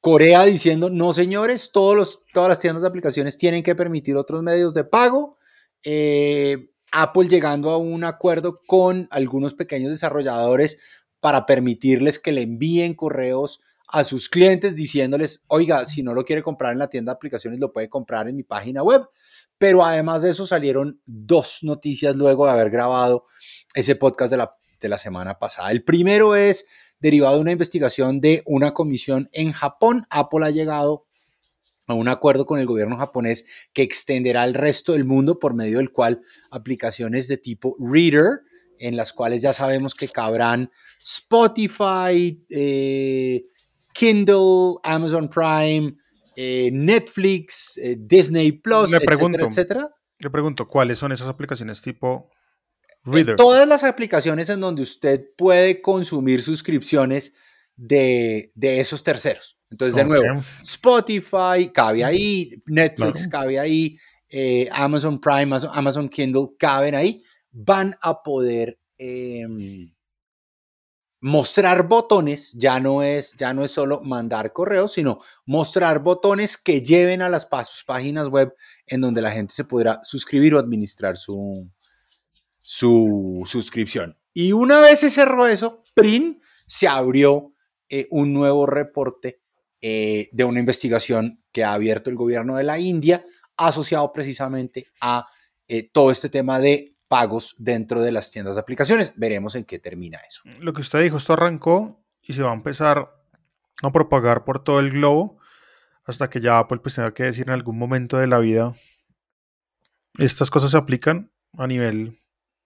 Corea 0.00 0.44
diciendo, 0.44 0.88
no 0.88 1.12
señores, 1.12 1.72
todos 1.72 1.96
los, 1.96 2.20
todas 2.32 2.48
las 2.48 2.60
tiendas 2.60 2.82
de 2.82 2.88
aplicaciones 2.88 3.38
tienen 3.38 3.62
que 3.62 3.74
permitir 3.74 4.16
otros 4.16 4.42
medios 4.42 4.72
de 4.72 4.84
pago. 4.84 5.36
Eh, 5.82 6.70
Apple 6.92 7.28
llegando 7.28 7.70
a 7.70 7.76
un 7.76 8.04
acuerdo 8.04 8.60
con 8.66 9.08
algunos 9.10 9.54
pequeños 9.54 9.90
desarrolladores 9.90 10.78
para 11.20 11.44
permitirles 11.44 12.18
que 12.18 12.32
le 12.32 12.42
envíen 12.42 12.94
correos 12.94 13.60
a 13.88 14.04
sus 14.04 14.28
clientes 14.28 14.74
diciéndoles, 14.74 15.42
oiga, 15.46 15.84
si 15.84 16.02
no 16.02 16.14
lo 16.14 16.24
quiere 16.24 16.42
comprar 16.42 16.72
en 16.72 16.78
la 16.78 16.88
tienda 16.88 17.12
de 17.12 17.16
aplicaciones, 17.16 17.60
lo 17.60 17.72
puede 17.72 17.88
comprar 17.88 18.28
en 18.28 18.36
mi 18.36 18.42
página 18.42 18.82
web. 18.82 19.02
Pero 19.58 19.84
además 19.84 20.22
de 20.22 20.30
eso 20.30 20.46
salieron 20.46 21.00
dos 21.06 21.60
noticias 21.62 22.16
luego 22.16 22.46
de 22.46 22.52
haber 22.52 22.70
grabado 22.70 23.24
ese 23.74 23.96
podcast 23.96 24.30
de 24.30 24.36
la, 24.36 24.54
de 24.80 24.88
la 24.88 24.98
semana 24.98 25.38
pasada. 25.38 25.70
El 25.70 25.82
primero 25.82 26.36
es 26.36 26.66
derivado 26.98 27.36
de 27.36 27.42
una 27.42 27.52
investigación 27.52 28.20
de 28.20 28.42
una 28.44 28.74
comisión 28.74 29.28
en 29.32 29.52
Japón. 29.52 30.06
Apple 30.10 30.44
ha 30.44 30.50
llegado 30.50 31.06
a 31.86 31.94
un 31.94 32.08
acuerdo 32.08 32.46
con 32.46 32.58
el 32.58 32.66
gobierno 32.66 32.96
japonés 32.96 33.46
que 33.72 33.82
extenderá 33.82 34.42
al 34.42 34.54
resto 34.54 34.92
del 34.92 35.04
mundo 35.04 35.38
por 35.38 35.54
medio 35.54 35.78
del 35.78 35.92
cual 35.92 36.22
aplicaciones 36.50 37.28
de 37.28 37.36
tipo 37.36 37.76
Reader, 37.78 38.40
en 38.78 38.96
las 38.96 39.12
cuales 39.12 39.42
ya 39.42 39.52
sabemos 39.52 39.94
que 39.94 40.08
cabrán 40.08 40.70
Spotify, 41.00 42.44
eh, 42.50 43.46
Kindle, 43.96 44.76
Amazon 44.82 45.28
Prime, 45.28 45.96
eh, 46.36 46.70
Netflix, 46.72 47.78
eh, 47.78 47.96
Disney 47.98 48.52
Plus, 48.52 48.90
Le 48.90 48.96
etcétera, 48.98 49.16
pregunto. 49.16 49.46
etcétera. 49.48 49.90
Le 50.18 50.30
pregunto, 50.30 50.68
¿cuáles 50.68 50.98
son 50.98 51.12
esas 51.12 51.28
aplicaciones 51.28 51.80
tipo 51.82 52.30
En 53.04 53.12
Reader? 53.12 53.36
todas 53.36 53.66
las 53.68 53.84
aplicaciones 53.84 54.48
en 54.50 54.60
donde 54.60 54.82
usted 54.82 55.24
puede 55.36 55.80
consumir 55.80 56.42
suscripciones 56.42 57.32
de, 57.76 58.50
de 58.54 58.80
esos 58.80 59.02
terceros. 59.02 59.58
Entonces, 59.70 59.94
de 59.96 60.04
nuevo, 60.04 60.42
Spotify 60.62 61.70
cabe 61.72 62.04
ahí, 62.04 62.50
Netflix 62.66 63.26
Claro. 63.26 63.30
cabe 63.30 63.58
ahí, 63.58 63.98
eh, 64.28 64.68
Amazon 64.72 65.20
Prime, 65.20 65.42
Amazon, 65.42 65.70
Amazon 65.74 66.08
Kindle 66.08 66.48
caben 66.58 66.94
ahí, 66.94 67.22
van 67.50 67.96
a 68.02 68.22
poder 68.22 68.78
em, 68.98 69.92
mostrar 71.26 71.88
botones, 71.88 72.52
ya 72.52 72.78
no, 72.78 73.02
es, 73.02 73.34
ya 73.34 73.52
no 73.52 73.64
es 73.64 73.72
solo 73.72 74.00
mandar 74.00 74.52
correos, 74.52 74.92
sino 74.92 75.22
mostrar 75.44 75.98
botones 75.98 76.56
que 76.56 76.82
lleven 76.82 77.20
a 77.20 77.28
las 77.28 77.48
sus 77.64 77.82
páginas 77.82 78.28
web 78.28 78.54
en 78.86 79.00
donde 79.00 79.20
la 79.20 79.32
gente 79.32 79.52
se 79.52 79.64
podrá 79.64 79.98
suscribir 80.04 80.54
o 80.54 80.60
administrar 80.60 81.16
su, 81.16 81.68
su 82.60 83.42
suscripción. 83.44 84.16
Y 84.34 84.52
una 84.52 84.78
vez 84.78 85.00
se 85.00 85.10
cerró 85.10 85.48
eso, 85.48 85.82
PRIN 85.94 86.40
se 86.68 86.86
abrió 86.86 87.52
eh, 87.88 88.06
un 88.12 88.32
nuevo 88.32 88.64
reporte 88.64 89.42
eh, 89.80 90.28
de 90.30 90.44
una 90.44 90.60
investigación 90.60 91.42
que 91.50 91.64
ha 91.64 91.72
abierto 91.72 92.08
el 92.08 92.14
gobierno 92.14 92.54
de 92.54 92.62
la 92.62 92.78
India 92.78 93.26
asociado 93.56 94.12
precisamente 94.12 94.86
a 95.00 95.26
eh, 95.66 95.90
todo 95.90 96.12
este 96.12 96.28
tema 96.28 96.60
de 96.60 96.95
pagos 97.08 97.54
dentro 97.58 98.02
de 98.02 98.12
las 98.12 98.30
tiendas 98.30 98.54
de 98.56 98.60
aplicaciones. 98.60 99.12
Veremos 99.16 99.54
en 99.54 99.64
qué 99.64 99.78
termina 99.78 100.18
eso. 100.28 100.42
Lo 100.60 100.72
que 100.72 100.80
usted 100.80 101.02
dijo, 101.02 101.16
esto 101.16 101.32
arrancó 101.34 102.02
y 102.22 102.32
se 102.32 102.42
va 102.42 102.50
a 102.50 102.54
empezar 102.54 103.12
a 103.82 103.92
propagar 103.92 104.44
por 104.44 104.62
todo 104.62 104.80
el 104.80 104.90
globo 104.90 105.38
hasta 106.04 106.30
que 106.30 106.40
ya 106.40 106.58
Apple 106.58 106.78
pues 106.78 106.94
tenga 106.94 107.12
que 107.12 107.24
decir 107.24 107.46
en 107.46 107.52
algún 107.52 107.78
momento 107.78 108.16
de 108.16 108.26
la 108.26 108.38
vida 108.38 108.74
estas 110.18 110.50
cosas 110.50 110.70
se 110.70 110.76
aplican 110.76 111.30
a 111.58 111.66
nivel 111.66 112.20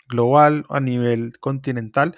global, 0.08 0.66
a 0.68 0.80
nivel 0.80 1.38
continental, 1.38 2.16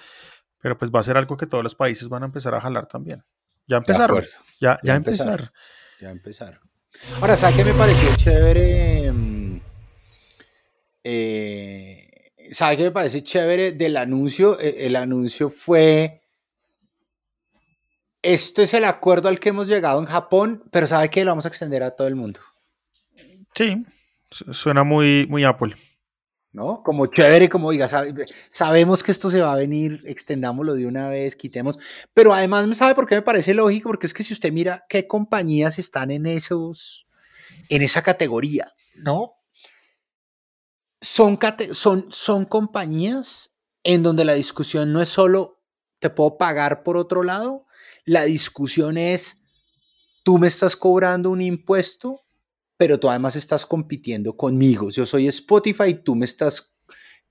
pero 0.59 0.77
pues 0.77 0.91
va 0.91 0.99
a 0.99 1.03
ser 1.03 1.17
algo 1.17 1.37
que 1.37 1.47
todos 1.47 1.63
los 1.63 1.75
países 1.75 2.09
van 2.09 2.23
a 2.23 2.27
empezar 2.27 2.53
a 2.55 2.61
jalar 2.61 2.87
también. 2.87 3.23
Ya 3.65 3.77
empezaron, 3.77 4.21
ya, 4.21 4.25
ya, 4.59 4.79
Ya 4.83 4.95
empezaron. 4.95 5.31
empezaron. 5.33 5.51
Ya 6.01 6.09
empezaron. 6.11 6.59
Ahora, 7.19 7.35
¿sabe 7.37 7.55
qué 7.57 7.65
me 7.65 7.73
pareció 7.73 8.15
chévere? 8.15 9.11
Mm, 9.11 9.61
eh, 11.03 12.02
¿Sabe 12.53 12.77
qué 12.77 12.83
me 12.83 12.91
parece 12.91 13.23
chévere 13.23 13.71
del 13.73 13.97
anuncio? 13.97 14.59
Eh, 14.59 14.85
El 14.85 14.95
anuncio 14.95 15.49
fue. 15.49 16.21
Esto 18.21 18.61
es 18.61 18.73
el 18.73 18.85
acuerdo 18.85 19.27
al 19.27 19.39
que 19.39 19.49
hemos 19.49 19.67
llegado 19.67 19.99
en 19.99 20.05
Japón, 20.05 20.63
pero 20.71 20.87
¿sabe 20.87 21.09
qué? 21.09 21.25
Lo 21.25 21.31
vamos 21.31 21.45
a 21.45 21.49
extender 21.49 21.83
a 21.83 21.91
todo 21.91 22.07
el 22.07 22.15
mundo. 22.15 22.39
Sí, 23.53 23.81
su- 24.31 24.53
suena 24.53 24.83
muy, 24.83 25.27
muy 25.29 25.43
Apple. 25.43 25.73
¿no? 26.53 26.83
Como 26.83 27.07
chévere, 27.07 27.49
como 27.49 27.71
diga, 27.71 27.87
sabe- 27.87 28.25
sabemos 28.47 29.01
que 29.03 29.11
esto 29.11 29.29
se 29.31 29.41
va 29.41 29.53
a 29.53 29.57
venir, 29.57 29.97
extendámoslo 30.05 30.75
de 30.75 30.85
una 30.85 31.09
vez, 31.09 31.35
quitemos, 31.35 31.79
pero 32.13 32.31
además 32.31 32.67
me 32.67 32.75
sabe 32.75 32.93
por 32.93 33.07
qué 33.07 33.15
me 33.15 33.21
parece 33.23 33.55
lógico, 33.55 33.89
porque 33.89 34.05
es 34.05 34.13
que 34.13 34.21
si 34.23 34.33
usted 34.33 34.51
mira 34.53 34.85
qué 34.87 35.07
compañías 35.07 35.79
están 35.79 36.11
en 36.11 36.27
esos, 36.27 37.07
en 37.69 37.81
esa 37.81 38.03
categoría, 38.03 38.71
¿no? 38.93 39.33
Son, 41.03 41.37
son, 41.73 42.07
son 42.09 42.45
compañías 42.45 43.55
en 43.83 44.01
donde 44.01 44.25
la 44.25 44.33
discusión 44.33 44.91
no 44.91 45.01
es 45.01 45.09
solo 45.09 45.59
te 45.99 46.09
puedo 46.09 46.37
pagar 46.37 46.83
por 46.83 46.97
otro 46.97 47.23
lado, 47.23 47.65
la 48.03 48.23
discusión 48.23 48.97
es 48.97 49.41
tú 50.23 50.37
me 50.37 50.47
estás 50.47 50.75
cobrando 50.75 51.29
un 51.29 51.41
impuesto 51.41 52.23
pero 52.77 52.99
tú 52.99 53.09
además 53.09 53.35
estás 53.35 53.65
compitiendo 53.65 54.35
conmigo. 54.35 54.89
Yo 54.89 55.05
soy 55.05 55.27
Spotify, 55.27 55.93
tú 55.93 56.15
me 56.15 56.25
estás 56.25 56.75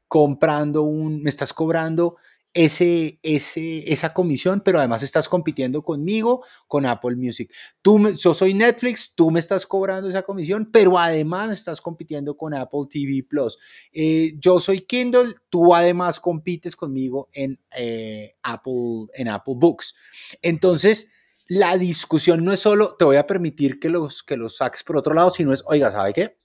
comprando 0.09 0.83
un, 0.83 1.23
me 1.23 1.31
estás 1.31 1.53
cobrando 1.53 2.17
ese, 2.55 3.19
esa 3.23 4.13
comisión, 4.13 4.61
pero 4.61 4.79
además 4.79 5.03
estás 5.03 5.29
compitiendo 5.29 5.83
conmigo 5.83 6.45
con 6.69 6.85
Apple 6.85 7.17
Music. 7.17 7.51
Tú 7.81 8.11
yo 8.11 8.35
soy 8.35 8.55
Netflix, 8.55 9.15
tú 9.15 9.31
me 9.31 9.41
estás 9.41 9.67
cobrando 9.67 10.09
esa 10.09 10.23
comisión, 10.23 10.69
pero 10.71 10.99
además 10.99 11.51
estás 11.51 11.81
compitiendo 11.81 12.37
con 12.37 12.55
Apple 12.55 12.87
TV 12.91 13.25
Plus. 13.29 13.59
Eh, 13.93 14.35
yo 14.39 14.61
soy 14.61 14.83
Kindle, 14.83 15.35
tú 15.49 15.75
además 15.75 16.21
compites 16.21 16.77
conmigo 16.77 17.29
en, 17.33 17.59
eh, 17.77 18.37
Apple, 18.43 19.07
en 19.15 19.29
Apple 19.29 19.55
Books. 19.57 19.95
Entonces, 20.43 21.11
la 21.49 21.77
discusión 21.79 22.45
no 22.45 22.53
es 22.53 22.61
solo 22.61 22.97
te 22.99 23.05
voy 23.05 23.17
a 23.17 23.27
permitir 23.27 23.81
que 23.81 23.89
los, 23.89 24.23
que 24.23 24.37
los 24.37 24.57
saques 24.57 24.83
por 24.85 24.97
otro 24.97 25.15
lado, 25.15 25.31
sino 25.31 25.53
es, 25.53 25.63
oiga, 25.67 25.91
¿sabe 25.91 26.13
qué? 26.13 26.39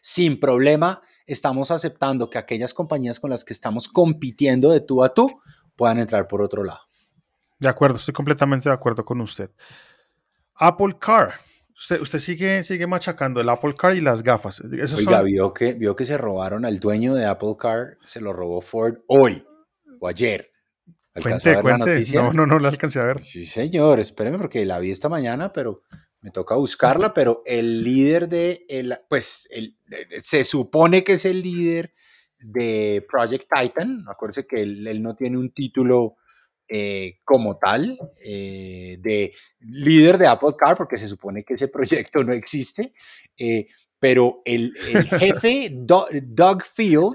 Sin 0.00 0.38
problema, 0.40 1.00
estamos 1.26 1.70
aceptando 1.70 2.30
que 2.30 2.38
aquellas 2.38 2.72
compañías 2.74 3.20
con 3.20 3.30
las 3.30 3.44
que 3.44 3.52
estamos 3.52 3.88
compitiendo 3.88 4.70
de 4.70 4.80
tú 4.80 5.02
a 5.04 5.12
tú 5.14 5.40
puedan 5.76 5.98
entrar 5.98 6.26
por 6.28 6.42
otro 6.42 6.64
lado. 6.64 6.80
De 7.58 7.68
acuerdo, 7.68 7.96
estoy 7.96 8.14
completamente 8.14 8.68
de 8.68 8.74
acuerdo 8.74 9.04
con 9.04 9.20
usted. 9.20 9.50
Apple 10.54 10.96
Car. 10.98 11.34
Usted, 11.78 12.00
usted 12.00 12.18
sigue, 12.18 12.62
sigue 12.62 12.86
machacando 12.86 13.40
el 13.40 13.48
Apple 13.50 13.74
Car 13.74 13.94
y 13.94 14.00
las 14.00 14.22
gafas. 14.22 14.60
Esos 14.60 15.00
Oiga, 15.00 15.18
son- 15.18 15.26
vio 15.26 15.52
que, 15.52 15.74
vio 15.74 15.94
que 15.94 16.04
se 16.06 16.16
robaron 16.16 16.64
al 16.64 16.78
dueño 16.80 17.14
de 17.14 17.26
Apple 17.26 17.54
Car, 17.58 17.98
se 18.06 18.20
lo 18.20 18.32
robó 18.32 18.62
Ford 18.62 18.98
hoy 19.08 19.44
o 20.00 20.08
ayer. 20.08 20.50
¿Alcanzó 21.14 21.50
a 21.50 21.60
Cuente, 21.62 21.84
cuente. 21.84 22.12
No, 22.14 22.32
no, 22.32 22.46
no 22.46 22.58
la 22.58 22.68
alcancé 22.68 23.00
a 23.00 23.04
ver. 23.04 23.24
Sí, 23.24 23.44
señor, 23.44 24.00
espéreme 24.00 24.38
porque 24.38 24.64
la 24.66 24.78
vi 24.78 24.90
esta 24.90 25.08
mañana, 25.08 25.52
pero 25.52 25.82
me 26.26 26.32
toca 26.32 26.56
buscarla, 26.56 27.14
pero 27.14 27.42
el 27.46 27.84
líder 27.84 28.28
de, 28.28 28.66
el, 28.68 28.98
pues, 29.08 29.46
el, 29.52 29.76
eh, 29.92 30.20
se 30.20 30.42
supone 30.42 31.04
que 31.04 31.12
es 31.12 31.24
el 31.24 31.40
líder 31.40 31.94
de 32.40 33.06
Project 33.08 33.46
Titan, 33.48 34.04
acuérdense 34.10 34.44
que 34.44 34.60
él, 34.62 34.84
él 34.88 35.00
no 35.00 35.14
tiene 35.14 35.38
un 35.38 35.52
título 35.52 36.16
eh, 36.68 37.20
como 37.24 37.58
tal 37.58 37.96
eh, 38.20 38.98
de 39.00 39.32
líder 39.60 40.18
de 40.18 40.26
Apple 40.26 40.54
Car, 40.58 40.76
porque 40.76 40.96
se 40.96 41.06
supone 41.06 41.44
que 41.44 41.54
ese 41.54 41.68
proyecto 41.68 42.24
no 42.24 42.32
existe, 42.32 42.92
eh, 43.38 43.68
pero 44.00 44.42
el, 44.44 44.72
el 44.88 45.04
jefe, 45.20 45.70
Do- 45.72 46.08
Doug 46.24 46.64
Field, 46.74 47.14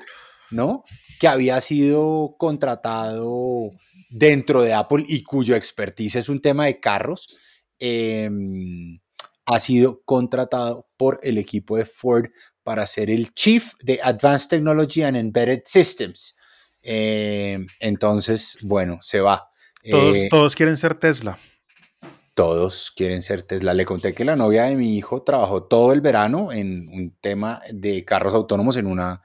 ¿no? 0.51 0.85
Que 1.19 1.27
había 1.27 1.59
sido 1.59 2.35
contratado 2.37 3.71
dentro 4.09 4.61
de 4.61 4.71
Apple 4.73 5.03
y 5.05 5.21
cuyo 5.23 5.53
expertise 5.57 6.15
es 6.15 6.29
un 6.29 6.41
tema 6.41 6.65
de 6.67 6.79
carros, 6.79 7.27
em, 7.81 8.99
ha 9.45 9.59
sido 9.59 10.01
contratado 10.05 10.87
por 10.95 11.19
el 11.23 11.37
equipo 11.39 11.75
de 11.77 11.85
Ford 11.85 12.27
para 12.63 12.85
ser 12.85 13.09
el 13.09 13.33
Chief 13.33 13.73
de 13.81 13.99
Advanced 14.03 14.49
Technology 14.49 15.01
and 15.01 15.17
Embedded 15.17 15.63
Systems. 15.65 16.37
Em, 16.83 17.65
entonces, 17.79 18.57
bueno, 18.61 18.99
se 19.01 19.19
va. 19.19 19.49
Todos, 19.89 20.15
Eh, 20.17 20.27
todos 20.29 20.55
quieren 20.55 20.77
ser 20.77 20.93
Tesla. 20.95 21.37
todos 22.33 22.91
quieren 22.95 23.21
ser 23.23 23.43
Tesla. 23.43 23.73
Le 23.73 23.83
conté 23.83 24.13
que 24.13 24.23
la 24.25 24.35
novia 24.35 24.63
de 24.65 24.75
mi 24.75 24.95
hijo 24.95 25.21
trabajó 25.23 25.63
todo 25.63 25.91
el 25.91 26.01
verano 26.01 26.51
en 26.51 26.87
un 26.87 27.15
tema 27.19 27.61
de 27.71 28.05
carros 28.05 28.33
autónomos 28.33 28.77
en 28.77 28.87
una, 28.87 29.21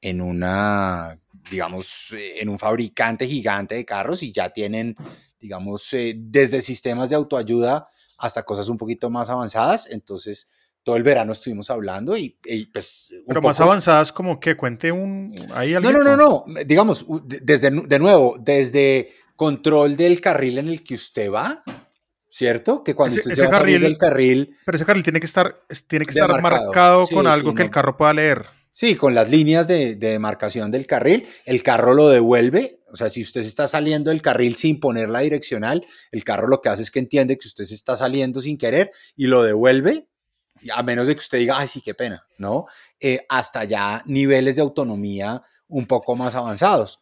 en 0.00 0.20
una, 0.20 1.18
digamos, 1.50 2.12
eh, 2.16 2.40
en 2.40 2.48
un 2.48 2.58
fabricante 2.58 3.26
gigante 3.26 3.74
de 3.74 3.84
carros 3.84 4.22
y 4.22 4.30
ya 4.32 4.50
tienen, 4.50 4.94
digamos, 5.44 5.92
eh, 5.92 6.14
desde 6.16 6.62
sistemas 6.62 7.10
de 7.10 7.16
autoayuda 7.16 7.86
hasta 8.16 8.44
cosas 8.44 8.68
un 8.70 8.78
poquito 8.78 9.10
más 9.10 9.28
avanzadas. 9.28 9.88
Entonces, 9.90 10.48
todo 10.82 10.96
el 10.96 11.02
verano 11.02 11.32
estuvimos 11.32 11.68
hablando 11.68 12.16
y, 12.16 12.38
y, 12.46 12.64
pues... 12.66 13.08
un 13.10 13.24
Pero 13.26 13.42
más 13.42 13.58
poco- 13.58 13.68
avanzadas 13.68 14.10
como 14.10 14.40
que 14.40 14.56
cuente 14.56 14.90
un... 14.90 15.34
Ahí 15.52 15.72
no, 15.74 15.80
no, 15.92 16.02
no, 16.02 16.16
no. 16.16 16.44
Digamos, 16.64 17.04
desde, 17.26 17.70
de 17.70 17.98
nuevo, 17.98 18.36
desde 18.40 19.12
control 19.36 19.96
del 19.98 20.22
carril 20.22 20.56
en 20.58 20.68
el 20.68 20.82
que 20.82 20.94
usted 20.94 21.30
va, 21.30 21.62
¿cierto? 22.30 22.82
Que 22.82 22.94
cuando 22.94 23.12
Ese- 23.20 23.28
usted 23.28 23.44
ese 23.44 23.50
carril- 23.52 23.82
del 23.82 23.98
carril, 23.98 24.56
Pero 24.64 24.76
ese 24.76 24.84
carril 24.86 25.02
tiene 25.02 25.20
que 25.20 25.26
estar, 25.26 25.60
es- 25.68 25.86
tiene 25.86 26.06
que 26.06 26.12
estar 26.12 26.28
Demarcado. 26.32 26.64
marcado 26.66 27.06
Sí, 27.06 27.14
con 27.14 27.24
sí, 27.26 27.30
algo 27.30 27.54
que 27.54 27.62
no. 27.62 27.64
el 27.66 27.70
carro 27.70 27.96
pueda 27.98 28.14
leer. 28.14 28.46
sí, 28.72 28.96
con 28.96 29.14
las 29.14 29.28
líneas 29.30 29.68
de, 29.68 29.94
de 29.96 30.10
demarcación 30.12 30.70
del 30.70 30.86
carril, 30.86 31.26
el 31.44 31.62
carro 31.62 31.94
lo 31.94 32.08
devuelve. 32.08 32.80
O 32.94 32.96
sea, 32.96 33.08
si 33.08 33.22
usted 33.22 33.40
está 33.40 33.66
saliendo 33.66 34.10
del 34.10 34.22
carril 34.22 34.54
sin 34.54 34.78
poner 34.78 35.08
la 35.08 35.18
direccional, 35.18 35.84
el 36.12 36.22
carro 36.22 36.46
lo 36.46 36.60
que 36.60 36.68
hace 36.68 36.82
es 36.82 36.92
que 36.92 37.00
entiende 37.00 37.36
que 37.36 37.48
usted 37.48 37.64
se 37.64 37.74
está 37.74 37.96
saliendo 37.96 38.40
sin 38.40 38.56
querer 38.56 38.92
y 39.16 39.26
lo 39.26 39.42
devuelve, 39.42 40.06
a 40.72 40.80
menos 40.84 41.08
de 41.08 41.16
que 41.16 41.18
usted 41.18 41.38
diga, 41.38 41.58
ay, 41.58 41.66
sí, 41.66 41.82
qué 41.82 41.92
pena, 41.92 42.24
¿no? 42.38 42.66
Eh, 43.00 43.26
hasta 43.28 43.64
ya 43.64 44.04
niveles 44.06 44.54
de 44.54 44.62
autonomía 44.62 45.42
un 45.66 45.88
poco 45.88 46.14
más 46.14 46.36
avanzados. 46.36 47.00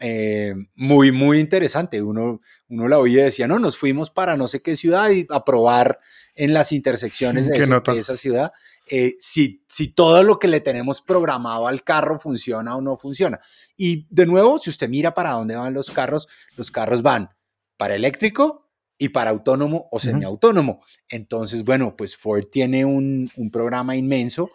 Eh, 0.00 0.54
muy, 0.76 1.10
muy 1.12 1.40
interesante. 1.40 2.00
Uno, 2.02 2.40
uno 2.68 2.88
la 2.88 2.98
oía 2.98 3.22
y 3.22 3.24
decía, 3.24 3.48
no, 3.48 3.58
nos 3.58 3.76
fuimos 3.76 4.10
para 4.10 4.36
no 4.36 4.46
sé 4.46 4.62
qué 4.62 4.76
ciudad 4.76 5.10
y 5.10 5.26
a 5.30 5.44
probar 5.44 5.98
en 6.36 6.54
las 6.54 6.70
intersecciones 6.72 7.46
de, 7.48 7.54
ese- 7.64 7.70
esa 7.98 8.16
ciudad 8.16 8.52
eh, 8.90 9.14
si, 9.18 9.64
si 9.68 9.88
todo 9.88 10.22
lo 10.22 10.38
que 10.38 10.46
le 10.48 10.60
tenemos 10.60 11.00
programado 11.00 11.66
al 11.66 11.82
carro 11.82 12.18
funciona 12.20 12.76
o 12.76 12.80
no 12.80 12.96
funciona. 12.96 13.40
Y 13.76 14.06
de 14.10 14.24
nuevo, 14.26 14.58
si 14.58 14.70
usted 14.70 14.88
mira 14.88 15.12
para 15.14 15.32
dónde 15.32 15.56
van 15.56 15.74
los 15.74 15.90
carros, 15.90 16.28
los 16.56 16.70
carros 16.70 17.02
van 17.02 17.30
para 17.76 17.94
eléctrico 17.96 18.70
y 18.96 19.10
para 19.10 19.30
autónomo 19.30 19.88
o 19.92 19.98
semiautónomo. 19.98 20.82
Entonces, 21.08 21.64
bueno, 21.64 21.96
pues 21.96 22.16
Ford 22.16 22.44
tiene 22.50 22.84
un, 22.84 23.28
un 23.36 23.50
programa 23.50 23.94
inmenso. 23.96 24.50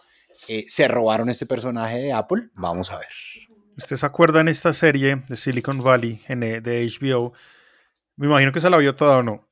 Eh, 0.48 0.66
se 0.68 0.88
robaron 0.88 1.30
este 1.30 1.46
personaje 1.46 1.98
de 2.00 2.12
Apple. 2.14 2.50
Vamos 2.56 2.92
a 2.92 2.98
ver. 2.98 3.08
¿Usted 3.78 3.96
se 3.96 4.06
acuerda 4.06 4.42
en 4.42 4.48
esta 4.48 4.72
serie 4.74 5.24
de 5.28 5.38
Silicon 5.38 5.80
Valley 5.84 6.20
en, 6.28 6.44
eh, 6.44 6.62
de 6.62 6.84
HBO? 6.86 7.34
Me 8.18 8.28
imagino 8.28 8.52
que 8.52 8.62
se 8.62 8.70
la 8.70 8.78
vio 8.78 8.96
toda 8.96 9.18
o 9.18 9.24
no. 9.24 9.48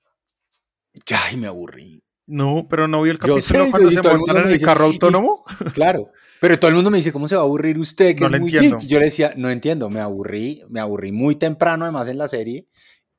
Ay, 1.25 1.37
me 1.37 1.47
aburrí. 1.47 2.03
No, 2.27 2.67
pero 2.69 2.87
no 2.87 3.01
vio 3.01 3.11
el 3.11 3.17
capítulo 3.19 3.41
sé, 3.41 3.71
cuando 3.71 3.91
se 3.91 4.01
montan 4.01 4.37
en 4.37 4.43
el 4.45 4.53
dice, 4.53 4.65
carro 4.65 4.85
"Y- 4.85 4.89
y- 4.89 4.93
autónomo. 4.93 5.43
Claro. 5.73 6.11
Pero 6.39 6.57
todo 6.59 6.69
el 6.69 6.75
mundo 6.75 6.89
me 6.91 6.97
dice, 6.97 7.11
¿cómo 7.11 7.27
se 7.27 7.35
va 7.35 7.41
a 7.41 7.45
aburrir 7.45 7.77
usted? 7.77 8.15
Que 8.15 8.21
No 8.21 8.27
es 8.27 8.31
lo 8.33 8.39
muy 8.39 8.51
entiendo. 8.51 8.77
geek?". 8.77 8.87
Yo 8.89 8.99
le 8.99 9.05
decía, 9.05 9.33
no 9.37 9.49
entiendo, 9.49 9.89
me 9.89 9.99
aburrí, 9.99 10.63
me 10.69 10.79
aburrí 10.79 11.11
muy 11.11 11.35
temprano 11.35 11.83
además 11.85 12.07
en 12.07 12.17
la 12.17 12.27
serie 12.27 12.67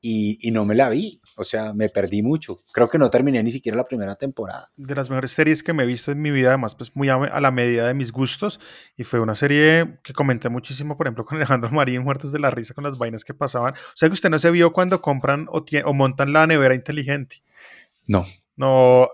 y, 0.05 0.37
y 0.47 0.51
no 0.51 0.65
me 0.65 0.75
la 0.75 0.89
vi. 0.89 1.19
O 1.37 1.43
sea, 1.43 1.73
me 1.73 1.87
perdí 1.89 2.21
mucho. 2.21 2.61
Creo 2.73 2.89
que 2.89 2.99
no 2.99 3.09
terminé 3.09 3.41
ni 3.41 3.51
siquiera 3.51 3.75
la 3.77 3.85
primera 3.85 4.15
temporada. 4.15 4.69
De 4.75 4.93
las 4.93 5.09
mejores 5.09 5.31
series 5.31 5.63
que 5.63 5.71
me 5.73 5.83
he 5.83 5.85
visto 5.87 6.11
en 6.11 6.21
mi 6.21 6.29
vida, 6.29 6.49
además, 6.49 6.75
pues 6.75 6.95
muy 6.95 7.09
a, 7.09 7.15
a 7.15 7.39
la 7.41 7.49
medida 7.51 7.87
de 7.87 7.93
mis 7.93 8.11
gustos. 8.11 8.59
Y 8.97 9.03
fue 9.05 9.19
una 9.19 9.33
serie 9.35 9.97
que 10.03 10.13
comenté 10.13 10.49
muchísimo, 10.49 10.97
por 10.97 11.07
ejemplo, 11.07 11.25
con 11.25 11.37
Alejandro 11.37 11.71
Marín, 11.71 12.03
muertos 12.03 12.31
de 12.31 12.39
la 12.39 12.51
risa 12.51 12.73
con 12.73 12.83
las 12.83 12.97
vainas 12.99 13.23
que 13.23 13.33
pasaban. 13.33 13.73
O 13.73 13.95
sea 13.95 14.09
que 14.09 14.13
usted 14.13 14.29
no 14.29 14.37
se 14.37 14.51
vio 14.51 14.73
cuando 14.73 15.01
compran 15.01 15.47
o, 15.49 15.63
o 15.85 15.93
montan 15.93 16.33
la 16.33 16.45
nevera 16.45 16.75
inteligente. 16.75 17.37
No. 18.05 18.25
No, 18.57 19.09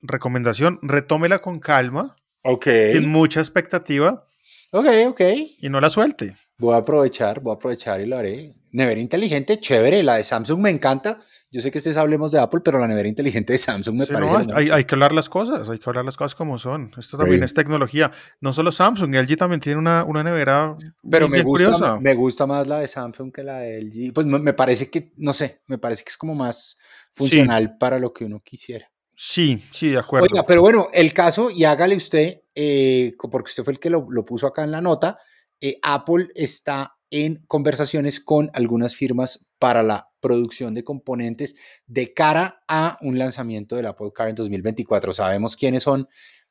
recomendación, 0.00 0.78
retómela 0.82 1.38
con 1.38 1.58
calma, 1.60 2.16
Ok. 2.42 2.66
sin 2.92 3.08
mucha 3.10 3.40
expectativa 3.40 4.24
Ok, 4.70 4.86
ok. 5.08 5.20
y 5.60 5.68
no 5.68 5.80
la 5.80 5.90
suelte. 5.90 6.36
Voy 6.58 6.74
a 6.74 6.78
aprovechar, 6.78 7.40
voy 7.40 7.52
a 7.52 7.54
aprovechar 7.54 8.00
y 8.00 8.06
lo 8.06 8.18
haré. 8.18 8.54
Nevera 8.70 9.00
inteligente, 9.00 9.60
chévere. 9.60 10.02
La 10.02 10.16
de 10.16 10.24
Samsung 10.24 10.60
me 10.60 10.70
encanta. 10.70 11.20
Yo 11.50 11.60
sé 11.62 11.70
que 11.70 11.78
ustedes 11.78 11.96
hablemos 11.96 12.32
de 12.32 12.40
Apple, 12.40 12.60
pero 12.62 12.78
la 12.78 12.86
nevera 12.88 13.08
inteligente 13.08 13.52
de 13.54 13.58
Samsung 13.58 13.96
me 13.96 14.04
Sí, 14.04 14.12
parece. 14.12 14.46
no, 14.46 14.56
hay, 14.56 14.68
hay 14.68 14.84
que 14.84 14.94
hablar 14.94 15.12
las 15.12 15.28
cosas, 15.30 15.68
hay 15.70 15.78
que 15.78 15.88
hablar 15.88 16.04
las 16.04 16.16
cosas 16.16 16.34
como 16.34 16.58
son. 16.58 16.90
Esto 16.98 17.16
también 17.16 17.40
Sí. 17.40 17.44
es 17.46 17.54
tecnología. 17.54 18.12
No 18.40 18.52
solo 18.52 18.72
Samsung, 18.72 19.14
LG 19.14 19.36
también 19.38 19.60
tiene 19.60 19.78
una, 19.78 20.04
una 20.04 20.22
nevera 20.24 20.76
Pero 21.08 21.28
me 21.28 21.42
gusta, 21.42 21.64
curiosa. 21.66 21.96
me 22.00 22.14
gusta 22.14 22.46
más 22.46 22.66
la 22.66 22.80
de 22.80 22.88
Samsung 22.88 23.32
que 23.32 23.42
la 23.44 23.60
de 23.60 23.78
LG. 23.80 24.12
Pues 24.12 24.26
me, 24.26 24.38
me 24.40 24.52
parece 24.52 24.90
que, 24.90 25.12
no 25.16 25.32
sé, 25.32 25.62
me 25.68 25.78
parece 25.78 26.04
que 26.04 26.10
es 26.10 26.18
como 26.18 26.34
más 26.34 26.78
funcional 27.14 27.78
para 27.78 27.98
lo 27.98 28.12
que 28.12 28.24
uno 28.24 28.42
quisiera. 28.44 28.90
Sí, 29.14 29.62
sí, 29.70 29.90
de 29.90 29.98
acuerdo. 29.98 30.26
Oiga, 30.30 30.44
pero 30.46 30.60
bueno, 30.60 30.88
el 30.92 31.14
caso, 31.14 31.50
y 31.50 31.64
hágale 31.64 31.96
usted, 31.96 32.42
eh, 32.54 33.14
porque 33.30 33.48
usted 33.50 33.64
fue 33.64 33.72
el 33.72 33.78
que 33.80 33.90
lo, 33.90 34.06
lo 34.10 34.24
puso 34.24 34.46
acá 34.46 34.64
en 34.64 34.70
la 34.72 34.80
nota, 34.82 35.18
eh, 35.60 35.78
Apple 35.82 36.28
está 36.34 36.98
en 37.10 37.42
conversaciones 37.46 38.20
con 38.20 38.50
algunas 38.52 38.94
firmas 38.94 39.48
para 39.58 39.82
la 39.82 40.10
producción 40.20 40.74
de 40.74 40.84
componentes 40.84 41.56
de 41.86 42.12
cara 42.12 42.62
a 42.68 42.98
un 43.00 43.18
lanzamiento 43.18 43.76
del 43.76 43.86
Apple 43.86 44.10
Car 44.14 44.28
en 44.28 44.34
2024. 44.34 45.12
¿Sabemos 45.12 45.56
quiénes 45.56 45.82
son 45.82 46.08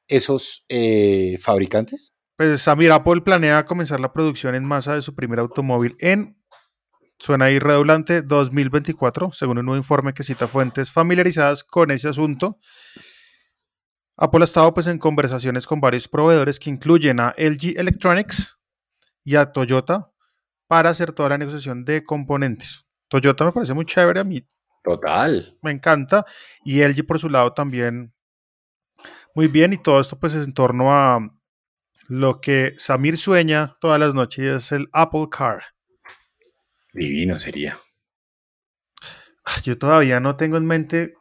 esos 0.07 0.65
eh, 0.69 1.37
fabricantes? 1.39 2.15
Pues 2.35 2.61
Samir 2.61 2.91
Apple 2.91 3.21
planea 3.21 3.65
comenzar 3.65 3.99
la 3.99 4.13
producción 4.13 4.55
en 4.55 4.63
masa 4.63 4.95
de 4.95 5.01
su 5.01 5.15
primer 5.15 5.39
automóvil 5.39 5.95
en, 5.99 6.37
suena 7.19 7.45
ahí 7.45 7.59
redundante, 7.59 8.21
2024, 8.21 9.33
según 9.33 9.57
un 9.57 9.65
nuevo 9.65 9.77
informe 9.77 10.13
que 10.13 10.23
cita 10.23 10.47
fuentes 10.47 10.91
familiarizadas 10.91 11.63
con 11.63 11.91
ese 11.91 12.09
asunto. 12.09 12.59
Apple 14.17 14.41
ha 14.41 14.45
estado 14.45 14.73
pues 14.73 14.87
en 14.87 14.97
conversaciones 14.97 15.67
con 15.67 15.79
varios 15.79 16.07
proveedores 16.07 16.59
que 16.59 16.69
incluyen 16.69 17.19
a 17.19 17.35
LG 17.37 17.77
Electronics 17.77 18.56
y 19.27 19.35
a 19.35 19.51
Toyota 19.51 20.09
para 20.67 20.89
hacer 20.89 21.11
toda 21.11 21.27
la 21.27 21.37
negociación 21.37 21.83
de 21.83 22.05
componentes. 22.05 22.85
Toyota 23.09 23.43
me 23.43 23.51
parece 23.51 23.73
muy 23.73 23.83
chévere, 23.83 24.21
a 24.21 24.23
mí 24.23 24.47
Total. 24.85 25.57
me 25.61 25.71
encanta. 25.71 26.25
Y 26.63 26.81
LG 26.81 27.05
por 27.05 27.19
su 27.19 27.27
lado 27.27 27.51
también 27.53 28.13
muy 29.35 29.49
bien. 29.49 29.73
Y 29.73 29.77
todo 29.83 29.99
esto 29.99 30.17
pues 30.17 30.33
en 30.33 30.53
torno 30.53 30.93
a 30.93 31.19
lo 32.07 32.39
que 32.39 32.75
Samir 32.77 33.17
sueña 33.17 33.75
todas 33.81 33.99
las 33.99 34.15
noches 34.15 34.45
y 34.45 34.47
es 34.47 34.71
el 34.71 34.87
Apple 34.93 35.27
Car. 35.29 35.61
Divino 36.93 37.37
sería. 37.37 37.77
Ah, 39.43 39.59
Yo 39.61 39.77
todavía 39.77 40.21
no 40.21 40.37
tengo 40.37 40.55
en 40.55 40.65
mente 40.65 41.15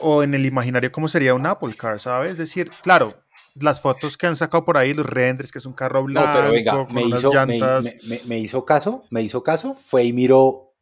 o 0.00 0.22
en 0.22 0.32
el 0.32 0.46
imaginario 0.46 0.90
cómo 0.90 1.06
sería 1.06 1.34
un 1.34 1.44
Apple 1.44 1.74
Car, 1.74 2.00
¿sabes? 2.00 2.30
Es 2.30 2.38
decir, 2.38 2.70
claro, 2.82 3.21
las 3.54 3.80
fotos 3.80 4.16
que 4.16 4.26
han 4.26 4.36
sacado 4.36 4.64
por 4.64 4.76
ahí, 4.78 4.94
los 4.94 5.06
renders, 5.06 5.52
que 5.52 5.58
es 5.58 5.66
un 5.66 5.74
carro 5.74 6.00
No, 6.00 6.06
blanco, 6.06 6.30
pero 6.34 6.48
con 6.86 6.94
me 6.94 7.04
unas 7.04 7.20
hizo, 7.20 7.30
me, 7.30 7.34
llantas. 7.58 7.84
me- 7.84 7.98
me- 8.08 8.20
me 8.24 8.38
hizo 8.38 8.64
caso, 8.64 9.04
me 9.10 9.22
hizo 9.22 9.42
caso, 9.42 9.74
fue 9.74 10.04
y 10.04 10.12
miró 10.12 10.74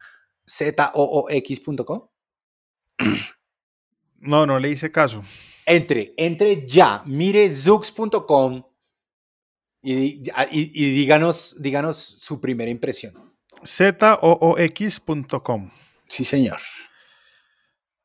zoox.com. 0.48 2.08
No, 4.18 4.46
no 4.46 4.58
le 4.58 4.70
hice 4.70 4.90
caso. 4.92 5.22
Entre, 5.66 6.14
entre 6.16 6.66
ya, 6.66 7.02
mire 7.06 7.52
zoox.com 7.52 8.62
y, 9.82 9.92
y- 9.92 10.22
y 10.52 10.90
díganos, 10.94 11.56
díganos 11.60 11.96
su 11.96 12.40
primera 12.40 12.70
impresión. 12.70 13.14
zoox.com. 13.66 15.70
Sí, 16.08 16.24
señor. 16.24 16.58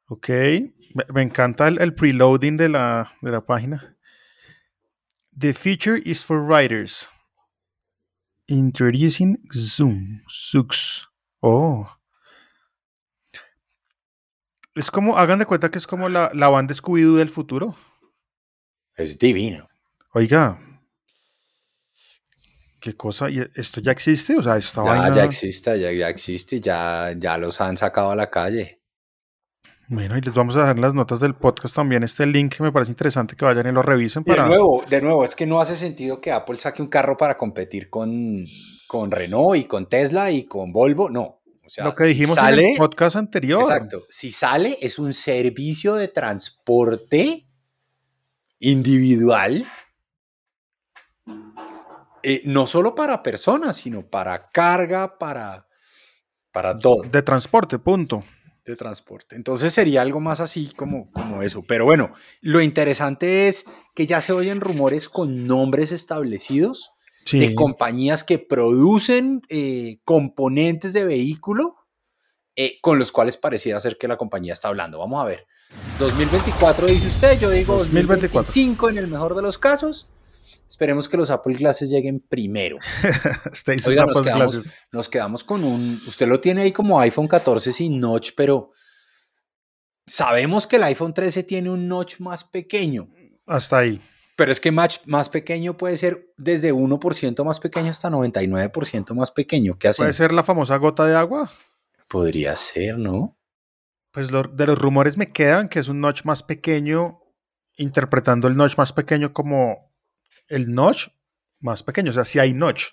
Ok, 0.07 0.29
me, 0.29 1.03
me 1.13 1.21
encanta 1.23 1.67
el, 1.67 1.81
el 1.81 1.93
preloading 1.95 2.57
de 2.57 2.69
la, 2.69 3.11
de 3.21 3.31
la 3.31 3.41
página. 3.45 3.94
The 5.37 5.53
feature 5.53 5.97
is 5.97 6.23
for 6.23 6.39
writers. 6.41 7.09
Introducing 8.47 9.37
Zoom. 9.53 10.21
Zoox. 10.29 11.07
Oh. 11.41 11.89
Es 14.75 14.91
como, 14.91 15.17
hagan 15.17 15.39
de 15.39 15.45
cuenta 15.45 15.69
que 15.71 15.77
es 15.77 15.87
como 15.87 16.09
la, 16.09 16.31
la 16.33 16.49
banda 16.49 16.73
Scooby-Doo 16.73 17.17
del 17.17 17.29
futuro. 17.29 17.75
Es 18.95 19.17
divino. 19.19 19.67
Oiga. 20.13 20.59
¿Qué 22.79 22.93
cosa? 22.95 23.29
¿Y 23.29 23.39
esto 23.55 23.81
ya 23.81 23.91
existe? 23.91 24.37
O 24.37 24.43
sea, 24.43 24.57
esta 24.57 24.83
Ya, 24.83 24.89
vaina... 24.89 25.15
ya 25.15 25.23
existe, 25.23 25.79
ya, 25.79 25.91
ya 25.91 26.09
existe, 26.09 26.61
ya, 26.61 27.13
ya 27.17 27.37
los 27.37 27.59
han 27.61 27.77
sacado 27.77 28.11
a 28.11 28.15
la 28.15 28.29
calle. 28.29 28.81
Bueno, 29.87 30.17
y 30.17 30.21
les 30.21 30.33
vamos 30.33 30.55
a 30.55 30.61
dejar 30.61 30.75
en 30.75 30.81
las 30.81 30.95
notas 30.95 31.19
del 31.19 31.35
podcast 31.35 31.75
también 31.75 32.03
este 32.03 32.25
link 32.25 32.55
que 32.55 32.63
me 32.63 32.71
parece 32.71 32.91
interesante 32.91 33.35
que 33.35 33.45
vayan 33.45 33.67
y 33.67 33.71
lo 33.71 33.83
revisen 33.83 34.23
Y 34.25 34.31
de 34.31 34.35
para... 34.35 34.47
nuevo, 34.47 34.83
de 34.89 35.01
nuevo, 35.01 35.23
es 35.23 35.35
que 35.35 35.45
no 35.45 35.59
hace 35.61 35.75
sentido 35.75 36.19
que 36.19 36.31
Apple 36.31 36.55
saque 36.55 36.81
un 36.81 36.87
carro 36.87 37.15
para 37.17 37.37
competir 37.37 37.89
con, 37.89 38.45
con 38.87 39.11
Renault 39.11 39.57
y 39.57 39.65
con 39.65 39.87
Tesla 39.87 40.31
y 40.31 40.45
con 40.45 40.71
Volvo. 40.71 41.09
No. 41.09 41.41
O 41.63 41.69
sea, 41.69 41.85
Lo 41.85 41.93
que 41.93 42.05
si 42.05 42.09
dijimos 42.09 42.37
en 42.37 42.59
el 42.59 42.77
podcast 42.77 43.15
anterior. 43.15 43.61
Exacto. 43.61 44.03
Si 44.09 44.31
sale, 44.31 44.77
es 44.81 44.97
un 44.97 45.13
servicio 45.13 45.95
de 45.95 46.07
transporte 46.07 47.47
individual, 48.59 49.67
eh, 52.23 52.41
no 52.45 52.65
solo 52.65 52.95
para 52.95 53.21
personas, 53.21 53.77
sino 53.77 54.07
para 54.07 54.49
carga, 54.49 55.17
para, 55.19 55.67
para 56.51 56.75
todo 56.75 57.03
De 57.03 57.21
transporte, 57.21 57.77
punto. 57.77 58.23
De 58.65 58.75
transporte. 58.75 59.35
Entonces 59.35 59.73
sería 59.73 60.01
algo 60.01 60.19
más 60.19 60.39
así 60.39 60.71
como, 60.75 61.11
como 61.11 61.43
eso. 61.43 61.63
Pero 61.67 61.85
bueno, 61.85 62.13
lo 62.41 62.61
interesante 62.61 63.47
es 63.47 63.65
que 63.93 64.07
ya 64.07 64.21
se 64.21 64.33
oyen 64.33 64.61
rumores 64.61 65.07
con 65.09 65.45
nombres 65.47 65.91
establecidos 65.91 66.91
Sí. 67.27 67.39
de 67.39 67.55
compañías 67.55 68.23
que 68.23 68.37
producen 68.37 69.41
eh, 69.49 69.97
componentes 70.05 70.93
de 70.93 71.05
vehículo 71.05 71.75
eh, 72.55 72.77
con 72.81 72.99
los 72.99 73.11
cuales 73.11 73.35
pareciera 73.35 73.79
ser 73.79 73.97
que 73.97 74.07
la 74.07 74.15
compañía 74.15 74.53
está 74.53 74.67
hablando. 74.67 74.99
Vamos 74.99 75.21
a 75.21 75.25
ver. 75.25 75.47
2024 75.97 76.85
dice 76.85 77.07
usted, 77.07 77.39
yo 77.39 77.49
digo 77.49 77.77
2024. 77.77 78.41
2025 78.41 78.89
en 78.89 78.97
el 78.99 79.07
mejor 79.07 79.35
de 79.35 79.41
los 79.41 79.57
casos. 79.57 80.07
Esperemos 80.67 81.07
que 81.07 81.15
los 81.17 81.29
Apple 81.29 81.55
Glasses 81.55 81.89
lleguen 81.89 82.19
primero. 82.19 82.77
Stay 83.53 83.79
sus 83.79 83.89
Oiga, 83.89 84.05
nos 84.05 84.21
quedamos, 84.23 84.53
glasses. 84.53 84.71
nos 84.91 85.09
quedamos 85.09 85.43
con 85.43 85.63
un. 85.63 86.01
Usted 86.07 86.27
lo 86.27 86.39
tiene 86.41 86.63
ahí 86.63 86.71
como 86.71 86.99
iPhone 86.99 87.27
14 87.27 87.71
sin 87.71 87.99
notch, 87.99 88.31
pero 88.35 88.71
sabemos 90.07 90.67
que 90.67 90.75
el 90.77 90.83
iPhone 90.83 91.13
13 91.13 91.43
tiene 91.43 91.69
un 91.69 91.87
notch 91.87 92.19
más 92.19 92.43
pequeño. 92.43 93.09
Hasta 93.45 93.79
ahí. 93.79 94.01
Pero 94.35 94.51
es 94.51 94.59
que 94.59 94.71
más, 94.71 95.01
más 95.05 95.29
pequeño 95.29 95.77
puede 95.77 95.95
ser 95.97 96.33
desde 96.35 96.73
1% 96.73 97.43
más 97.45 97.59
pequeño 97.59 97.91
hasta 97.91 98.09
99% 98.09 99.13
más 99.13 99.31
pequeño. 99.31 99.73
¿Qué 99.75 99.79
Puede 99.87 99.89
hacemos? 99.91 100.15
ser 100.17 100.33
la 100.33 100.43
famosa 100.43 100.75
gota 100.77 101.05
de 101.05 101.15
agua. 101.15 101.49
Podría 102.09 102.55
ser, 102.57 102.97
¿no? 102.97 103.37
Pues 104.11 104.31
lo- 104.31 104.43
de 104.43 104.67
los 104.67 104.77
rumores 104.77 105.17
me 105.17 105.31
quedan 105.31 105.69
que 105.69 105.79
es 105.79 105.87
un 105.87 106.01
notch 106.01 106.23
más 106.25 106.43
pequeño, 106.43 107.21
interpretando 107.77 108.47
el 108.49 108.57
notch 108.57 108.77
más 108.77 108.91
pequeño 108.91 109.31
como 109.33 109.94
el 110.47 110.73
notch 110.73 111.07
más 111.59 111.83
pequeño. 111.83 112.09
O 112.09 112.13
sea, 112.13 112.25
si 112.25 112.39
hay 112.39 112.53
notch. 112.53 112.87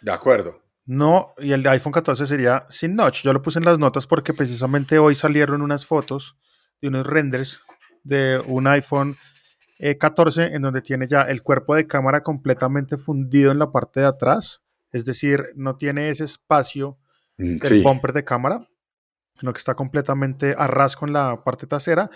De 0.00 0.12
acuerdo. 0.12 0.62
No, 0.84 1.34
y 1.38 1.52
el 1.52 1.62
de 1.62 1.70
iPhone 1.70 1.92
14 1.92 2.26
sería 2.26 2.64
sin 2.68 2.94
notch. 2.94 3.22
Yo 3.22 3.32
lo 3.32 3.42
puse 3.42 3.58
en 3.58 3.64
las 3.64 3.78
notas 3.78 4.06
porque 4.06 4.32
precisamente 4.32 4.98
hoy 4.98 5.14
salieron 5.14 5.60
unas 5.60 5.84
fotos 5.84 6.36
de 6.80 6.88
unos 6.88 7.06
renders 7.06 7.60
de 8.04 8.42
un 8.46 8.66
iPhone 8.66 9.16
eh, 9.78 9.98
14 9.98 10.54
en 10.54 10.62
donde 10.62 10.80
tiene 10.80 11.06
ya 11.06 11.22
el 11.22 11.42
cuerpo 11.42 11.74
de 11.74 11.86
cámara 11.86 12.22
completamente 12.22 12.96
fundido 12.96 13.52
en 13.52 13.58
la 13.58 13.70
parte 13.70 14.00
de 14.00 14.06
atrás. 14.06 14.64
Es 14.92 15.04
decir, 15.04 15.50
no 15.54 15.76
tiene 15.76 16.08
ese 16.08 16.24
espacio 16.24 16.98
Mm, 17.38 17.58
del 17.58 17.82
bumper 17.82 18.12
de 18.12 18.24
cámara, 18.24 18.68
sino 19.38 19.52
que 19.52 19.58
está 19.58 19.74
completamente 19.74 20.54
a 20.58 20.66
ras 20.66 20.96
con 20.96 21.12
la 21.12 21.44
parte 21.44 21.66
trasera. 21.66 22.10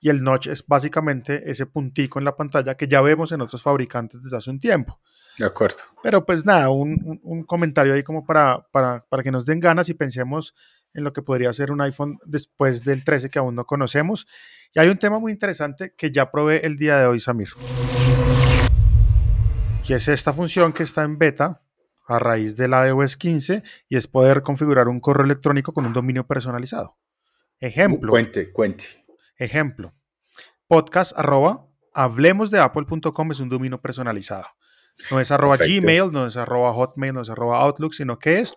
Y 0.00 0.10
el 0.10 0.22
notch 0.22 0.46
es 0.48 0.64
básicamente 0.66 1.50
ese 1.50 1.66
puntico 1.66 2.18
en 2.18 2.24
la 2.24 2.36
pantalla 2.36 2.76
que 2.76 2.86
ya 2.86 3.00
vemos 3.00 3.32
en 3.32 3.40
otros 3.40 3.62
fabricantes 3.62 4.22
desde 4.22 4.36
hace 4.36 4.50
un 4.50 4.58
tiempo. 4.60 5.00
De 5.38 5.44
acuerdo. 5.46 5.78
Pero 6.02 6.24
pues 6.24 6.44
nada, 6.44 6.68
un, 6.70 7.00
un- 7.04 7.20
un 7.22 7.42
comentario 7.44 7.94
ahí 7.94 8.02
como 8.02 8.24
para, 8.24 8.66
para, 8.72 9.04
para 9.08 9.22
que 9.22 9.30
nos 9.30 9.44
den 9.46 9.60
ganas 9.60 9.88
y 9.88 9.94
pensemos 9.94 10.54
en 10.94 11.04
lo 11.04 11.12
que 11.12 11.22
podría 11.22 11.52
ser 11.52 11.70
un 11.70 11.80
iPhone 11.80 12.18
después 12.24 12.82
del 12.84 13.04
13 13.04 13.30
que 13.30 13.38
aún 13.38 13.54
no 13.54 13.64
conocemos. 13.66 14.26
Y 14.74 14.80
hay 14.80 14.88
un 14.88 14.98
tema 14.98 15.18
muy 15.18 15.32
interesante 15.32 15.94
que 15.96 16.10
ya 16.10 16.30
probé 16.30 16.64
el 16.66 16.76
día 16.76 16.98
de 16.98 17.06
hoy, 17.06 17.20
Samir. 17.20 17.48
Y 19.88 19.92
es 19.94 20.08
esta 20.08 20.32
función 20.32 20.72
que 20.72 20.82
está 20.82 21.02
en 21.02 21.18
beta 21.18 21.62
a 22.06 22.18
raíz 22.18 22.56
de 22.56 22.68
la 22.68 22.86
iOS 22.88 23.16
15 23.16 23.62
y 23.88 23.96
es 23.96 24.06
poder 24.08 24.42
configurar 24.42 24.88
un 24.88 25.00
correo 25.00 25.24
electrónico 25.24 25.72
con 25.72 25.86
un 25.86 25.92
dominio 25.92 26.26
personalizado. 26.26 26.96
Ejemplo. 27.60 28.10
Cuente, 28.10 28.52
cuente. 28.52 28.84
Ejemplo, 29.38 29.94
podcast 30.66 31.16
arroba 31.16 31.68
hablemosdeapple.com 31.94 33.30
es 33.30 33.38
un 33.38 33.48
dominio 33.48 33.80
personalizado. 33.80 34.46
No 35.12 35.20
es 35.20 35.30
arroba 35.30 35.56
Perfecto. 35.56 35.80
Gmail, 35.80 36.10
no 36.10 36.26
es 36.26 36.36
arroba 36.36 36.72
Hotmail, 36.72 37.14
no 37.14 37.22
es 37.22 37.30
arroba 37.30 37.58
Outlook, 37.60 37.94
sino 37.94 38.18
que 38.18 38.40
es 38.40 38.56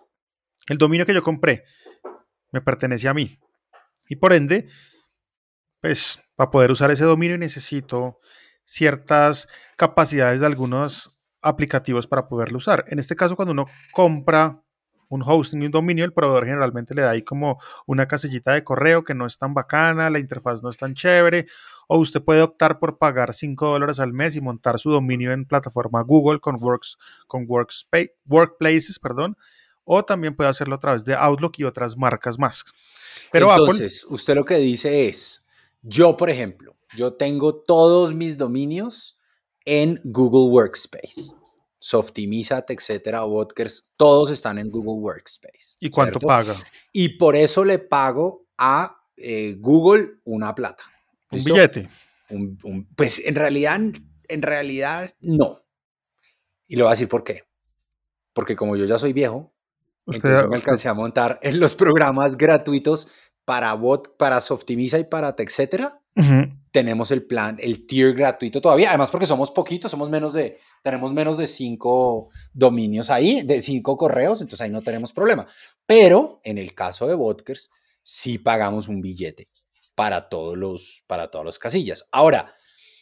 el 0.66 0.78
dominio 0.78 1.06
que 1.06 1.14
yo 1.14 1.22
compré. 1.22 1.62
Me 2.50 2.60
pertenece 2.60 3.08
a 3.08 3.14
mí. 3.14 3.38
Y 4.08 4.16
por 4.16 4.32
ende, 4.32 4.68
pues 5.80 6.28
para 6.34 6.50
poder 6.50 6.72
usar 6.72 6.90
ese 6.90 7.04
dominio 7.04 7.38
necesito 7.38 8.18
ciertas 8.64 9.46
capacidades 9.76 10.40
de 10.40 10.46
algunos 10.46 11.16
aplicativos 11.42 12.08
para 12.08 12.28
poderlo 12.28 12.58
usar. 12.58 12.86
En 12.88 12.98
este 12.98 13.14
caso, 13.14 13.36
cuando 13.36 13.52
uno 13.52 13.66
compra 13.92 14.61
un 15.12 15.22
hosting 15.22 15.62
y 15.62 15.66
un 15.66 15.72
dominio, 15.72 16.06
el 16.06 16.14
proveedor 16.14 16.46
generalmente 16.46 16.94
le 16.94 17.02
da 17.02 17.10
ahí 17.10 17.22
como 17.22 17.60
una 17.86 18.08
casillita 18.08 18.52
de 18.52 18.64
correo 18.64 19.04
que 19.04 19.14
no 19.14 19.26
es 19.26 19.36
tan 19.36 19.52
bacana, 19.52 20.08
la 20.08 20.18
interfaz 20.18 20.62
no 20.62 20.70
es 20.70 20.78
tan 20.78 20.94
chévere, 20.94 21.46
o 21.86 21.98
usted 21.98 22.22
puede 22.22 22.40
optar 22.40 22.78
por 22.78 22.96
pagar 22.96 23.34
5 23.34 23.66
dólares 23.66 24.00
al 24.00 24.14
mes 24.14 24.36
y 24.36 24.40
montar 24.40 24.78
su 24.78 24.90
dominio 24.90 25.32
en 25.32 25.44
plataforma 25.44 26.00
Google 26.00 26.40
con, 26.40 26.56
Works, 26.62 26.96
con 27.26 27.44
Workspace, 27.46 28.14
Workplaces, 28.26 28.98
perdón, 28.98 29.36
o 29.84 30.02
también 30.02 30.34
puede 30.34 30.48
hacerlo 30.48 30.76
a 30.76 30.80
través 30.80 31.04
de 31.04 31.14
Outlook 31.14 31.52
y 31.58 31.64
otras 31.64 31.98
marcas 31.98 32.38
más. 32.38 32.64
Pero 33.30 33.54
Entonces, 33.54 34.06
usted 34.08 34.34
lo 34.34 34.46
que 34.46 34.56
dice 34.56 35.08
es, 35.08 35.44
yo, 35.82 36.16
por 36.16 36.30
ejemplo, 36.30 36.74
yo 36.96 37.12
tengo 37.12 37.54
todos 37.54 38.14
mis 38.14 38.38
dominios 38.38 39.18
en 39.66 40.00
Google 40.04 40.50
Workspace. 40.50 41.34
Softimizat, 41.84 42.70
etcétera, 42.70 43.22
Vodkers, 43.22 43.88
todos 43.96 44.30
están 44.30 44.56
en 44.58 44.70
Google 44.70 45.00
Workspace. 45.02 45.74
¿y 45.80 45.90
cuánto 45.90 46.20
¿cierto? 46.20 46.28
paga? 46.28 46.54
Y 46.92 47.08
por 47.18 47.34
eso 47.34 47.64
le 47.64 47.80
pago 47.80 48.46
a 48.56 49.02
eh, 49.16 49.56
Google 49.58 50.20
una 50.24 50.54
plata. 50.54 50.84
Un 51.32 51.42
billete. 51.42 51.88
Un- 52.30 52.56
un- 52.62 52.86
pues 52.94 53.20
en 53.26 53.34
realidad, 53.34 53.80
en 54.28 54.42
realidad 54.42 55.12
no. 55.18 55.60
Y 56.68 56.76
le 56.76 56.82
voy 56.84 56.90
a 56.90 56.94
decir 56.94 57.08
por 57.08 57.24
qué. 57.24 57.42
Porque 58.32 58.54
como 58.54 58.76
yo 58.76 58.84
ya 58.84 58.96
soy 58.96 59.12
viejo, 59.12 59.52
entonces 60.06 60.46
me 60.48 60.54
alcancé 60.54 60.88
a 60.88 60.94
montar 60.94 61.40
en 61.42 61.58
los 61.58 61.74
programas 61.74 62.36
gratuitos 62.36 63.08
para 63.44 63.72
bot, 63.74 64.16
para 64.16 64.40
Softimiza 64.40 65.00
y 65.00 65.04
para 65.04 65.34
etcétera. 65.36 66.00
Tenemos 66.72 67.10
el 67.10 67.24
plan, 67.24 67.56
el 67.60 67.86
tier 67.86 68.14
gratuito 68.14 68.60
todavía. 68.60 68.88
Además, 68.88 69.10
porque 69.10 69.26
somos 69.26 69.50
poquitos, 69.50 69.90
somos 69.90 70.10
menos 70.10 70.32
de, 70.32 70.58
tenemos 70.82 71.12
menos 71.12 71.38
de 71.38 71.46
cinco 71.46 72.30
dominios 72.52 73.10
ahí, 73.10 73.42
de 73.42 73.60
cinco 73.60 73.96
correos, 73.96 74.40
entonces 74.40 74.62
ahí 74.62 74.70
no 74.70 74.82
tenemos 74.82 75.12
problema. 75.12 75.46
Pero 75.86 76.40
en 76.42 76.58
el 76.58 76.74
caso 76.74 77.06
de 77.06 77.14
Botkers, 77.14 77.70
sí 78.02 78.38
pagamos 78.38 78.88
un 78.88 79.00
billete 79.00 79.48
para 79.94 80.28
todos 80.28 80.56
los, 80.56 81.04
para 81.06 81.30
todas 81.30 81.44
las 81.44 81.58
casillas. 81.58 82.08
Ahora, 82.10 82.54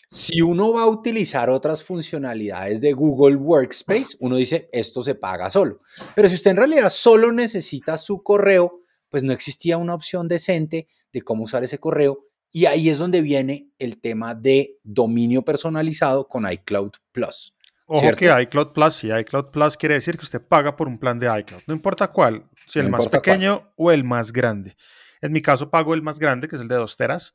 si 0.08 0.42
uno 0.42 0.72
va 0.72 0.82
a 0.82 0.88
utilizar 0.88 1.50
otras 1.50 1.84
funcionalidades 1.84 2.80
de 2.80 2.92
Google 2.92 3.36
Workspace, 3.36 4.16
uno 4.18 4.34
dice, 4.34 4.68
esto 4.72 5.02
se 5.02 5.14
paga 5.14 5.48
solo. 5.50 5.82
Pero 6.16 6.28
si 6.28 6.34
usted 6.34 6.50
en 6.50 6.56
realidad 6.56 6.90
solo 6.90 7.30
necesita 7.30 7.96
su 7.96 8.24
correo, 8.24 8.80
pues 9.08 9.22
no 9.22 9.32
existía 9.32 9.76
una 9.76 9.94
opción 9.94 10.26
decente 10.26 10.88
de 11.12 11.22
cómo 11.22 11.44
usar 11.44 11.62
ese 11.62 11.78
correo. 11.78 12.26
Y 12.52 12.66
ahí 12.66 12.88
es 12.88 12.98
donde 12.98 13.20
viene 13.20 13.70
el 13.78 14.00
tema 14.00 14.34
de 14.34 14.78
dominio 14.82 15.42
personalizado 15.42 16.26
con 16.26 16.50
iCloud 16.50 16.90
Plus. 17.12 17.54
Ojo 17.86 18.00
¿cierto? 18.00 18.18
que 18.18 18.42
iCloud 18.42 18.68
Plus, 18.72 18.94
sí, 18.94 19.08
iCloud 19.12 19.50
Plus 19.50 19.76
quiere 19.76 19.94
decir 19.96 20.16
que 20.16 20.24
usted 20.24 20.40
paga 20.40 20.76
por 20.76 20.86
un 20.88 20.98
plan 20.98 21.18
de 21.18 21.26
iCloud, 21.40 21.62
no 21.66 21.74
importa 21.74 22.08
cuál, 22.08 22.44
si 22.66 22.78
No 22.78 22.84
el 22.86 22.90
más 22.92 23.00
cuál. 23.08 23.10
pequeño 23.10 23.72
o 23.76 23.90
el 23.90 24.04
más 24.04 24.32
grande. 24.32 24.76
En 25.20 25.32
mi 25.32 25.42
caso 25.42 25.70
pago 25.70 25.92
el 25.94 26.02
más 26.02 26.18
grande, 26.18 26.46
que 26.48 26.54
es 26.56 26.62
el 26.62 26.68
de 26.68 26.76
2 26.76 26.96
teras, 26.96 27.34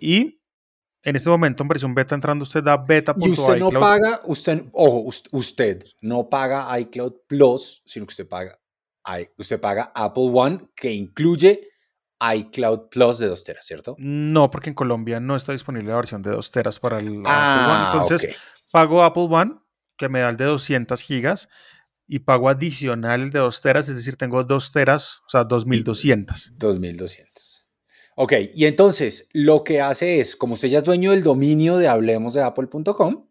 y 0.00 0.40
en 1.02 1.16
este 1.16 1.30
momento 1.30 1.62
en 1.62 1.68
versión 1.68 1.94
beta 1.94 2.14
entrando 2.14 2.42
usted 2.42 2.66
a 2.68 2.76
beta.iCloud. 2.76 3.28
Y 3.28 3.32
usted 3.32 3.56
no 3.58 3.70
paga, 3.70 4.20
usted, 4.26 4.64
ojo, 4.72 5.00
us- 5.00 5.24
usted 5.32 5.82
no 6.02 6.28
paga 6.28 6.78
iCloud 6.78 7.14
Plus, 7.26 7.82
sino 7.86 8.04
que 8.06 8.10
usted 8.12 8.28
paga, 8.28 8.58
usted 9.38 9.58
paga 9.60 9.92
Apple 9.94 10.30
One, 10.32 10.60
que 10.76 10.92
incluye 10.92 11.69
iCloud 12.34 12.88
Plus 12.90 13.18
de 13.18 13.28
2 13.28 13.44
teras, 13.44 13.66
¿cierto? 13.66 13.96
No, 13.98 14.50
porque 14.50 14.70
en 14.70 14.74
Colombia 14.74 15.20
no 15.20 15.36
está 15.36 15.52
disponible 15.52 15.90
la 15.90 15.96
versión 15.96 16.22
de 16.22 16.30
2 16.30 16.50
teras 16.50 16.78
para 16.78 16.98
el 16.98 17.06
Apple 17.06 17.18
One. 17.18 17.26
Ah, 17.26 17.90
Entonces 17.94 18.24
ok. 18.30 18.36
pago 18.70 19.02
Apple 19.02 19.28
One, 19.30 19.54
que 19.96 20.08
me 20.08 20.20
da 20.20 20.28
el 20.28 20.36
de 20.36 20.44
200 20.44 21.00
gigas, 21.02 21.48
y 22.06 22.20
pago 22.20 22.48
adicional 22.48 23.22
el 23.22 23.30
de 23.30 23.38
2 23.38 23.62
teras, 23.62 23.88
es 23.88 23.96
decir, 23.96 24.16
tengo 24.16 24.42
2 24.42 24.72
teras, 24.72 25.22
o 25.26 25.30
sea, 25.30 25.44
2200. 25.44 26.58
2200. 26.58 27.66
Ok, 28.16 28.32
y 28.54 28.66
entonces 28.66 29.28
lo 29.32 29.64
que 29.64 29.80
hace 29.80 30.20
es, 30.20 30.36
como 30.36 30.54
usted 30.54 30.68
ya 30.68 30.78
es 30.78 30.84
dueño 30.84 31.12
del 31.12 31.22
dominio 31.22 31.78
de 31.78 31.88
hablemosdeapple.com, 31.88 33.28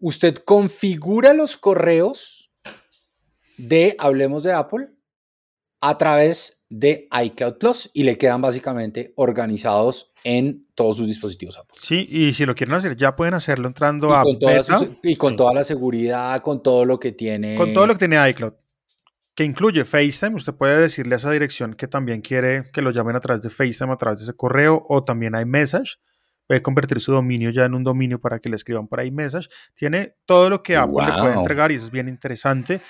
usted 0.00 0.34
configura 0.34 1.32
los 1.32 1.56
correos 1.56 2.50
de 3.56 3.96
Hablemos 3.98 4.42
de 4.42 4.52
Apple 4.52 4.93
a 5.88 5.98
través 5.98 6.64
de 6.70 7.08
iCloud 7.24 7.58
Plus 7.58 7.90
y 7.92 8.02
le 8.04 8.16
quedan 8.18 8.40
básicamente 8.40 9.12
organizados 9.16 10.12
en 10.24 10.66
todos 10.74 10.96
sus 10.96 11.06
dispositivos 11.06 11.56
Apple. 11.58 11.76
Sí, 11.80 12.06
y 12.10 12.32
si 12.34 12.46
lo 12.46 12.54
quieren 12.54 12.74
hacer, 12.74 12.96
ya 12.96 13.14
pueden 13.14 13.34
hacerlo 13.34 13.68
entrando 13.68 14.08
Y 14.08 14.12
a 14.12 14.22
con, 14.22 14.38
toda 14.38 14.52
beta, 14.54 14.78
su- 14.78 14.96
y 15.02 15.16
con 15.16 15.32
sí. 15.32 15.36
toda 15.36 15.52
la 15.52 15.62
seguridad, 15.64 16.40
con 16.40 16.62
todo 16.62 16.84
lo 16.84 16.98
que 16.98 17.12
tiene. 17.12 17.56
con 17.56 17.72
todo 17.74 17.86
lo 17.86 17.92
que 17.94 17.98
tiene 18.08 18.30
iCloud. 18.30 18.54
que 19.36 19.42
incluye 19.44 19.84
FaceTime. 19.84 20.36
Usted 20.36 20.54
puede 20.54 20.80
decirle 20.80 21.14
a 21.14 21.18
esa 21.18 21.30
dirección 21.32 21.74
que 21.74 21.88
también 21.88 22.20
quiere 22.22 22.64
que 22.72 22.80
lo 22.82 22.92
llamen 22.92 23.16
a 23.16 23.20
través 23.20 23.42
de 23.42 23.50
FaceTime, 23.50 23.92
a 23.92 23.96
través 23.96 24.18
de 24.20 24.24
ese 24.26 24.34
correo, 24.34 24.84
o 24.88 25.02
también 25.04 25.34
hay 25.34 25.44
Message. 25.44 25.96
Puede 26.46 26.62
convertir 26.62 27.00
su 27.00 27.10
dominio 27.10 27.50
ya 27.50 27.64
en 27.64 27.74
un 27.74 27.82
dominio 27.82 28.20
para 28.20 28.38
que 28.38 28.48
le 28.48 28.54
escriban 28.56 28.86
por 28.86 29.02
iMessage. 29.04 29.48
Tiene 29.74 30.14
todo 30.24 30.50
lo 30.50 30.62
que 30.62 30.76
Apple 30.76 31.04
le 31.06 31.12
puede 31.12 31.32
Wow. 31.34 31.40
entregar 31.42 31.72
y 31.72 31.74
eso 31.76 31.86
es 31.86 31.90
bien 31.90 32.06
interesante 32.08 32.80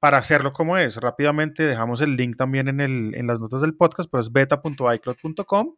para 0.00 0.18
hacerlo 0.18 0.52
como 0.52 0.76
es. 0.76 0.96
Rápidamente 0.96 1.64
dejamos 1.64 2.00
el 2.00 2.16
link 2.16 2.36
también 2.36 2.68
en, 2.68 2.80
el, 2.80 3.14
en 3.14 3.26
las 3.26 3.40
notas 3.40 3.60
del 3.60 3.74
podcast, 3.74 4.10
pero 4.10 4.22
es 4.22 4.32
beta.icloud.com 4.32 5.74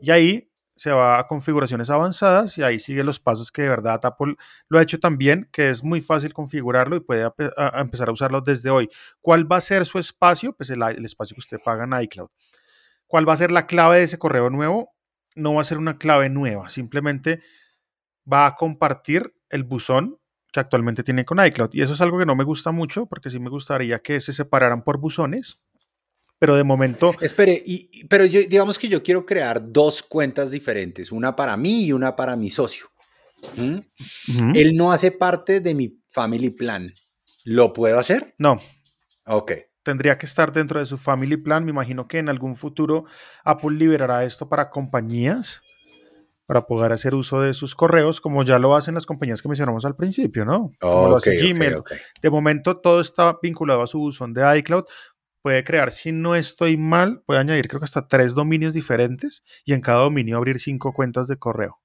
y 0.00 0.10
ahí 0.10 0.50
se 0.76 0.90
va 0.92 1.18
a 1.18 1.26
configuraciones 1.26 1.90
avanzadas 1.90 2.56
y 2.56 2.62
ahí 2.62 2.78
sigue 2.78 3.04
los 3.04 3.20
pasos 3.20 3.52
que 3.52 3.62
de 3.62 3.68
verdad 3.68 4.00
Apple 4.02 4.36
lo 4.68 4.78
ha 4.78 4.82
hecho 4.82 4.98
también, 4.98 5.46
que 5.52 5.68
es 5.68 5.84
muy 5.84 6.00
fácil 6.00 6.32
configurarlo 6.32 6.96
y 6.96 7.00
puede 7.00 7.30
empezar 7.74 8.08
a 8.08 8.12
usarlo 8.12 8.40
desde 8.40 8.70
hoy. 8.70 8.88
¿Cuál 9.20 9.50
va 9.50 9.56
a 9.56 9.60
ser 9.60 9.84
su 9.84 9.98
espacio? 9.98 10.54
Pues 10.54 10.70
el 10.70 11.04
espacio 11.04 11.34
que 11.34 11.40
usted 11.40 11.58
paga 11.62 11.84
en 11.84 12.02
iCloud. 12.04 12.30
¿Cuál 13.06 13.28
va 13.28 13.34
a 13.34 13.36
ser 13.36 13.50
la 13.50 13.66
clave 13.66 13.98
de 13.98 14.04
ese 14.04 14.18
correo 14.18 14.48
nuevo? 14.48 14.94
No 15.34 15.54
va 15.54 15.60
a 15.60 15.64
ser 15.64 15.78
una 15.78 15.98
clave 15.98 16.30
nueva, 16.30 16.70
simplemente 16.70 17.42
va 18.30 18.46
a 18.46 18.54
compartir 18.54 19.34
el 19.48 19.64
buzón 19.64 20.19
que 20.52 20.60
actualmente 20.60 21.02
tiene 21.02 21.24
con 21.24 21.44
iCloud. 21.44 21.70
Y 21.72 21.82
eso 21.82 21.92
es 21.92 22.00
algo 22.00 22.18
que 22.18 22.26
no 22.26 22.34
me 22.36 22.44
gusta 22.44 22.70
mucho, 22.72 23.06
porque 23.06 23.30
sí 23.30 23.38
me 23.38 23.50
gustaría 23.50 24.00
que 24.00 24.20
se 24.20 24.32
separaran 24.32 24.82
por 24.82 24.98
buzones, 24.98 25.58
pero 26.38 26.56
de 26.56 26.64
momento 26.64 27.14
Espere, 27.20 27.62
y, 27.64 28.04
pero 28.06 28.24
yo, 28.24 28.40
digamos 28.40 28.78
que 28.78 28.88
yo 28.88 29.02
quiero 29.02 29.26
crear 29.26 29.70
dos 29.72 30.02
cuentas 30.02 30.50
diferentes, 30.50 31.12
una 31.12 31.36
para 31.36 31.56
mí 31.56 31.84
y 31.84 31.92
una 31.92 32.16
para 32.16 32.34
mi 32.36 32.50
socio. 32.50 32.86
¿Mm? 33.56 34.54
Él 34.54 34.76
no 34.76 34.92
hace 34.92 35.12
parte 35.12 35.60
de 35.60 35.74
mi 35.74 35.98
family 36.08 36.50
plan. 36.50 36.92
¿Lo 37.44 37.72
puedo 37.72 37.98
hacer? 37.98 38.34
no, 38.38 38.60
Ok. 39.26 39.52
tendría 39.82 40.18
que 40.18 40.26
estar 40.26 40.52
dentro 40.52 40.78
de 40.78 40.86
su 40.86 40.98
family 40.98 41.36
plan. 41.36 41.64
Me 41.64 41.70
imagino 41.70 42.06
que 42.06 42.18
en 42.18 42.28
algún 42.28 42.54
futuro 42.56 43.06
Apple 43.44 43.76
liberará 43.78 44.24
esto 44.24 44.48
para 44.48 44.68
compañías 44.70 45.62
para 46.50 46.66
poder 46.66 46.90
hacer 46.90 47.14
uso 47.14 47.42
de 47.42 47.54
sus 47.54 47.76
correos, 47.76 48.20
como 48.20 48.42
ya 48.42 48.58
lo 48.58 48.74
hacen 48.74 48.96
las 48.96 49.06
compañías 49.06 49.40
que 49.40 49.46
mencionamos 49.46 49.84
al 49.84 49.94
principio, 49.94 50.44
¿no? 50.44 50.72
Como 50.80 51.10
lo 51.10 51.14
hace 51.14 51.36
Gmail. 51.36 51.76
De 52.20 52.28
momento 52.28 52.76
todo 52.78 53.00
está 53.00 53.38
vinculado 53.40 53.82
a 53.82 53.86
su 53.86 54.00
buzón 54.00 54.34
de 54.34 54.58
iCloud. 54.58 54.82
Puede 55.42 55.62
crear, 55.62 55.92
si 55.92 56.10
no 56.10 56.34
estoy 56.34 56.76
mal, 56.76 57.22
puede 57.24 57.38
añadir 57.38 57.68
creo 57.68 57.78
que 57.78 57.84
hasta 57.84 58.08
tres 58.08 58.34
dominios 58.34 58.74
diferentes 58.74 59.44
y 59.64 59.74
en 59.74 59.80
cada 59.80 60.00
dominio 60.00 60.38
abrir 60.38 60.58
cinco 60.58 60.92
cuentas 60.92 61.28
de 61.28 61.36
correo. 61.36 61.78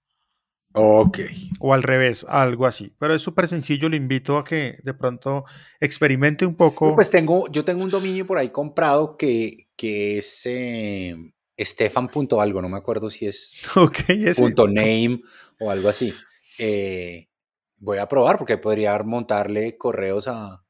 Ok. 0.73 1.19
O 1.59 1.75
al 1.75 1.83
revés, 1.83 2.25
algo 2.27 2.65
así. 2.65 2.91
Pero 2.97 3.13
es 3.13 3.21
súper 3.21 3.47
sencillo, 3.47 3.87
le 3.87 3.97
invito 3.97 4.39
a 4.39 4.43
que 4.43 4.79
de 4.81 4.95
pronto 4.95 5.45
experimente 5.79 6.43
un 6.43 6.55
poco. 6.55 6.95
Pues 6.95 7.11
tengo, 7.11 7.47
yo 7.51 7.63
tengo 7.63 7.83
un 7.83 7.91
dominio 7.91 8.25
por 8.25 8.39
ahí 8.39 8.49
comprado 8.49 9.15
que, 9.15 9.69
que 9.75 10.17
es 10.17 10.41
eh, 10.45 11.15
Stefan 11.57 12.07
punto 12.09 12.41
algo, 12.41 12.61
no 12.61 12.69
me 12.69 12.77
acuerdo 12.77 13.09
si 13.09 13.27
es 13.27 13.55
ok, 13.75 13.99
ese. 14.09 14.41
punto 14.41 14.67
name 14.67 15.21
o 15.59 15.71
algo 15.71 15.89
así. 15.89 16.13
Eh, 16.57 17.29
voy 17.77 17.97
a 17.97 18.07
probar 18.07 18.37
porque 18.37 18.57
podría 18.57 18.97
montarle 19.03 19.77
correos 19.77 20.27
a, 20.27 20.63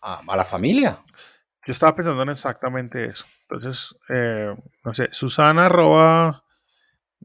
a, 0.00 0.22
a 0.26 0.36
la 0.36 0.44
familia. 0.44 1.04
Yo 1.66 1.72
estaba 1.74 1.94
pensando 1.94 2.22
en 2.22 2.30
exactamente 2.30 3.04
eso. 3.04 3.26
Entonces, 3.48 3.96
eh, 4.08 4.54
no 4.84 4.94
sé, 4.94 5.08
Susana 5.12 5.66
arroba 5.66 6.44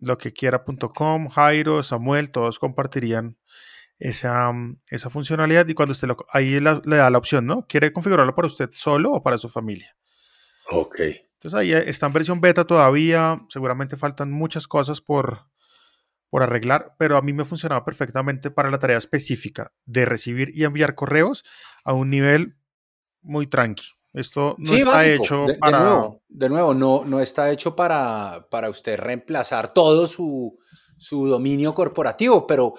lo 0.01 0.17
que 0.17 0.33
quiera.com, 0.33 1.29
Jairo, 1.29 1.81
Samuel, 1.81 2.31
todos 2.31 2.59
compartirían 2.59 3.37
esa, 3.97 4.51
mm, 4.51 4.81
esa 4.87 5.09
funcionalidad 5.09 5.65
y 5.67 5.73
cuando 5.73 5.93
usted 5.93 6.09
lo, 6.09 6.17
ahí 6.31 6.59
la- 6.59 6.81
le 6.83 6.97
da 6.97 7.09
la 7.09 7.17
opción, 7.17 7.45
¿no? 7.45 7.65
¿Quiere 7.65 7.93
configurarlo 7.93 8.35
para 8.35 8.47
usted 8.47 8.69
solo 8.73 9.11
o 9.13 9.23
para 9.23 9.37
su 9.37 9.47
familia? 9.47 9.95
Ok. 10.69 10.99
Entonces 11.35 11.59
ahí 11.59 11.71
está 11.73 12.07
en 12.07 12.13
versión 12.13 12.41
beta 12.41 12.65
todavía, 12.65 13.41
seguramente 13.49 13.97
faltan 13.97 14.31
muchas 14.31 14.67
cosas 14.67 15.01
por, 15.01 15.47
por 16.29 16.43
arreglar, 16.43 16.95
pero 16.97 17.17
a 17.17 17.21
mí 17.21 17.33
me 17.33 17.45
funcionaba 17.45 17.85
perfectamente 17.85 18.51
para 18.51 18.71
la 18.71 18.79
tarea 18.79 18.97
específica 18.97 19.71
de 19.85 20.05
recibir 20.05 20.51
y 20.55 20.63
enviar 20.63 20.95
correos 20.95 21.43
a 21.83 21.93
un 21.93 22.09
nivel 22.09 22.57
muy 23.21 23.47
tranqui. 23.47 23.85
Esto 24.13 24.55
no 24.59 24.65
Sí, 24.71 24.77
está 24.77 24.91
básico. 24.91 25.23
hecho 25.23 25.45
de, 25.45 25.53
de 25.53 25.59
para... 25.59 25.79
nuevo, 25.79 26.21
de 26.29 26.49
nuevo, 26.49 26.73
no, 26.73 27.03
no 27.05 27.19
está 27.19 27.51
hecho 27.51 27.75
para, 27.75 28.47
para 28.49 28.69
usted 28.69 28.97
reemplazar 28.97 29.73
todo 29.73 30.07
su, 30.07 30.57
su 30.97 31.27
dominio 31.27 31.73
corporativo, 31.73 32.47
pero 32.47 32.75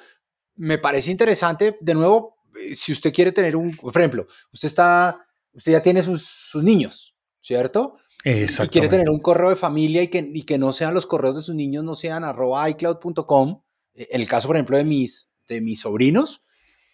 me 0.54 0.78
parece 0.78 1.10
interesante, 1.10 1.76
de 1.80 1.94
nuevo, 1.94 2.38
eh, 2.58 2.74
si 2.74 2.92
usted 2.92 3.12
quiere 3.12 3.32
tener 3.32 3.54
un, 3.54 3.76
por 3.76 3.94
ejemplo, 3.96 4.26
usted 4.50 4.68
está, 4.68 5.26
usted 5.52 5.72
ya 5.72 5.82
tiene 5.82 6.02
sus, 6.02 6.22
sus 6.24 6.62
niños, 6.62 7.14
¿cierto? 7.42 7.98
Y 8.28 8.68
quiere 8.68 8.88
tener 8.88 9.08
un 9.08 9.20
correo 9.20 9.50
de 9.50 9.56
familia 9.56 10.02
y 10.02 10.08
que, 10.08 10.28
y 10.34 10.42
que 10.42 10.58
no 10.58 10.72
sean 10.72 10.94
los 10.94 11.06
correos 11.06 11.36
de 11.36 11.42
sus 11.42 11.54
niños, 11.54 11.84
no 11.84 11.94
sean 11.94 12.24
arroba 12.24 12.68
icloud.com. 12.68 13.62
En 13.94 14.20
el 14.20 14.28
caso, 14.28 14.48
por 14.48 14.56
ejemplo, 14.56 14.76
de 14.76 14.82
mis, 14.82 15.30
de 15.46 15.60
mis 15.60 15.80
sobrinos, 15.80 16.42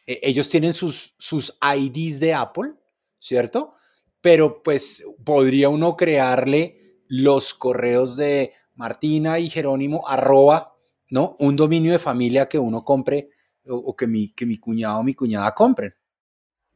eh, 0.06 0.20
ellos 0.22 0.50
tienen 0.50 0.74
sus, 0.74 1.14
sus 1.18 1.58
IDs 1.62 2.20
de 2.20 2.34
Apple, 2.34 2.74
¿cierto? 3.18 3.76
Pero 4.20 4.62
pues 4.62 5.02
podría 5.24 5.70
uno 5.70 5.96
crearle 5.96 7.00
los 7.08 7.54
correos 7.54 8.14
de 8.18 8.52
Martina 8.74 9.38
y 9.38 9.48
Jerónimo, 9.48 10.06
arroba, 10.06 10.76
¿no? 11.08 11.36
Un 11.38 11.56
dominio 11.56 11.92
de 11.92 11.98
familia 11.98 12.46
que 12.46 12.58
uno 12.58 12.84
compre 12.84 13.30
o, 13.66 13.76
o 13.76 13.96
que, 13.96 14.06
mi, 14.06 14.32
que 14.32 14.44
mi 14.44 14.58
cuñado 14.58 14.98
o 14.98 15.02
mi 15.02 15.14
cuñada 15.14 15.54
compren. 15.54 15.94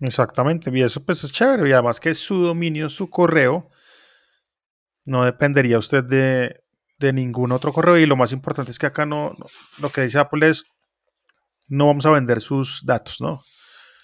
Exactamente. 0.01 0.71
Y 0.73 0.81
eso 0.81 1.05
pues 1.05 1.25
es 1.25 1.31
chévere. 1.33 1.69
Y 1.69 1.73
además 1.73 2.01
que 2.01 2.09
es 2.09 2.19
su 2.19 2.39
dominio, 2.39 2.89
su 2.89 3.11
correo, 3.11 3.69
no 5.07 5.25
dependería 5.25 5.79
usted 5.79 6.05
de, 6.05 6.61
de 6.99 7.13
ningún 7.13 7.53
otro 7.53 7.73
correo. 7.73 7.97
Y 7.97 8.07
lo 8.07 8.17
más 8.17 8.33
importante 8.33 8.71
es 8.71 8.79
que 8.79 8.87
acá 8.87 9.07
no, 9.07 9.31
no- 9.39 9.47
lo 9.79 9.91
que 9.91 10.03
dice 10.03 10.19
Apple 10.19 10.49
es, 10.49 10.65
no 11.69 11.87
vamos 11.87 12.07
a 12.07 12.11
vender 12.11 12.41
sus 12.41 12.85
datos, 12.85 13.21
¿no? 13.21 13.43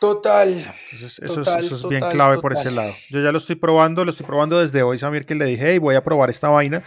Total. 0.00 0.48
Entonces, 0.84 1.20
eso, 1.20 1.34
Total, 1.42 1.61
es, 1.61 1.66
eso 1.66 1.76
es 1.76 1.88
bien 1.88 2.00
total, 2.00 2.12
clave 2.12 2.38
por 2.38 2.53
ese 2.53 2.70
lado. 2.72 2.92
Yo 3.11 3.20
ya 3.22 3.30
lo 3.30 3.38
estoy 3.38 3.55
probando, 3.55 4.05
lo 4.05 4.11
estoy 4.11 4.26
probando 4.26 4.59
desde 4.59 4.82
hoy, 4.82 4.98
Samir, 4.98 5.26
que 5.26 5.34
le 5.36 5.44
dije, 5.44 5.70
hey, 5.72 5.78
voy 5.78 5.94
a 5.94 6.03
probar 6.03 6.28
esta 6.30 6.48
vaina. 6.48 6.82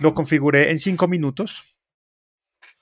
Lo 0.00 0.12
configuré 0.14 0.70
en 0.72 0.78
cinco 0.80 1.06
minutos 1.06 1.62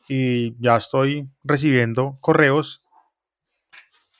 y 0.09 0.55
ya 0.63 0.77
estoy 0.77 1.29
recibiendo 1.45 2.17
correos 2.21 2.83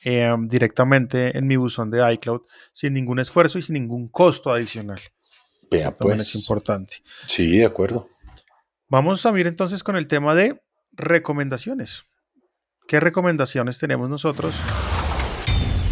eh, 0.03 0.33
directamente 0.47 1.37
en 1.37 1.47
mi 1.47 1.55
buzón 1.55 1.89
de 1.91 2.13
iCloud 2.13 2.41
sin 2.73 2.93
ningún 2.93 3.19
esfuerzo 3.19 3.57
y 3.57 3.61
sin 3.61 3.73
ningún 3.73 4.07
costo 4.09 4.51
adicional. 4.51 4.99
Vea, 5.69 5.91
pues. 5.91 6.19
es 6.19 6.35
importante. 6.35 6.97
Sí, 7.27 7.57
de 7.57 7.65
acuerdo. 7.65 8.09
Vamos, 8.89 9.21
Samir, 9.21 9.47
entonces 9.47 9.83
con 9.83 9.97
el 9.97 10.07
tema 10.07 10.33
de 10.33 10.61
recomendaciones. 10.93 12.05
¿Qué 12.87 12.99
recomendaciones 12.99 13.79
tenemos 13.79 14.09
nosotros 14.09 14.55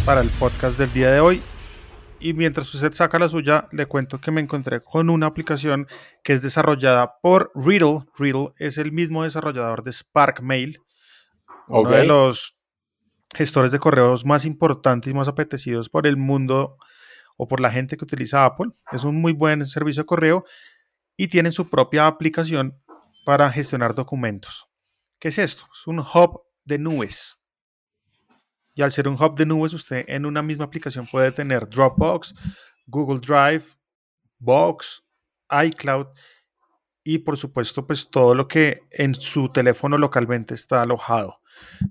para 0.06 0.22
el 0.22 0.30
podcast 0.30 0.78
del 0.78 0.92
día 0.92 1.10
de 1.10 1.20
hoy? 1.20 1.42
Y 2.18 2.32
mientras 2.32 2.72
usted 2.74 2.92
saca 2.92 3.18
la 3.18 3.28
suya, 3.28 3.68
le 3.72 3.84
cuento 3.84 4.18
que 4.20 4.30
me 4.30 4.40
encontré 4.40 4.80
con 4.80 5.10
una 5.10 5.26
aplicación 5.26 5.86
que 6.24 6.32
es 6.32 6.40
desarrollada 6.40 7.18
por 7.20 7.52
Riddle. 7.54 8.06
Riddle 8.16 8.54
es 8.56 8.78
el 8.78 8.92
mismo 8.92 9.24
desarrollador 9.24 9.82
de 9.82 9.92
Spark 9.92 10.40
Mail, 10.40 10.80
uno 11.68 11.90
de 11.90 12.06
los 12.06 12.56
gestores 13.34 13.72
de 13.72 13.78
correos 13.78 14.24
más 14.24 14.46
importantes 14.46 15.10
y 15.10 15.14
más 15.14 15.28
apetecidos 15.28 15.90
por 15.90 16.06
el 16.06 16.16
mundo 16.16 16.78
o 17.36 17.48
por 17.48 17.60
la 17.60 17.70
gente 17.70 17.96
que 17.96 18.04
utiliza 18.04 18.44
Apple. 18.44 18.68
Es 18.92 19.04
un 19.04 19.20
muy 19.20 19.32
buen 19.32 19.64
servicio 19.66 20.02
de 20.02 20.06
correo 20.06 20.44
y 21.16 21.28
tienen 21.28 21.52
su 21.52 21.68
propia 21.68 22.06
aplicación 22.06 22.80
para 23.24 23.50
gestionar 23.50 23.94
documentos. 23.94 24.68
¿Qué 25.18 25.28
es 25.28 25.38
esto? 25.38 25.64
Es 25.72 25.86
un 25.86 25.98
hub 25.98 26.42
de 26.64 26.78
nubes. 26.78 27.40
Y 28.74 28.82
al 28.82 28.92
ser 28.92 29.08
un 29.08 29.14
hub 29.14 29.34
de 29.36 29.46
nubes, 29.46 29.72
usted 29.72 30.04
en 30.06 30.26
una 30.26 30.42
misma 30.42 30.66
aplicación 30.66 31.08
puede 31.10 31.32
tener 31.32 31.68
Dropbox, 31.68 32.34
Google 32.86 33.20
Drive, 33.20 33.64
Box, 34.38 35.02
iCloud 35.50 36.08
y 37.02 37.18
por 37.18 37.36
supuesto 37.36 37.86
pues 37.86 38.10
todo 38.10 38.34
lo 38.34 38.48
que 38.48 38.82
en 38.90 39.14
su 39.14 39.50
teléfono 39.50 39.96
localmente 39.96 40.54
está 40.54 40.82
alojado. 40.82 41.40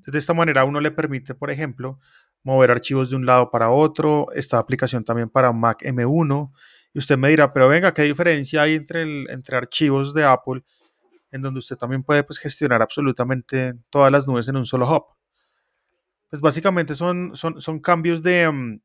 De 0.05 0.17
esta 0.19 0.33
manera 0.33 0.65
uno 0.65 0.79
le 0.79 0.91
permite, 0.91 1.33
por 1.33 1.49
ejemplo, 1.49 1.99
mover 2.45 2.71
archivos 2.71 3.09
de 3.09 3.17
un 3.17 3.25
lado 3.25 3.49
para 3.49 3.71
otro. 3.71 4.27
Esta 4.33 4.59
aplicación 4.59 5.03
también 5.03 5.29
para 5.29 5.51
Mac 5.51 5.81
M1. 5.81 6.51
Y 6.93 6.99
usted 6.99 7.17
me 7.17 7.29
dirá, 7.29 7.51
pero 7.51 7.67
venga, 7.67 7.93
¿qué 7.93 8.03
diferencia 8.03 8.61
hay 8.61 8.75
entre, 8.75 9.01
entre 9.31 9.57
archivos 9.57 10.13
de 10.13 10.23
Apple 10.23 10.63
en 11.31 11.41
donde 11.41 11.57
usted 11.57 11.75
también 11.75 12.03
puede 12.03 12.23
pues, 12.23 12.39
gestionar 12.39 12.81
absolutamente 12.81 13.73
todas 13.89 14.11
las 14.11 14.27
nubes 14.27 14.47
en 14.47 14.55
un 14.55 14.65
solo 14.65 14.87
hub? 14.87 15.05
Pues 16.29 16.41
básicamente 16.41 16.95
son, 16.95 17.35
son, 17.35 17.59
son 17.59 17.79
cambios 17.79 18.21
de, 18.21 18.47
um, 18.47 18.79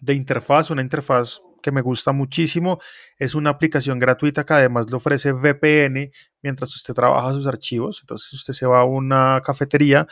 de 0.00 0.14
interfaz, 0.14 0.70
una 0.70 0.80
interfaz 0.80 1.40
que 1.60 1.72
me 1.72 1.80
gusta 1.80 2.12
muchísimo. 2.12 2.78
Es 3.18 3.34
una 3.34 3.50
aplicación 3.50 3.98
gratuita 3.98 4.44
que 4.46 4.54
además 4.54 4.88
le 4.88 4.96
ofrece 4.96 5.32
VPN 5.32 6.10
mientras 6.42 6.74
usted 6.76 6.94
trabaja 6.94 7.32
sus 7.32 7.46
archivos. 7.46 7.98
Entonces 8.02 8.32
usted 8.34 8.52
se 8.52 8.66
va 8.66 8.80
a 8.80 8.84
una 8.84 9.42
cafetería, 9.44 10.06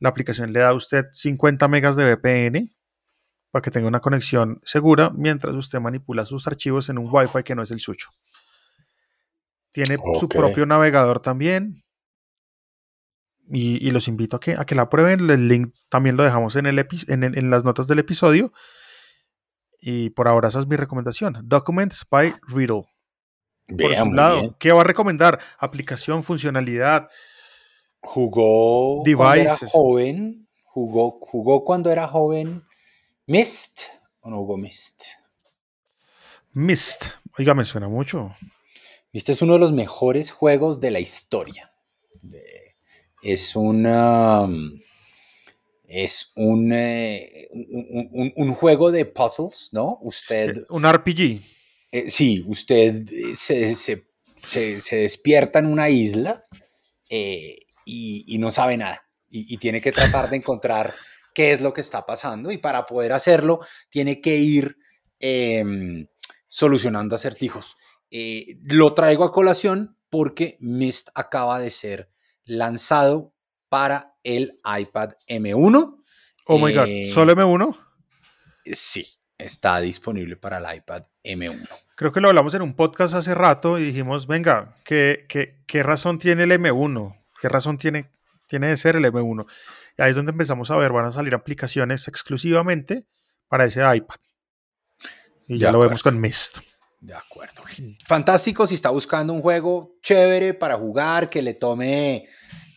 la 0.00 0.08
aplicación 0.08 0.52
le 0.52 0.58
da 0.60 0.70
a 0.70 0.74
usted 0.74 1.04
50 1.12 1.68
megas 1.68 1.94
de 1.96 2.04
VPN 2.04 2.68
para 3.52 3.62
que 3.62 3.70
tenga 3.70 3.86
una 3.88 4.00
conexión 4.00 4.60
segura 4.64 5.10
mientras 5.14 5.54
usted 5.54 5.78
manipula 5.80 6.26
sus 6.26 6.46
archivos 6.46 6.88
en 6.88 6.98
un 6.98 7.08
Wi-Fi 7.10 7.42
que 7.44 7.54
no 7.54 7.62
es 7.62 7.70
el 7.70 7.78
suyo. 7.80 8.06
Tiene 9.72 9.96
su 10.18 10.28
propio 10.40 10.66
navegador 10.66 11.20
también. 11.20 11.84
Y, 13.52 13.84
y 13.86 13.90
los 13.90 14.06
invito 14.08 14.36
a 14.36 14.40
que, 14.40 14.52
a 14.56 14.64
que 14.64 14.74
la 14.76 14.88
prueben. 14.88 15.28
El 15.28 15.48
link 15.48 15.74
también 15.88 16.16
lo 16.16 16.22
dejamos 16.22 16.54
en, 16.56 16.66
el 16.66 16.78
epi- 16.78 17.04
en, 17.08 17.24
en- 17.24 17.36
en 17.36 17.50
las 17.50 17.64
notas 17.64 17.88
del 17.88 17.98
episodio. 17.98 18.52
Y 19.80 20.10
por 20.10 20.28
ahora 20.28 20.48
esa 20.48 20.60
es 20.60 20.66
mi 20.68 20.76
recomendación. 20.76 21.36
Documents 21.44 22.04
by 22.08 22.34
Riddle. 22.48 22.84
Por 23.66 23.94
su 23.96 24.12
lado, 24.16 24.40
bien. 24.40 24.56
¿qué 24.58 24.72
va 24.72 24.82
a 24.82 24.84
recomendar? 24.84 25.40
Aplicación, 25.58 26.22
funcionalidad. 26.22 27.08
Jugó 28.02 29.02
cuando 29.02 29.34
era 29.34 29.42
Devices. 29.50 29.70
joven. 29.72 30.48
Jugó, 30.64 31.18
jugó 31.20 31.64
cuando 31.64 31.90
era 31.90 32.06
joven. 32.08 32.62
Mist. 33.26 33.82
¿O 34.20 34.30
no 34.30 34.38
jugó 34.38 34.56
Mist? 34.56 35.02
Mist. 36.54 37.04
Oiga, 37.38 37.54
me 37.54 37.64
suena 37.64 37.88
mucho. 37.88 38.34
Este 39.12 39.32
es 39.32 39.42
uno 39.42 39.54
de 39.54 39.58
los 39.60 39.72
mejores 39.72 40.30
juegos 40.30 40.80
de 40.80 40.90
la 40.90 41.00
historia. 41.00 41.72
Es 43.22 43.54
una. 43.56 44.48
Es 45.86 46.32
un, 46.36 46.72
eh, 46.72 47.48
un, 47.52 48.08
un- 48.12 48.32
un 48.36 48.54
juego 48.54 48.92
de 48.92 49.04
puzzles, 49.04 49.70
¿no? 49.72 49.98
Usted. 50.02 50.64
Un 50.70 50.84
RPG. 50.84 51.40
eh, 51.92 52.08
sí, 52.10 52.44
usted 52.46 53.04
eh, 53.12 53.34
se, 53.36 53.74
se- 53.74 54.06
se- 54.46 54.80
se 54.80 54.96
despierta 54.96 55.58
en 55.58 55.66
una 55.66 55.90
isla 55.90 56.44
eh, 57.08 57.59
y, 57.84 58.24
y 58.26 58.38
no 58.38 58.50
sabe 58.50 58.76
nada. 58.76 59.06
Y, 59.28 59.54
y 59.54 59.58
tiene 59.58 59.80
que 59.80 59.92
tratar 59.92 60.28
de 60.30 60.36
encontrar 60.36 60.92
qué 61.34 61.52
es 61.52 61.60
lo 61.60 61.72
que 61.72 61.80
está 61.80 62.06
pasando. 62.06 62.50
Y 62.50 62.58
para 62.58 62.86
poder 62.86 63.12
hacerlo, 63.12 63.60
tiene 63.88 64.20
que 64.20 64.36
ir 64.36 64.76
em, 65.18 66.06
solucionando 66.46 67.14
acertijos. 67.14 67.76
Eh, 68.10 68.58
lo 68.64 68.94
traigo 68.94 69.24
a 69.24 69.32
colación 69.32 69.96
porque 70.08 70.56
Mist 70.60 71.10
acaba 71.14 71.60
de 71.60 71.70
ser 71.70 72.10
lanzado 72.44 73.32
para 73.68 74.14
el 74.24 74.58
iPad 74.64 75.12
M1. 75.28 76.02
Oh 76.46 76.58
my 76.58 76.74
god. 76.74 76.86
Eh, 76.88 77.08
¿Solo 77.12 77.34
M1? 77.34 77.78
Sí, 78.72 79.06
está 79.38 79.80
disponible 79.80 80.36
para 80.36 80.58
el 80.58 80.76
iPad 80.76 81.04
M1. 81.22 81.68
Creo 81.94 82.12
que 82.12 82.20
lo 82.20 82.28
hablamos 82.28 82.54
en 82.54 82.62
un 82.62 82.74
podcast 82.74 83.14
hace 83.14 83.34
rato 83.34 83.78
y 83.78 83.84
dijimos, 83.84 84.26
venga, 84.26 84.74
¿qué, 84.84 85.26
qué, 85.28 85.62
qué 85.66 85.82
razón 85.82 86.18
tiene 86.18 86.44
el 86.44 86.52
M1? 86.52 87.19
¿Qué 87.40 87.48
razón 87.48 87.78
tiene, 87.78 88.10
tiene 88.46 88.68
de 88.68 88.76
ser 88.76 88.96
el 88.96 89.04
M1? 89.04 89.46
Y 89.98 90.02
ahí 90.02 90.10
es 90.10 90.16
donde 90.16 90.32
empezamos 90.32 90.70
a 90.70 90.76
ver, 90.76 90.92
van 90.92 91.06
a 91.06 91.12
salir 91.12 91.34
aplicaciones 91.34 92.06
exclusivamente 92.08 93.06
para 93.48 93.64
ese 93.64 93.80
iPad. 93.96 94.16
Y 95.48 95.58
ya 95.58 95.72
lo 95.72 95.80
vemos 95.80 96.02
con 96.02 96.20
Mist. 96.20 96.58
De 97.00 97.14
acuerdo. 97.14 97.62
Fantástico 98.04 98.66
si 98.66 98.74
está 98.74 98.90
buscando 98.90 99.32
un 99.32 99.40
juego 99.40 99.96
chévere 100.02 100.54
para 100.54 100.76
jugar, 100.76 101.30
que 101.30 101.40
le 101.42 101.54
tome, 101.54 102.28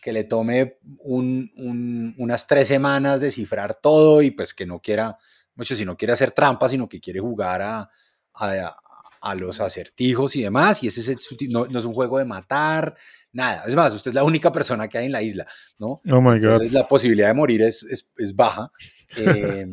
que 0.02 0.12
le 0.12 0.24
tome 0.24 0.78
un- 1.00 1.52
un- 1.56 2.14
unas 2.18 2.46
tres 2.46 2.68
semanas 2.68 3.20
descifrar 3.20 3.74
todo 3.74 4.22
y 4.22 4.30
pues 4.30 4.54
que 4.54 4.64
no 4.66 4.80
quiera, 4.80 5.18
mucho 5.54 5.76
si 5.76 5.84
no 5.84 5.96
quiere 5.96 6.14
hacer 6.14 6.30
trampas, 6.32 6.70
sino 6.70 6.88
que 6.88 7.00
quiere 7.00 7.20
jugar 7.20 7.60
a, 7.62 7.90
a- 8.34 8.76
a 9.20 9.34
los 9.34 9.60
acertijos 9.60 10.34
y 10.36 10.42
demás. 10.42 10.82
Y 10.82 10.86
ese 10.88 11.00
es 11.02 11.08
el, 11.08 11.18
no, 11.50 11.66
no 11.66 11.78
es 11.78 11.84
un 11.84 11.92
juego 11.94 12.18
de 12.18 12.24
matar, 12.24 12.96
nada. 13.34 13.64
Es 13.66 13.74
más, 13.74 13.92
usted 13.94 14.10
es 14.10 14.14
la 14.14 14.24
única 14.24 14.50
persona 14.50 14.88
que 14.88 14.96
hay 14.98 15.06
en 15.06 15.12
la 15.12 15.20
isla, 15.22 15.46
¿no? 15.78 16.00
Oh 16.10 16.20
my 16.22 16.38
god. 16.38 16.44
Entonces 16.44 16.72
la 16.72 16.88
posibilidad 16.88 17.28
de 17.28 17.34
morir 17.34 17.60
es, 17.62 17.82
es- 17.82 18.10
es 18.16 18.34
baja. 18.34 18.70
Eh, 19.16 19.64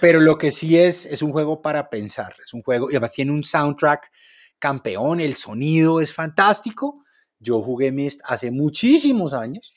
pero 0.00 0.20
lo 0.20 0.36
que 0.36 0.50
sí 0.50 0.76
es, 0.78 1.06
es 1.06 1.22
un 1.22 1.32
juego 1.32 1.62
para 1.62 1.88
pensar. 1.88 2.34
Es 2.44 2.52
un 2.52 2.60
juego, 2.62 2.88
y 2.90 2.94
además 2.94 3.12
tiene 3.14 3.32
un 3.32 3.42
soundtrack 3.42 4.10
campeón, 4.58 5.20
el 5.20 5.34
sonido 5.36 6.02
es 6.02 6.12
fantástico. 6.12 7.02
Yo 7.38 7.62
jugué 7.62 7.90
Mist 7.92 8.20
hace 8.26 8.50
muchísimos 8.50 9.32
años 9.32 9.72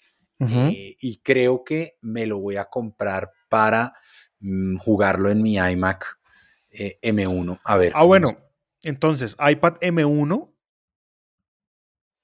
eh, 0.69 0.95
y 0.99 1.19
creo 1.19 1.63
que 1.63 1.97
me 2.01 2.25
lo 2.25 2.39
voy 2.39 2.57
a 2.57 2.65
comprar 2.65 3.31
para 3.47 3.93
mm, 4.41 4.77
jugarlo 4.77 5.29
en 5.29 5.41
mi 5.41 5.55
iMac 5.55 6.19
eh, 6.71 6.97
M1. 7.01 7.61
A 7.63 7.77
ver. 7.77 7.93
Ah, 7.95 8.03
bueno. 8.03 8.27
es. 8.29 8.35
Entonces, 8.89 9.37
iPad 9.39 9.75
M1, 9.81 10.48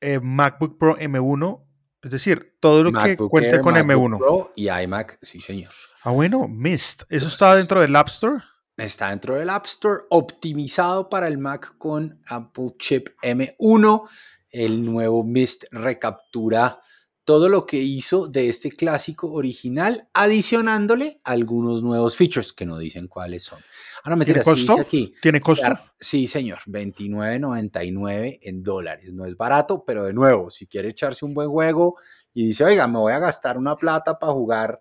eh, 0.01 0.19
MacBook 0.21 0.77
Pro 0.77 0.97
M1, 0.97 1.63
es 2.01 2.11
decir, 2.11 2.57
todo 2.59 2.83
lo 2.83 2.91
que 2.91 3.17
cuente 3.17 3.55
Air, 3.55 3.61
con 3.61 3.73
MacBook 3.73 4.11
M1. 4.11 4.17
Pro 4.17 4.53
y 4.55 4.69
iMac, 4.69 5.17
sí 5.21 5.41
señor. 5.41 5.71
Ah, 6.03 6.11
bueno, 6.11 6.47
Mist. 6.47 7.03
¿Eso 7.09 7.27
está 7.27 7.55
dentro 7.55 7.81
del 7.81 7.95
App 7.95 8.07
Store? 8.07 8.43
Está 8.77 9.09
dentro 9.09 9.35
del 9.35 9.49
App 9.49 9.65
Store, 9.65 10.03
optimizado 10.09 11.09
para 11.09 11.27
el 11.27 11.37
Mac 11.37 11.77
con 11.77 12.21
Apple 12.27 12.75
Chip 12.77 13.09
M1. 13.21 14.09
El 14.49 14.85
nuevo 14.85 15.23
Mist 15.23 15.65
recaptura 15.71 16.79
todo 17.25 17.49
lo 17.49 17.65
que 17.65 17.77
hizo 17.77 18.27
de 18.27 18.49
este 18.49 18.69
clásico 18.69 19.31
original, 19.31 20.07
adicionándole 20.13 21.19
algunos 21.23 21.81
nuevos 21.81 22.15
features 22.15 22.53
que 22.53 22.67
no 22.67 22.77
dicen 22.77 23.07
cuáles 23.07 23.43
son. 23.43 23.59
Ahora 24.03 24.15
me 24.15 24.25
¿Tiene 24.25 24.43
costo? 24.43 24.79
aquí. 24.79 25.15
¿Tiene 25.19 25.41
costo? 25.41 25.67
Sí, 25.99 26.27
señor, 26.27 26.59
29.99 26.67 28.39
en 28.43 28.63
dólares. 28.63 29.11
No 29.11 29.25
es 29.25 29.35
barato, 29.35 29.83
pero 29.83 30.05
de 30.05 30.13
nuevo, 30.13 30.51
si 30.51 30.67
quiere 30.67 30.89
echarse 30.89 31.25
un 31.25 31.33
buen 31.33 31.49
juego 31.49 31.97
y 32.31 32.45
dice, 32.45 32.63
oiga, 32.63 32.87
me 32.87 32.99
voy 32.99 33.13
a 33.13 33.19
gastar 33.19 33.57
una 33.57 33.75
plata 33.75 34.19
para 34.19 34.31
jugar, 34.31 34.79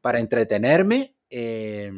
para 0.00 0.18
entretenerme, 0.18 1.14
eh, 1.28 1.92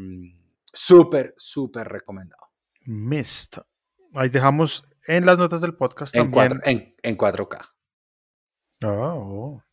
súper, 0.72 1.34
súper 1.36 1.86
recomendado. 1.86 2.42
Mist. 2.86 3.58
Ahí 4.12 4.28
dejamos 4.28 4.84
en 5.06 5.24
las 5.24 5.38
notas 5.38 5.60
del 5.60 5.76
podcast 5.76 6.16
En, 6.16 6.32
también. 6.32 6.48
4, 6.48 6.60
en, 6.64 6.94
en 7.00 7.16
4K. 7.16 7.58
Ah, 8.82 9.14
oh. 9.14 9.63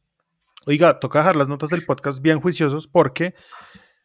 Oiga, 0.67 0.99
toca 0.99 1.19
dejar 1.19 1.35
las 1.35 1.47
notas 1.47 1.69
del 1.69 1.85
podcast 1.85 2.21
bien 2.21 2.39
juiciosos 2.39 2.87
porque 2.87 3.33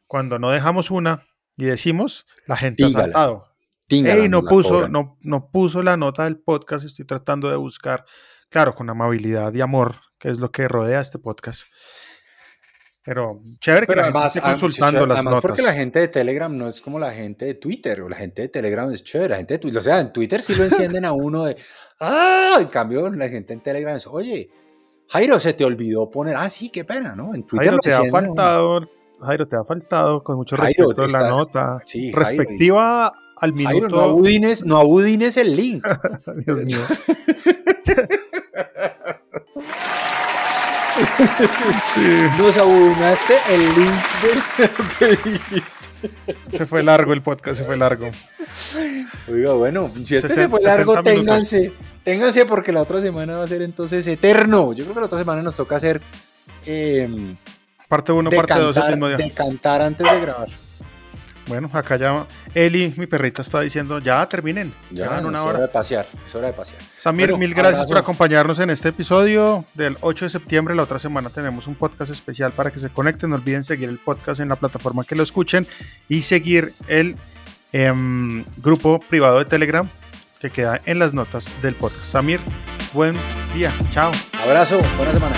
cuando 0.07 0.39
no 0.39 0.51
dejamos 0.51 0.91
una 0.91 1.23
y 1.57 1.65
decimos, 1.65 2.27
la 2.47 2.57
gente 2.57 2.85
ha 2.85 2.89
Tíngala. 2.89 3.05
saltado. 3.05 3.57
Tíngala, 3.87 4.23
Ey, 4.23 4.29
no 4.29 4.43
puso, 4.43 4.89
no, 4.89 5.17
no 5.23 5.51
puso 5.51 5.83
la 5.83 5.97
nota 5.97 6.25
del 6.25 6.41
podcast, 6.41 6.85
estoy 6.87 7.05
tratando 7.05 7.51
de 7.51 7.57
buscar, 7.57 8.05
claro, 8.49 8.75
con 8.75 8.89
amabilidad 8.91 9.53
y 9.55 9.61
amor, 9.61 9.95
que 10.19 10.31
es 10.31 10.39
lo 10.39 10.51
que 10.51 10.67
rodea 10.67 11.01
este 11.01 11.19
podcast. 11.19 11.65
Pero 13.05 13.41
chévere 13.61 13.87
que 13.87 13.93
Pero 13.93 14.01
la 14.01 14.07
gente 14.07 14.19
además, 14.19 14.37
esté 14.37 14.49
ah, 14.49 14.51
consultando 14.51 15.03
sí, 15.03 15.07
las 15.07 15.17
además 15.19 15.35
notas. 15.35 15.43
porque 15.43 15.63
la 15.63 15.73
gente 15.75 16.01
de 16.01 16.09
Telegram 16.09 16.57
no 16.57 16.67
es 16.67 16.81
como 16.81 16.99
la 16.99 17.13
gente 17.13 17.45
de 17.45 17.55
Twitter, 17.55 18.01
o 18.01 18.09
la 18.09 18.17
gente 18.17 18.43
de 18.43 18.49
Telegram 18.49 18.91
es 18.91 19.05
chévere, 19.05 19.29
la 19.31 19.37
gente 19.37 19.55
de 19.55 19.59
Twitter, 19.59 19.79
o 19.79 19.83
sea, 19.83 20.01
en 20.01 20.13
Twitter 20.13 20.43
sí 20.43 20.55
lo 20.57 20.65
encienden 20.65 21.05
a 21.05 21.13
uno 21.13 21.45
de, 21.45 21.57
ah, 22.01 22.57
en 22.61 22.67
cambio 22.67 23.09
la 23.11 23.29
gente 23.29 23.53
en 23.53 23.61
Telegram 23.63 23.97
es, 23.97 24.09
oye, 24.09 24.51
Jairo, 25.09 25.39
se 25.39 25.53
te 25.53 25.65
olvidó 25.65 26.11
poner, 26.11 26.35
ah, 26.37 26.51
sí, 26.51 26.69
qué 26.71 26.85
pena, 26.85 27.15
¿no? 27.15 27.35
En 27.35 27.45
Twitter 27.45 27.69
Jairo, 27.69 27.77
lo 27.77 27.81
te 27.81 27.93
ha 27.93 28.11
faltado, 28.11 28.81
Jairo, 29.21 29.47
te 29.47 29.57
ha 29.57 29.65
faltado, 29.65 30.23
con 30.23 30.37
mucho 30.37 30.57
Jairo, 30.57 30.89
respeto, 30.89 31.07
la 31.07 31.29
nota. 31.29 31.81
sí, 31.87 32.13
Jairo, 32.13 32.19
respectiva 32.19 33.13
al 33.37 33.53
minuto. 33.53 33.73
Jairo, 33.73 33.89
no 33.89 34.01
abudines, 34.01 34.65
no 34.67 34.79
abudines 34.79 35.37
el 35.37 35.55
link. 35.55 35.87
Dios 36.45 36.63
mío. 36.65 36.79
sí, 41.83 42.01
Nos 42.39 42.57
abudinaste 42.57 43.35
el 43.51 43.61
link 43.61 43.93
del... 44.23 44.41
se 46.51 46.67
fue 46.67 46.83
largo 46.83 47.13
el 47.13 47.23
podcast, 47.23 47.59
se 47.59 47.65
fue 47.65 47.77
largo. 47.77 48.11
Oiga, 49.31 49.53
bueno, 49.53 49.91
si 50.05 50.17
este 50.17 50.29
se 50.29 50.49
fue 50.49 50.61
largo, 50.63 50.95
60 50.97 51.11
minutos. 51.11 51.49
ténganse. 51.49 51.73
Ténganse 52.07 52.47
porque 52.47 52.71
la 52.71 52.83
otra 52.83 53.01
semana 53.01 53.35
va 53.37 53.43
a 53.43 53.49
ser 53.49 53.63
entonces 53.63 54.07
eterno. 54.07 54.73
Yo 54.73 54.85
creo 54.85 54.95
que 54.95 55.01
la 55.01 55.07
otra 55.07 55.19
semana 55.19 55.43
nos 55.43 55.57
toca 55.57 55.75
hacer 55.75 56.01
eh, 56.65 57.35
Parte 57.89 58.13
1, 58.13 58.31
de, 58.31 58.37
parte 58.37 58.55
2 58.55 58.77
el 58.77 58.91
mismo 58.91 59.09
día. 59.09 59.17
de 59.17 59.31
cantar 59.33 59.83
antes 59.83 60.09
de 60.09 60.21
grabar. 60.21 60.49
Bueno, 61.49 61.69
acá 61.73 61.97
ya 61.97 62.25
Eli, 62.55 62.95
mi 62.97 63.09
perrita, 63.09 63.43
está 63.43 63.61
diciendo, 63.61 63.99
ya 63.99 64.25
terminen, 64.27 64.73
ya, 64.93 65.11
Ya, 65.11 65.19
en 65.19 65.27
una 65.27 65.39
es 65.39 65.45
hora 65.45 65.55
hora. 65.55 65.61
de 65.63 65.69
pasear. 65.69 66.07
Es 66.25 66.33
hora 66.37 66.47
de 66.47 66.53
pasear. 66.53 66.79
Samir, 66.97 67.27
Bueno, 67.31 67.39
mil 67.39 67.55
gracias 67.55 67.75
abrazo. 67.75 67.89
por 67.89 67.99
acompañarnos 67.99 68.61
en 68.61 68.71
este 68.71 68.91
episodio 68.91 69.65
del 69.75 69.97
8 70.01 70.27
de 70.27 70.29
septiembre. 70.31 70.77
La 70.77 70.85
otra 70.85 71.01
semana 71.01 71.29
tenemos 71.31 71.67
un 71.67 71.75
podcast 71.75 72.13
especial 72.13 72.53
para 72.53 72.71
que 72.71 72.79
se 72.79 72.89
conecten. 72.89 73.31
No 73.31 73.37
olviden 73.37 73.65
seguir 73.65 73.89
el 73.89 73.99
podcast 73.99 74.39
en 74.41 74.49
la 74.49 74.55
plataforma 74.57 75.03
que 75.03 75.17
lo 75.17 75.25
escuchen 75.25 75.67
y 76.09 76.23
seguir 76.23 76.73
el 76.87 77.17
em, 77.73 78.45
grupo 78.59 79.01
privado 79.01 79.39
de 79.41 79.45
Telegram 79.45 79.89
que 80.41 80.51
queda 80.51 80.81
en 80.87 80.99
las 80.99 81.15
notas 81.15 81.51
del 81.63 81.75
podcast. 81.75 82.05
Samir, 82.05 82.41
buen 82.93 83.15
día. 83.55 83.73
Chao. 83.91 84.13
Abrazo, 84.45 84.79
buena 84.97 85.13
semana. 85.13 85.37